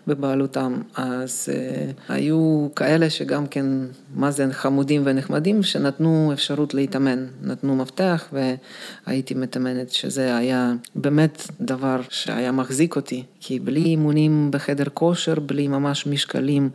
בבעלותם, 0.07 0.83
אז 0.97 1.49
אה, 1.53 2.15
היו 2.15 2.69
כאלה 2.77 3.11
שגם 3.11 3.47
כן, 3.47 3.67
מה 4.15 4.31
זה 4.31 4.47
חמודים 4.53 5.03
ונחמדים, 5.05 5.63
שנתנו 5.63 6.31
אפשרות 6.33 6.75
להתאמן, 6.75 7.27
נתנו 7.43 7.77
מפתח 7.77 8.33
והייתי 8.33 9.35
מתאמנת, 9.35 9.91
שזה 9.91 10.37
היה 10.37 10.75
באמת 10.95 11.49
דבר 11.61 12.01
שהיה 12.09 12.53
מחזיק 12.53 12.97
אותי, 12.97 13.25
כי 13.41 13.59
בלי 13.59 13.85
אימונים 13.85 14.51
בחדר 14.51 14.87
כושר, 14.95 15.41
בלי 15.41 15.69
ממש 15.69 16.07
משקלים 16.07 16.71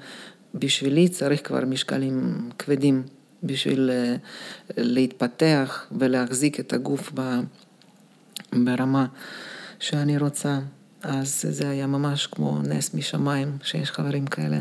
בשבילי 0.56 1.08
צריך 1.08 1.48
כבר 1.48 1.66
משקלים 1.66 2.38
כבדים 2.60 3.04
בשביל 3.44 3.90
אה, 3.94 4.16
להתפתח 4.78 5.86
ולהחזיק 5.92 6.60
את 6.60 6.74
הגוף 6.74 7.12
ברמה 8.54 9.06
שאני 9.80 10.18
רוצה. 10.18 10.60
אז 11.04 11.46
זה 11.50 11.70
היה 11.70 11.88
ממש 11.88 12.28
כמו 12.28 12.60
נס 12.64 12.94
משמיים, 12.94 13.58
שיש 13.64 13.92
חברים 13.92 14.28
כאלה. 14.28 14.58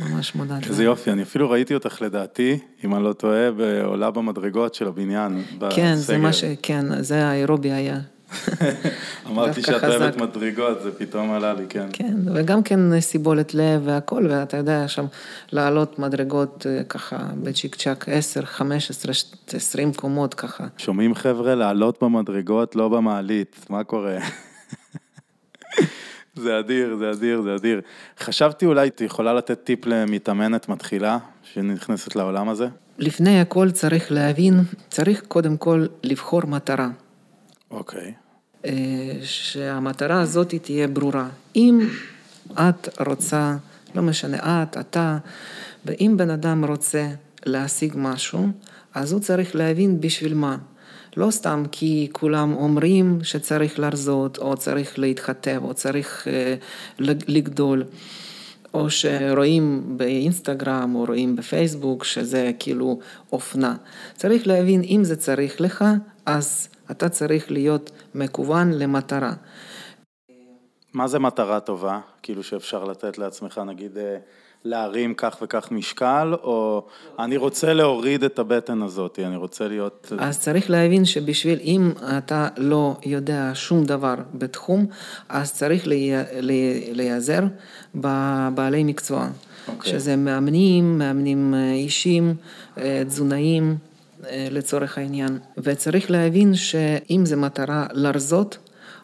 ממש 0.00 0.34
מודעת. 0.34 0.66
איזה 0.66 0.84
יופי, 0.84 1.10
אני 1.10 1.22
אפילו 1.22 1.50
ראיתי 1.50 1.74
אותך 1.74 2.02
לדעתי, 2.02 2.58
אם 2.84 2.94
אני 2.94 3.04
לא 3.04 3.12
טועה, 3.12 3.48
עולה 3.84 4.10
במדרגות 4.10 4.74
של 4.74 4.88
הבניין. 4.88 5.42
כן, 5.70 5.94
זה 5.94 6.18
מה 6.18 6.32
ש... 6.32 6.44
כן, 6.62 7.02
זה 7.02 7.26
האירובי 7.26 7.72
היה 7.72 8.00
אמרתי 9.30 9.62
שאת 9.62 9.84
אוהבת 9.84 10.16
מדרגות, 10.16 10.82
זה 10.82 10.90
פתאום 10.98 11.30
עלה 11.30 11.54
לי, 11.54 11.64
כן. 11.68 11.86
כן, 11.92 12.14
וגם 12.34 12.62
כן 12.62 13.00
סיבולת 13.00 13.54
לב 13.54 13.82
והכל, 13.84 14.26
ואתה 14.30 14.56
יודע, 14.56 14.88
שם 14.88 15.04
לעלות 15.52 15.98
מדרגות 15.98 16.66
אה, 16.68 16.84
ככה 16.84 17.16
בצ'יק 17.42 17.74
צ'אק 17.74 18.08
10, 18.08 18.44
15, 18.44 19.12
20 19.52 19.92
קומות 19.92 20.34
ככה. 20.34 20.66
שומעים 20.76 21.14
חבר'ה, 21.14 21.54
לעלות 21.54 22.02
במדרגות, 22.02 22.76
לא 22.76 22.88
במעלית, 22.88 23.66
מה 23.70 23.84
קורה? 23.84 24.18
זה 26.36 26.58
אדיר, 26.58 26.96
זה 26.96 27.10
אדיר, 27.10 27.42
זה 27.42 27.54
אדיר. 27.54 27.80
חשבתי 28.18 28.66
אולי 28.66 28.88
את 28.88 29.00
יכולה 29.00 29.34
לתת 29.34 29.64
טיפ 29.64 29.86
למתאמנת 29.86 30.68
מתחילה 30.68 31.18
שנכנסת 31.42 32.16
לעולם 32.16 32.48
הזה? 32.48 32.68
לפני 32.98 33.40
הכל 33.40 33.70
צריך 33.70 34.12
להבין, 34.12 34.60
צריך 34.90 35.22
קודם 35.28 35.56
כל 35.56 35.86
לבחור 36.02 36.46
מטרה. 36.46 36.88
אוקיי. 37.70 38.00
Okay. 38.00 38.23
שהמטרה 39.22 40.20
הזאת 40.20 40.54
תהיה 40.62 40.88
ברורה. 40.88 41.28
אם 41.56 41.88
את 42.52 42.88
רוצה, 43.06 43.56
לא 43.94 44.02
משנה, 44.02 44.62
את, 44.62 44.76
אתה, 44.76 45.18
ואם 45.84 46.14
בן 46.16 46.30
אדם 46.30 46.64
רוצה 46.64 47.08
להשיג 47.46 47.92
משהו, 47.96 48.46
אז 48.94 49.12
הוא 49.12 49.20
צריך 49.20 49.56
להבין 49.56 50.00
בשביל 50.00 50.34
מה. 50.34 50.56
לא 51.16 51.30
סתם 51.30 51.62
כי 51.72 52.08
כולם 52.12 52.54
אומרים 52.54 53.18
שצריך 53.22 53.78
להרזות, 53.78 54.38
או 54.38 54.56
צריך 54.56 54.98
להתחתב, 54.98 55.60
או 55.64 55.74
צריך 55.74 56.28
אה, 56.28 56.54
לגדול, 57.28 57.84
או 58.74 58.90
שרואים 58.90 59.82
באינסטגרם, 59.96 60.94
או 60.94 61.04
רואים 61.04 61.36
בפייסבוק, 61.36 62.04
שזה 62.04 62.50
כאילו 62.58 62.98
אופנה. 63.32 63.76
צריך 64.16 64.46
להבין, 64.46 64.82
אם 64.82 65.00
זה 65.04 65.16
צריך 65.16 65.60
לך, 65.60 65.84
אז 66.26 66.68
אתה 66.90 67.08
צריך 67.08 67.50
להיות 67.50 67.90
מקוון 68.14 68.72
למטרה. 68.72 69.32
מה 70.94 71.08
זה 71.08 71.18
מטרה 71.18 71.60
טובה? 71.60 72.00
כאילו 72.22 72.42
שאפשר 72.42 72.84
לתת 72.84 73.18
לעצמך, 73.18 73.60
נגיד, 73.66 73.98
אה, 73.98 74.16
להרים 74.64 75.14
כך 75.14 75.36
וכך 75.42 75.68
משקל, 75.70 76.34
או 76.42 76.86
אני 77.18 77.36
רוצה 77.36 77.72
להוריד 77.72 78.24
את 78.24 78.38
הבטן 78.38 78.82
הזאת, 78.82 79.18
אני 79.26 79.36
רוצה 79.36 79.68
להיות... 79.68 80.12
אז 80.18 80.40
צריך 80.40 80.70
להבין 80.70 81.04
שבשביל, 81.04 81.58
אם 81.62 81.92
אתה 82.18 82.48
לא 82.56 82.96
יודע 83.06 83.50
שום 83.54 83.84
דבר 83.84 84.14
בתחום, 84.34 84.86
אז 85.28 85.52
צריך 85.52 85.82
להיעזר 86.92 87.40
בבעלי 87.94 88.84
מקצוע. 88.84 89.26
Okay. 89.26 89.70
אוקיי. 89.70 89.92
שזה 89.92 90.16
מאמנים, 90.16 90.98
מאמנים 90.98 91.54
אה, 91.54 91.72
אישים, 91.72 92.34
אה, 92.78 93.02
תזונאים. 93.06 93.76
אה, 94.28 94.48
לצורך 94.50 94.98
העניין. 94.98 95.38
וצריך 95.58 96.10
להבין 96.10 96.54
שאם 96.54 97.22
זו 97.26 97.36
מטרה 97.36 97.86
לרזות, 97.92 98.58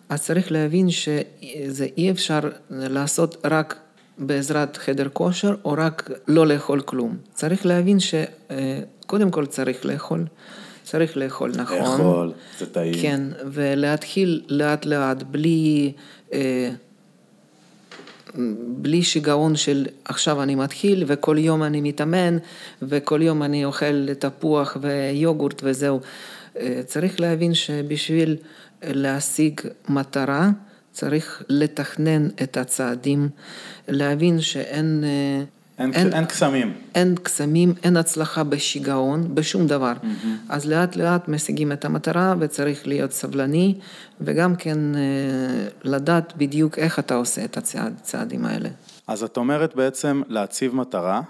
אז 0.09 0.23
צריך 0.23 0.53
להבין 0.53 0.91
שזה 0.91 1.87
אי 1.97 2.11
אפשר 2.11 2.41
לעשות 2.71 3.37
רק 3.45 3.77
בעזרת 4.19 4.77
חדר 4.77 5.09
כושר, 5.13 5.55
או 5.65 5.73
רק 5.79 6.11
לא 6.29 6.47
לאכול 6.47 6.81
כלום. 6.81 7.17
צריך 7.35 7.67
להבין 7.67 7.99
שקודם 8.01 9.31
כל 9.31 9.47
צריך 9.47 9.87
לאכול. 9.87 10.25
צריך 10.85 11.17
לאכול 11.17 11.53
נכון. 11.57 11.79
לאכול, 11.79 12.33
זה 12.59 12.67
טעים. 12.67 12.95
כן, 13.03 13.23
ולהתחיל 13.53 14.43
לאט 14.49 14.87
לאט, 14.87 15.23
בלי... 15.23 15.93
אה, 16.33 16.71
בלי 18.77 19.03
שיגעון 19.03 19.57
של 19.57 19.87
עכשיו 20.05 20.43
אני 20.43 20.55
מתחיל 20.55 21.05
וכל 21.07 21.39
יום 21.39 21.63
אני 21.63 21.81
מתאמן 21.81 22.39
וכל 22.83 23.23
יום 23.23 23.43
אני 23.43 23.65
אוכל 23.65 24.15
תפוח 24.15 24.77
ויוגורט 24.81 25.61
וזהו. 25.65 26.01
אה, 26.59 26.81
צריך 26.87 27.21
להבין 27.21 27.55
שבשביל 27.55 28.37
להשיג 28.83 29.61
מטרה 29.89 30.51
צריך 30.93 31.43
לתכנן 31.49 32.29
את 32.43 32.57
הצעדים, 32.57 33.29
להבין 33.89 34.41
שאין... 34.41 35.05
אין, 35.81 35.93
אין, 35.95 36.13
אין 36.13 36.25
קסמים. 36.25 36.73
אין 36.95 37.15
קסמים, 37.23 37.75
אין 37.83 37.97
הצלחה 37.97 38.45
בשיגעון, 38.45 39.35
בשום 39.35 39.67
דבר. 39.67 39.93
Mm-hmm. 39.93 40.27
אז 40.49 40.67
לאט 40.67 40.97
לאט 40.97 41.29
משיגים 41.29 41.73
את 41.73 41.85
המטרה 41.85 42.35
וצריך 42.39 42.87
להיות 42.87 43.13
סבלני 43.13 43.75
וגם 44.21 44.57
כן 44.57 44.79
אה, 44.95 45.01
לדעת 45.85 46.33
בדיוק 46.37 46.79
איך 46.79 46.99
אתה 46.99 47.15
עושה 47.15 47.45
את 47.45 47.57
הצעדים 47.57 48.45
האלה. 48.45 48.69
אז 49.07 49.23
את 49.23 49.37
אומרת 49.37 49.77
בעצם 49.77 50.23
להציב 50.29 50.75
מטרה, 50.75 51.21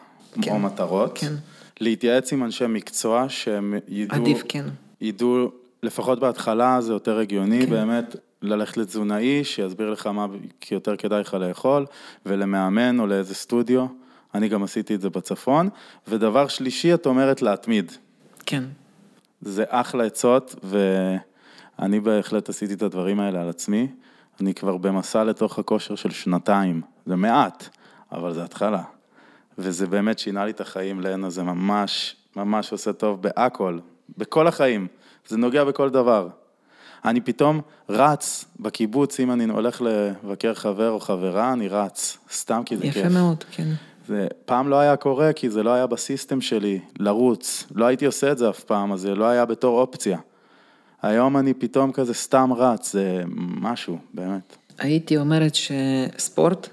כן, 0.42 0.50
או 0.50 0.58
מטרות, 0.58 1.18
כן. 1.18 1.32
להתייעץ 1.80 2.32
עם 2.32 2.44
אנשי 2.44 2.64
מקצוע 2.68 3.24
שהם 3.28 3.74
ידעו... 3.88 4.16
עדיף, 4.16 4.42
כן. 4.48 4.64
ידעו, 5.00 5.50
לפחות 5.82 6.20
בהתחלה 6.20 6.80
זה 6.80 6.92
יותר 6.92 7.18
הגיוני, 7.18 7.66
כן. 7.66 7.70
באמת, 7.70 8.16
ללכת 8.42 8.76
לתזונאי 8.76 9.44
שיסביר 9.44 9.90
לך 9.90 10.06
מה 10.06 10.26
יותר 10.70 10.96
כדאי 10.96 11.20
לך 11.20 11.34
לאכול, 11.34 11.86
ולמאמן 12.26 13.00
או 13.00 13.06
לאיזה 13.06 13.34
סטודיו. 13.34 13.86
אני 14.34 14.48
גם 14.48 14.62
עשיתי 14.62 14.94
את 14.94 15.00
זה 15.00 15.10
בצפון. 15.10 15.68
ודבר 16.08 16.48
שלישי, 16.48 16.94
את 16.94 17.06
אומרת 17.06 17.42
להתמיד. 17.42 17.92
כן. 18.46 18.64
זה 19.40 19.64
אחלה 19.68 20.04
עצות, 20.04 20.54
ואני 20.62 22.00
בהחלט 22.00 22.48
עשיתי 22.48 22.74
את 22.74 22.82
הדברים 22.82 23.20
האלה 23.20 23.40
על 23.40 23.48
עצמי. 23.48 23.88
אני 24.40 24.54
כבר 24.54 24.76
במסע 24.76 25.24
לתוך 25.24 25.58
הכושר 25.58 25.94
של 25.94 26.10
שנתיים, 26.10 26.82
זה 27.06 27.16
מעט, 27.16 27.68
אבל 28.12 28.34
זה 28.34 28.44
התחלה. 28.44 28.82
וזה 29.58 29.86
באמת 29.86 30.18
שינה 30.18 30.44
לי 30.44 30.50
את 30.50 30.60
החיים, 30.60 31.00
לנה 31.00 31.30
זה 31.30 31.42
ממש, 31.42 32.16
ממש 32.36 32.72
עושה 32.72 32.92
טוב 32.92 33.22
בהכל, 33.22 33.78
בכל 34.18 34.46
החיים, 34.46 34.86
זה 35.28 35.36
נוגע 35.36 35.64
בכל 35.64 35.90
דבר. 35.90 36.28
אני 37.04 37.20
פתאום 37.20 37.60
רץ 37.88 38.44
בקיבוץ, 38.60 39.20
אם 39.20 39.30
אני 39.32 39.44
הולך 39.44 39.82
לבקר 39.82 40.54
חבר 40.54 40.90
או 40.90 41.00
חברה, 41.00 41.52
אני 41.52 41.68
רץ, 41.68 42.18
סתם 42.32 42.62
כי 42.66 42.76
זה 42.76 42.86
יפה 42.86 42.94
כיף. 42.94 43.06
יפה 43.06 43.14
מאוד, 43.14 43.44
כן. 43.50 43.68
זה 44.10 44.26
פעם 44.44 44.68
לא 44.68 44.76
היה 44.80 44.96
קורה, 44.96 45.32
כי 45.32 45.50
זה 45.50 45.62
לא 45.62 45.70
היה 45.70 45.86
בסיסטם 45.86 46.40
שלי, 46.40 46.80
לרוץ. 46.98 47.64
לא 47.74 47.84
הייתי 47.86 48.06
עושה 48.06 48.32
את 48.32 48.38
זה 48.38 48.50
אף 48.50 48.64
פעם, 48.64 48.92
אז 48.92 49.00
זה 49.00 49.14
לא 49.14 49.24
היה 49.24 49.44
בתור 49.44 49.80
אופציה. 49.80 50.18
היום 51.02 51.36
אני 51.36 51.54
פתאום 51.54 51.92
כזה 51.92 52.14
סתם 52.14 52.52
רץ, 52.56 52.92
זה 52.92 53.22
משהו, 53.60 53.98
באמת. 54.14 54.56
הייתי 54.78 55.16
אומרת 55.16 55.52
שספורט, 55.54 56.68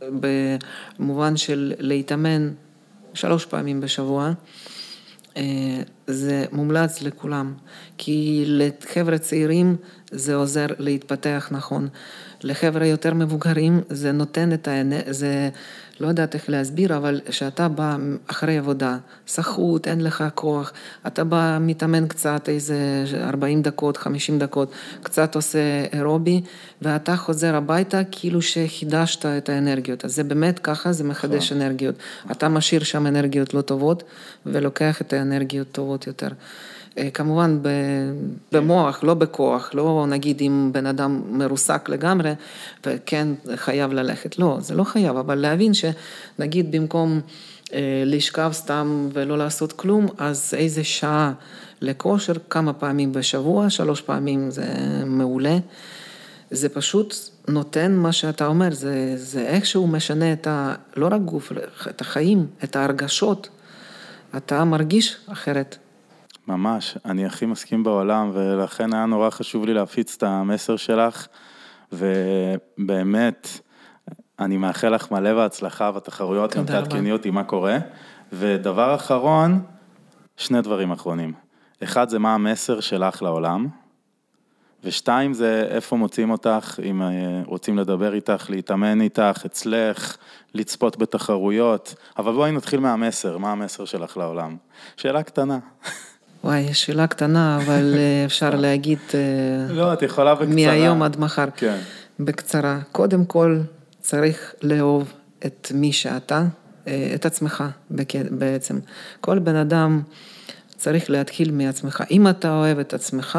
במובן 0.00 1.36
של 1.36 1.72
להתאמן 1.78 2.50
שלוש 3.14 3.46
פעמים 3.46 3.80
בשבוע, 3.80 4.32
אה, 5.36 5.42
זה 6.06 6.44
מומלץ 6.52 7.02
לכולם, 7.02 7.54
כי 7.98 8.44
לחבר'ה 8.46 9.18
צעירים 9.18 9.76
זה 10.10 10.34
עוזר 10.34 10.66
להתפתח 10.78 11.48
נכון. 11.50 11.88
לחבר'ה 12.42 12.86
יותר 12.86 13.14
מבוגרים 13.14 13.80
זה 13.88 14.12
נותן 14.12 14.52
את 14.52 14.68
האנרגיה, 14.68 15.12
זה 15.12 15.48
לא 16.02 16.06
יודעת 16.06 16.34
איך 16.34 16.50
להסביר, 16.50 16.96
אבל 16.96 17.20
כשאתה 17.28 17.68
בא 17.68 17.96
אחרי 18.26 18.58
עבודה, 18.58 18.96
סחוט, 19.26 19.88
אין 19.88 20.00
לך 20.00 20.24
כוח, 20.34 20.72
אתה 21.06 21.24
בא, 21.24 21.58
מתאמן 21.60 22.08
קצת, 22.08 22.48
איזה 22.48 23.04
40 23.20 23.62
דקות, 23.62 23.96
50 23.96 24.38
דקות, 24.38 24.72
קצת 25.02 25.34
עושה 25.34 25.84
אירובי, 25.92 26.40
ואתה 26.82 27.16
חוזר 27.16 27.54
הביתה 27.56 28.04
כאילו 28.10 28.42
שחידשת 28.42 29.26
את 29.26 29.48
האנרגיות. 29.48 30.04
אז 30.04 30.14
זה 30.14 30.24
באמת 30.24 30.58
ככה, 30.58 30.92
זה 30.92 31.04
מחדש 31.04 31.52
נכון. 31.52 31.62
אנרגיות. 31.62 31.94
אתה 32.30 32.48
משאיר 32.48 32.82
שם 32.82 33.06
אנרגיות 33.06 33.54
לא 33.54 33.60
טובות, 33.60 34.02
ולוקח 34.46 35.00
את 35.00 35.12
האנרגיות 35.12 35.72
טובות 35.72 36.06
יותר. 36.06 36.28
אה, 36.98 37.10
כמובן 37.10 37.58
במוח, 38.52 39.04
לא 39.04 39.14
בכוח, 39.14 39.70
לא 39.74 40.06
נגיד 40.08 40.40
אם 40.40 40.70
בן 40.72 40.86
אדם 40.86 41.22
מרוסק 41.30 41.88
לגמרי 41.88 42.32
וכן 42.86 43.28
חייב 43.56 43.92
ללכת, 43.92 44.38
לא, 44.38 44.56
זה 44.60 44.74
לא 44.74 44.84
חייב, 44.84 45.16
אבל 45.16 45.34
להבין 45.34 45.72
שנגיד 45.74 46.72
במקום 46.72 47.20
אה, 47.72 48.02
לשכב 48.06 48.50
סתם 48.52 49.08
ולא 49.12 49.38
לעשות 49.38 49.72
כלום, 49.72 50.06
אז 50.18 50.54
איזה 50.56 50.84
שעה 50.84 51.32
לכושר, 51.80 52.32
כמה 52.50 52.72
פעמים 52.72 53.12
בשבוע, 53.12 53.70
שלוש 53.70 54.00
פעמים 54.00 54.50
זה 54.50 54.64
מעולה. 55.06 55.58
זה 56.50 56.68
פשוט 56.68 57.14
נותן 57.48 57.92
מה 57.92 58.12
שאתה 58.12 58.46
אומר, 58.46 58.70
זה, 58.70 59.12
זה 59.16 59.40
איכשהו 59.40 59.86
משנה 59.86 60.32
את 60.32 60.46
ה... 60.46 60.74
לא 60.96 61.08
רק 61.10 61.20
גוף, 61.20 61.52
את 61.90 62.00
החיים, 62.00 62.46
את 62.64 62.76
ההרגשות. 62.76 63.48
אתה 64.36 64.64
מרגיש 64.64 65.16
אחרת. 65.26 65.76
ממש, 66.48 66.96
אני 67.04 67.26
הכי 67.26 67.46
מסכים 67.46 67.82
בעולם, 67.84 68.30
ולכן 68.34 68.94
היה 68.94 69.06
נורא 69.06 69.30
חשוב 69.30 69.64
לי 69.64 69.74
להפיץ 69.74 70.16
את 70.16 70.22
המסר 70.22 70.76
שלך, 70.76 71.26
ובאמת, 71.92 73.48
אני 74.38 74.56
מאחל 74.56 74.88
לך 74.88 75.10
מלא 75.10 75.34
בהצלחה 75.34 75.92
בתחרויות, 75.92 76.56
גם 76.56 76.64
תעדכני 76.64 77.12
אותי 77.12 77.30
מה 77.30 77.44
קורה. 77.44 77.78
ודבר 78.32 78.94
אחרון, 78.94 79.62
שני 80.36 80.62
דברים 80.62 80.92
אחרונים. 80.92 81.32
אחד 81.82 82.08
זה 82.08 82.18
מה 82.18 82.34
המסר 82.34 82.80
שלך 82.80 83.22
לעולם, 83.22 83.68
ושתיים 84.84 85.34
זה 85.34 85.66
איפה 85.70 85.96
מוצאים 85.96 86.30
אותך, 86.30 86.80
אם 86.82 87.02
אה, 87.02 87.08
רוצים 87.46 87.78
לדבר 87.78 88.14
איתך, 88.14 88.46
להתאמן 88.50 89.00
איתך, 89.00 89.42
אצלך, 89.46 90.16
לצפות 90.54 90.96
בתחרויות, 90.96 91.94
אבל 92.18 92.32
בואי 92.32 92.52
נתחיל 92.52 92.80
מהמסר, 92.80 93.38
מה 93.38 93.52
המסר 93.52 93.84
שלך 93.84 94.16
לעולם. 94.16 94.56
שאלה 94.96 95.22
קטנה. 95.22 95.58
וואי, 96.44 96.74
שאלה 96.74 97.06
קטנה, 97.06 97.56
אבל 97.56 97.94
אה, 97.96 98.24
אפשר 98.26 98.54
להגיד... 98.54 98.98
אה, 99.14 99.74
לא, 99.74 99.92
את 99.92 100.02
יכולה 100.02 100.34
בקצרה. 100.34 100.54
מהיום 100.54 101.02
עד 101.02 101.20
מחר. 101.20 101.44
כן. 101.56 101.78
בקצרה. 102.20 102.78
קודם 102.92 103.24
כל, 103.24 103.60
צריך 104.00 104.54
לאהוב 104.62 105.12
את 105.46 105.72
מי 105.74 105.92
שאתה, 105.92 106.44
אה, 106.86 107.12
את 107.14 107.26
עצמך 107.26 107.64
בעצם. 108.30 108.78
כל 109.20 109.38
בן 109.38 109.56
אדם 109.56 110.02
צריך 110.76 111.10
להתחיל 111.10 111.50
מעצמך. 111.50 112.02
אם 112.10 112.28
אתה 112.28 112.54
אוהב 112.54 112.78
את 112.78 112.94
עצמך, 112.94 113.38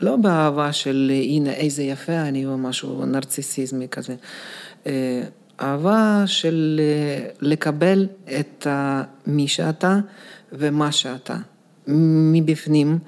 לא 0.00 0.16
באהבה 0.16 0.72
של 0.72 1.12
הנה 1.14 1.52
איזה 1.52 1.82
יפה 1.82 2.16
אני 2.16 2.46
או 2.46 2.58
משהו 2.58 3.06
נרציסיזמי 3.06 3.86
כזה. 3.90 4.14
אהבה 5.60 6.22
של 6.26 6.80
לקבל 7.40 8.06
את 8.38 8.66
מי 9.26 9.48
שאתה 9.48 9.98
ומה 10.52 10.92
שאתה. 10.92 11.36
מבפנים, 11.88 12.98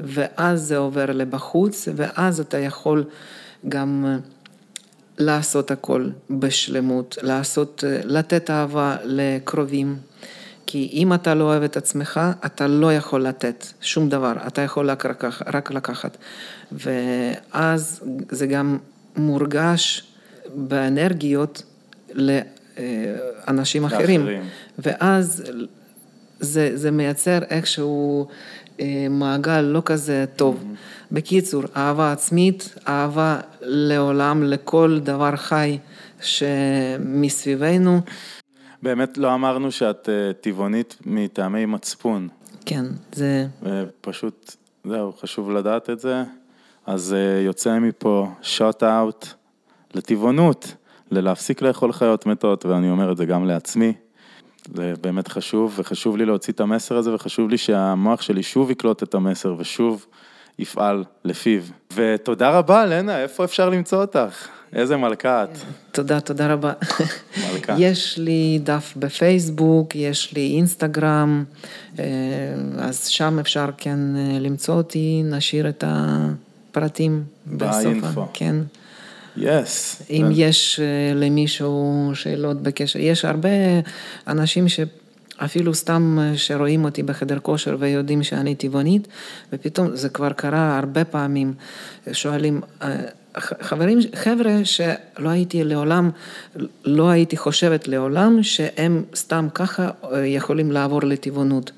ואז 0.00 0.62
זה 0.62 0.76
עובר 0.76 1.06
לבחוץ, 1.12 1.88
ואז 1.96 2.40
אתה 2.40 2.58
יכול 2.58 3.04
גם 3.68 4.04
אה, 4.08 4.16
לעשות 5.18 5.70
הכל 5.70 6.10
בשלמות, 6.30 7.18
לעשות, 7.22 7.84
אה, 7.86 8.00
לתת 8.04 8.50
אהבה 8.50 8.96
לקרובים. 9.04 9.96
כי 10.66 10.90
אם 10.92 11.14
אתה 11.14 11.34
לא 11.34 11.44
אוהב 11.44 11.62
את 11.62 11.76
עצמך, 11.76 12.20
אתה 12.46 12.66
לא 12.66 12.92
יכול 12.92 13.22
לתת 13.22 13.66
שום 13.80 14.08
דבר, 14.08 14.32
אתה 14.46 14.62
יכול 14.62 14.90
רק, 14.90 15.06
רק, 15.06 15.24
רק 15.54 15.70
לקחת. 15.70 16.16
ואז 16.72 18.00
זה 18.30 18.46
גם 18.46 18.78
מורגש 19.16 20.12
באנרגיות 20.54 21.62
לאנשים 22.14 23.84
אחרים. 23.84 24.20
לאחרים. 24.20 24.42
ואז 24.78 25.42
זה, 26.40 26.70
זה 26.74 26.90
מייצר 26.90 27.38
איכשהו 27.50 28.26
אה, 28.80 29.06
מעגל 29.10 29.60
לא 29.60 29.82
כזה 29.84 30.24
טוב. 30.36 30.56
Mm-hmm. 30.56 31.12
בקיצור, 31.12 31.62
אהבה 31.76 32.12
עצמית, 32.12 32.74
אהבה 32.88 33.40
לעולם, 33.60 34.42
לכל 34.42 34.98
דבר 35.02 35.36
חי 35.36 35.78
שמסביבנו. 36.20 38.00
באמת 38.82 39.18
לא 39.18 39.34
אמרנו 39.34 39.70
שאת 39.70 40.08
אה, 40.08 40.32
טבעונית 40.32 40.96
מטעמי 41.06 41.66
מצפון. 41.66 42.28
כן, 42.66 42.84
זה... 43.12 43.46
פשוט, 44.00 44.56
זהו, 44.84 45.12
חשוב 45.12 45.50
לדעת 45.50 45.90
את 45.90 46.00
זה. 46.00 46.22
אז 46.86 47.14
אה, 47.14 47.40
יוצא 47.40 47.78
מפה 47.78 48.28
שוט 48.42 48.82
אאוט 48.82 49.26
לטבעונות, 49.94 50.74
ללהפסיק 51.10 51.62
לאכול 51.62 51.92
חיות 51.92 52.26
מתות, 52.26 52.66
ואני 52.66 52.90
אומר 52.90 53.12
את 53.12 53.16
זה 53.16 53.26
גם 53.26 53.44
לעצמי. 53.44 53.92
זה 54.74 54.92
באמת 55.00 55.28
חשוב, 55.28 55.74
וחשוב 55.78 56.16
לי 56.16 56.24
להוציא 56.24 56.52
את 56.52 56.60
המסר 56.60 56.96
הזה, 56.96 57.14
וחשוב 57.14 57.50
לי 57.50 57.58
שהמוח 57.58 58.22
שלי 58.22 58.42
שוב 58.42 58.70
יקלוט 58.70 59.02
את 59.02 59.14
המסר, 59.14 59.54
ושוב 59.58 60.06
יפעל 60.58 61.04
לפיו. 61.24 61.62
ותודה 61.94 62.50
רבה, 62.58 62.86
לנה, 62.86 63.22
איפה 63.22 63.44
אפשר 63.44 63.68
למצוא 63.68 64.00
אותך? 64.00 64.48
איזה 64.72 64.96
מלכה 64.96 65.44
את. 65.44 65.48
תודה, 65.92 66.20
תודה 66.20 66.52
רבה. 66.52 66.72
מלכה. 67.52 67.74
יש 67.78 68.18
לי 68.18 68.60
דף 68.62 68.92
בפייסבוק, 68.96 69.96
יש 69.96 70.32
לי 70.32 70.52
אינסטגרם, 70.56 71.44
אה, 71.98 72.04
אז 72.78 73.06
שם 73.06 73.38
אפשר 73.38 73.66
כן 73.78 73.98
אה, 74.16 74.38
למצוא 74.40 74.74
אותי, 74.74 75.22
נשאיר 75.24 75.68
את 75.68 75.84
הפרטים 75.86 77.24
בסוף. 77.46 77.84
באינפו. 77.84 78.26
כן. 78.32 78.56
Yes. 79.36 80.02
אם 80.10 80.26
יש 80.32 80.80
אה, 80.80 81.14
למישהו 81.14 82.10
שאלות 82.14 82.62
בקשר, 82.62 82.98
יש 82.98 83.24
הרבה 83.24 83.48
אנשים 84.26 84.68
ש... 84.68 84.80
אפילו 85.44 85.74
סתם 85.74 86.18
אה, 86.20 86.36
שרואים 86.36 86.84
אותי 86.84 87.02
בחדר 87.02 87.38
כושר 87.38 87.76
ויודעים 87.78 88.22
שאני 88.22 88.54
טבעונית, 88.54 89.08
ופתאום 89.52 89.96
זה 89.96 90.08
כבר 90.08 90.32
קרה 90.32 90.78
הרבה 90.78 91.04
פעמים, 91.04 91.54
שואלים, 92.12 92.60
אה, 92.82 92.96
חברים, 93.38 93.98
חבר'ה 94.14 94.64
שלא 94.64 95.28
הייתי 95.28 95.64
לעולם, 95.64 96.10
לא 96.84 97.08
הייתי 97.08 97.36
חושבת 97.36 97.88
לעולם 97.88 98.42
שהם 98.42 99.04
סתם 99.14 99.48
ככה 99.54 99.90
יכולים 100.24 100.72
לעבור 100.72 101.02
לטבעונות. 101.02 101.72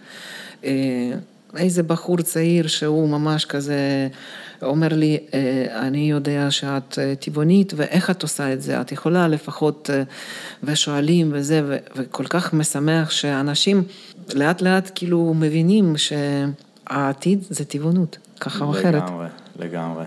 איזה 1.56 1.82
בחור 1.82 2.22
צעיר 2.22 2.66
שהוא 2.66 3.08
ממש 3.08 3.44
כזה 3.44 4.08
אומר 4.62 4.88
לי, 4.90 5.18
אה, 5.34 5.66
אני 5.86 6.10
יודע 6.10 6.50
שאת 6.50 6.98
אה, 6.98 7.14
טבעונית 7.20 7.72
ואיך 7.76 8.10
את 8.10 8.22
עושה 8.22 8.52
את 8.52 8.62
זה, 8.62 8.80
את 8.80 8.92
יכולה 8.92 9.28
לפחות, 9.28 9.90
אה, 9.92 10.02
ושואלים 10.62 11.30
וזה, 11.32 11.78
וכל 11.96 12.24
כך 12.24 12.52
משמח 12.52 13.10
שאנשים 13.10 13.82
לאט 14.34 14.62
לאט 14.62 14.90
כאילו 14.94 15.34
מבינים 15.34 15.94
שהעתיד 15.96 17.44
זה 17.50 17.64
טבעונות, 17.64 18.18
ככה 18.40 18.64
או 18.64 18.70
אחרת. 18.70 19.02
לגמרי, 19.02 19.26
לגמרי. 19.58 20.04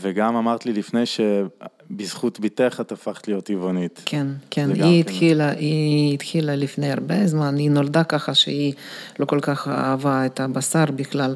וגם 0.00 0.36
אמרת 0.36 0.66
לי 0.66 0.72
לפני 0.72 1.02
שבזכות 1.06 2.40
בתך 2.40 2.78
את 2.80 2.92
הפכת 2.92 3.28
להיות 3.28 3.44
טבעונית. 3.44 4.02
כן, 4.04 4.26
כן, 4.50 4.70
היא 4.70 5.00
התחילה, 5.00 5.50
היא 5.50 6.14
התחילה 6.14 6.56
לפני 6.56 6.92
הרבה 6.92 7.26
זמן, 7.26 7.56
היא 7.56 7.70
נולדה 7.70 8.04
ככה 8.04 8.34
שהיא 8.34 8.72
לא 9.18 9.24
כל 9.24 9.40
כך 9.40 9.68
אהבה 9.68 10.26
את 10.26 10.40
הבשר 10.40 10.84
בכלל, 10.84 11.34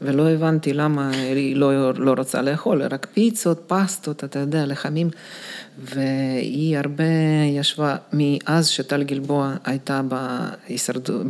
ולא 0.00 0.30
הבנתי 0.30 0.72
למה 0.72 1.10
היא 1.10 1.56
לא, 1.56 1.94
לא 1.94 2.14
רוצה 2.18 2.42
לאכול, 2.42 2.82
רק 2.82 3.06
פיצות, 3.14 3.64
פסטות, 3.66 4.24
אתה 4.24 4.38
יודע, 4.38 4.66
לחמים, 4.66 5.10
והיא 5.78 6.78
הרבה 6.78 7.04
ישבה, 7.48 7.96
מאז 8.12 8.68
שטל 8.68 9.02
גלבוע 9.02 9.54
הייתה 9.64 10.00
בהישרדות, 10.02 11.26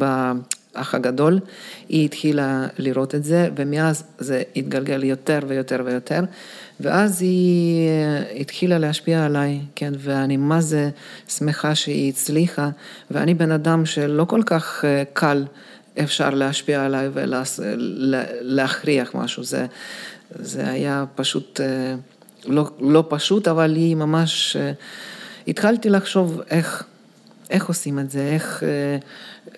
האח 0.74 0.94
הגדול, 0.94 1.40
היא 1.88 2.04
התחילה 2.04 2.66
לראות 2.78 3.14
את 3.14 3.24
זה, 3.24 3.48
ומאז 3.56 4.04
זה 4.18 4.42
התגלגל 4.56 5.04
יותר 5.04 5.38
ויותר 5.48 5.82
ויותר, 5.84 6.20
ואז 6.80 7.22
היא 7.22 7.88
אה, 7.88 8.22
התחילה 8.40 8.78
להשפיע 8.78 9.24
עליי, 9.24 9.60
כן, 9.74 9.92
ואני 9.98 10.36
מה 10.36 10.60
זה 10.60 10.90
שמחה 11.28 11.74
שהיא 11.74 12.08
הצליחה, 12.08 12.70
ואני 13.10 13.34
בן 13.34 13.52
אדם 13.52 13.86
שלא 13.86 14.24
כל 14.24 14.42
כך 14.46 14.84
אה, 14.84 15.02
קל 15.12 15.44
אפשר 16.00 16.30
להשפיע 16.30 16.84
עליי 16.84 17.08
ולהכריח 17.12 19.14
משהו, 19.14 19.44
זה, 19.44 19.66
זה 20.38 20.70
היה 20.70 21.04
פשוט, 21.14 21.60
אה, 21.60 21.94
לא, 22.46 22.70
לא 22.80 23.04
פשוט, 23.08 23.48
אבל 23.48 23.76
היא 23.76 23.96
ממש, 23.96 24.56
התחלתי 25.48 25.90
לחשוב 25.90 26.40
איך, 26.50 26.84
איך 27.50 27.66
עושים 27.66 27.98
את 27.98 28.10
זה, 28.10 28.30
איך... 28.32 28.62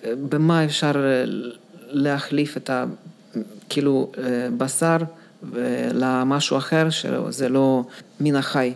במה 0.04 0.64
אפשר 0.64 0.92
להחליף 1.90 2.56
את 2.56 2.70
ה... 2.70 2.84
כאילו 3.68 4.12
בשר 4.56 4.96
למשהו 5.92 6.56
אחר 6.56 6.90
שזה 6.90 7.48
לא 7.48 7.84
מן 8.20 8.36
החי. 8.36 8.72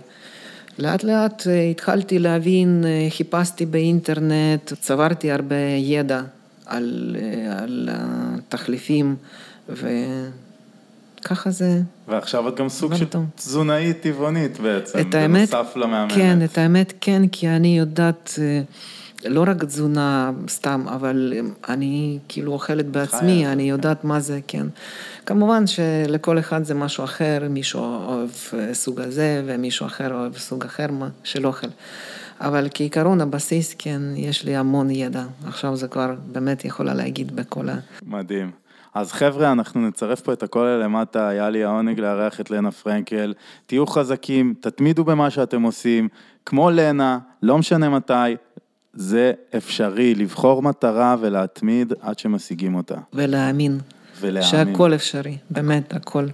לאט 0.78 1.04
לאט 1.04 1.46
אה, 1.46 1.62
התחלתי 1.62 2.18
להבין, 2.18 2.84
חיפשתי 3.10 3.66
באינטרנט, 3.66 4.72
צברתי 4.80 5.30
הרבה 5.30 5.56
ידע 5.78 6.22
על, 6.66 7.16
על 7.58 7.88
התחליפים 7.92 9.16
וככה 9.68 11.50
זה. 11.50 11.80
ועכשיו 12.08 12.48
את 12.48 12.56
גם 12.56 12.68
סוג 12.68 12.94
של 12.94 13.06
תזונאית 13.34 14.00
טבעונית 14.00 14.60
בעצם, 14.60 14.98
את 14.98 15.14
האמת, 15.14 15.50
בנוסף 15.50 15.76
למאמנת. 15.76 16.12
כן, 16.12 16.44
את 16.44 16.58
האמת 16.58 16.92
כן, 17.00 17.22
כי 17.32 17.48
אני 17.48 17.78
יודעת... 17.78 18.38
לא 19.24 19.44
רק 19.46 19.64
תזונה 19.64 20.32
סתם, 20.48 20.84
אבל 20.88 21.32
אני 21.68 22.18
כאילו 22.28 22.52
אוכלת 22.52 22.86
בעצמי, 22.86 23.46
אני 23.46 23.70
יודעת 23.70 24.04
מה 24.04 24.20
זה, 24.20 24.40
כן. 24.46 24.66
כמובן 25.26 25.66
שלכל 25.66 26.38
אחד 26.38 26.64
זה 26.64 26.74
משהו 26.74 27.04
אחר, 27.04 27.38
מישהו 27.50 27.80
אוהב 27.80 28.30
סוג 28.72 29.00
הזה 29.00 29.42
ומישהו 29.46 29.86
אחר 29.86 30.14
אוהב 30.14 30.36
סוג 30.36 30.64
אחר 30.64 30.86
של 31.24 31.46
אוכל. 31.46 31.66
אבל 32.40 32.68
כעיקרון 32.74 33.20
הבסיס, 33.20 33.74
כן, 33.78 34.02
יש 34.16 34.44
לי 34.44 34.56
המון 34.56 34.90
ידע. 34.90 35.24
עכשיו 35.46 35.76
זה 35.76 35.88
כבר 35.88 36.14
באמת 36.32 36.64
יכולה 36.64 36.94
להגיד 36.94 37.36
בכל 37.36 37.68
ה... 37.68 37.74
מדהים. 38.06 38.50
אז 38.94 39.12
חבר'ה, 39.12 39.52
אנחנו 39.52 39.88
נצרף 39.88 40.20
פה 40.20 40.32
את 40.32 40.42
הכל 40.42 40.80
למטה, 40.84 41.28
היה 41.28 41.50
לי 41.50 41.64
העונג 41.64 42.00
לארח 42.00 42.40
את 42.40 42.50
לנה 42.50 42.70
פרנקל. 42.70 43.34
תהיו 43.66 43.86
חזקים, 43.86 44.54
תתמידו 44.60 45.04
במה 45.04 45.30
שאתם 45.30 45.62
עושים, 45.62 46.08
כמו 46.46 46.70
לנה, 46.70 47.18
לא 47.42 47.58
משנה 47.58 47.88
מתי, 47.88 48.36
זה 48.92 49.32
אפשרי, 49.56 50.14
לבחור 50.14 50.62
מטרה 50.62 51.16
ולהתמיד 51.20 51.92
עד 52.00 52.18
שמשיגים 52.18 52.74
אותה. 52.74 52.96
ולהאמין. 53.12 53.78
ולהאמין. 54.20 54.50
שהכל 54.50 54.94
אפשרי, 54.94 55.38
באמת, 55.50 55.94
הכל. 55.94 56.26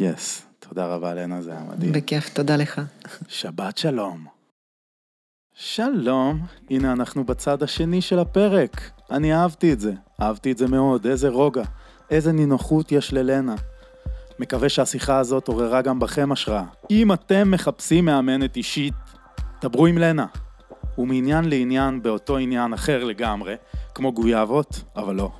יס, 0.00 0.42
yes, 0.42 0.68
תודה 0.68 0.86
רבה 0.86 1.14
לנה, 1.14 1.42
זה 1.42 1.50
היה 1.50 1.60
מדהים. 1.68 1.92
בכיף, 1.92 2.28
תודה 2.28 2.56
לך. 2.56 2.80
שבת 3.28 3.78
שלום. 3.78 4.26
שלום, 5.54 6.40
הנה 6.70 6.92
אנחנו 6.92 7.24
בצד 7.24 7.62
השני 7.62 8.00
של 8.00 8.18
הפרק. 8.18 8.90
אני 9.10 9.34
אהבתי 9.34 9.72
את 9.72 9.80
זה, 9.80 9.92
אהבתי 10.22 10.52
את 10.52 10.58
זה 10.58 10.66
מאוד, 10.66 11.06
איזה 11.06 11.28
רוגע, 11.28 11.62
איזה 12.10 12.32
נינוחות 12.32 12.92
יש 12.92 13.12
ללנה. 13.12 13.54
מקווה 14.38 14.68
שהשיחה 14.68 15.18
הזאת 15.18 15.48
עוררה 15.48 15.82
גם 15.82 15.98
בכם 15.98 16.32
השראה. 16.32 16.64
אם 16.90 17.12
אתם 17.12 17.50
מחפשים 17.50 18.04
מאמנת 18.04 18.56
אישית, 18.56 18.94
דברו 19.62 19.86
עם 19.86 19.98
לנה. 19.98 20.26
ומעניין 20.98 21.44
לעניין 21.44 22.02
באותו 22.02 22.36
עניין 22.36 22.72
אחר 22.72 23.04
לגמרי, 23.04 23.54
כמו 23.94 24.12
גויאבות, 24.12 24.82
אבל 24.96 25.14
לא. 25.14 25.30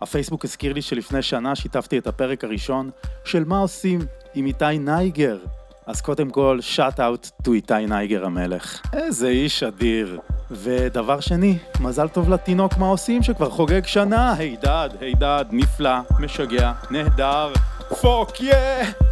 הפייסבוק 0.00 0.44
הזכיר 0.44 0.72
לי 0.72 0.82
שלפני 0.82 1.22
שנה 1.22 1.54
שיתפתי 1.54 1.98
את 1.98 2.06
הפרק 2.06 2.44
הראשון 2.44 2.90
של 3.24 3.44
מה 3.44 3.58
עושים 3.58 4.00
עם 4.34 4.46
איתי 4.46 4.78
נייגר. 4.78 5.38
אז 5.86 6.00
קודם 6.00 6.30
כל, 6.30 6.58
shout 6.60 7.00
out 7.00 7.30
to 7.42 7.52
איתי 7.52 7.86
נייגר 7.86 8.24
המלך. 8.24 8.80
איזה 8.92 9.28
איש 9.28 9.62
אדיר. 9.62 10.20
ודבר 10.50 11.20
שני, 11.20 11.58
מזל 11.80 12.08
טוב 12.08 12.30
לתינוק 12.30 12.78
מה 12.78 12.86
עושים 12.86 13.22
שכבר 13.22 13.50
חוגג 13.50 13.86
שנה. 13.86 14.32
הידד, 14.32 14.88
הידד, 15.00 15.44
נפלא, 15.50 15.96
משגע, 16.20 16.72
נהדר. 16.90 17.52
fuck 18.00 18.40
yeah, 18.40 18.54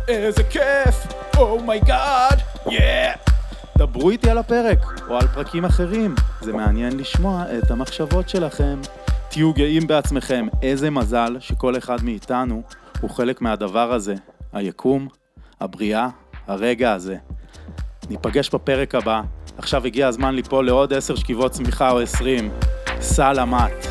איזה 0.08 0.42
כיף, 0.42 1.06
oh 1.36 2.72
my 2.72 2.81
god, 2.81 2.99
oh 2.99 3.09
yeah. 3.09 3.31
דברו 3.86 4.10
איתי 4.10 4.30
על 4.30 4.38
הפרק, 4.38 4.78
או 5.08 5.16
על 5.16 5.26
פרקים 5.26 5.64
אחרים. 5.64 6.14
זה 6.40 6.52
מעניין 6.52 6.96
לשמוע 6.98 7.44
את 7.58 7.70
המחשבות 7.70 8.28
שלכם. 8.28 8.80
תהיו 9.30 9.52
גאים 9.52 9.86
בעצמכם, 9.86 10.46
איזה 10.62 10.90
מזל 10.90 11.36
שכל 11.40 11.76
אחד 11.78 12.04
מאיתנו 12.04 12.62
הוא 13.00 13.10
חלק 13.10 13.40
מהדבר 13.40 13.92
הזה, 13.92 14.14
היקום, 14.52 15.08
הבריאה, 15.60 16.08
הרגע 16.46 16.92
הזה. 16.92 17.16
ניפגש 18.10 18.50
בפרק 18.50 18.94
הבא, 18.94 19.22
עכשיו 19.58 19.86
הגיע 19.86 20.08
הזמן 20.08 20.34
ליפול 20.34 20.66
לעוד 20.66 20.92
עשר 20.92 21.14
שכיבות 21.14 21.52
סמיכה 21.52 21.90
או 21.90 22.00
עשרים. 22.00 22.50
סלמת. 23.00 23.86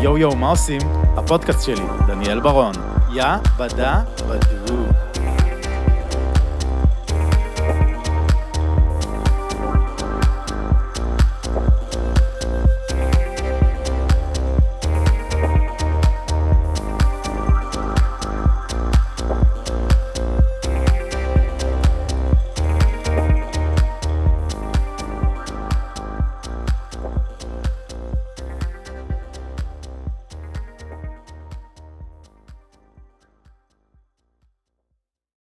יואו 0.00 0.18
יואו, 0.18 0.36
מה 0.36 0.50
עושים? 0.50 0.80
הפודקאסט 1.16 1.62
שלי, 1.62 1.86
דניאל 2.06 2.40
ברון. 2.40 2.72
יא 3.14 3.24
בדה 3.56 4.00
בדו. 4.28 5.07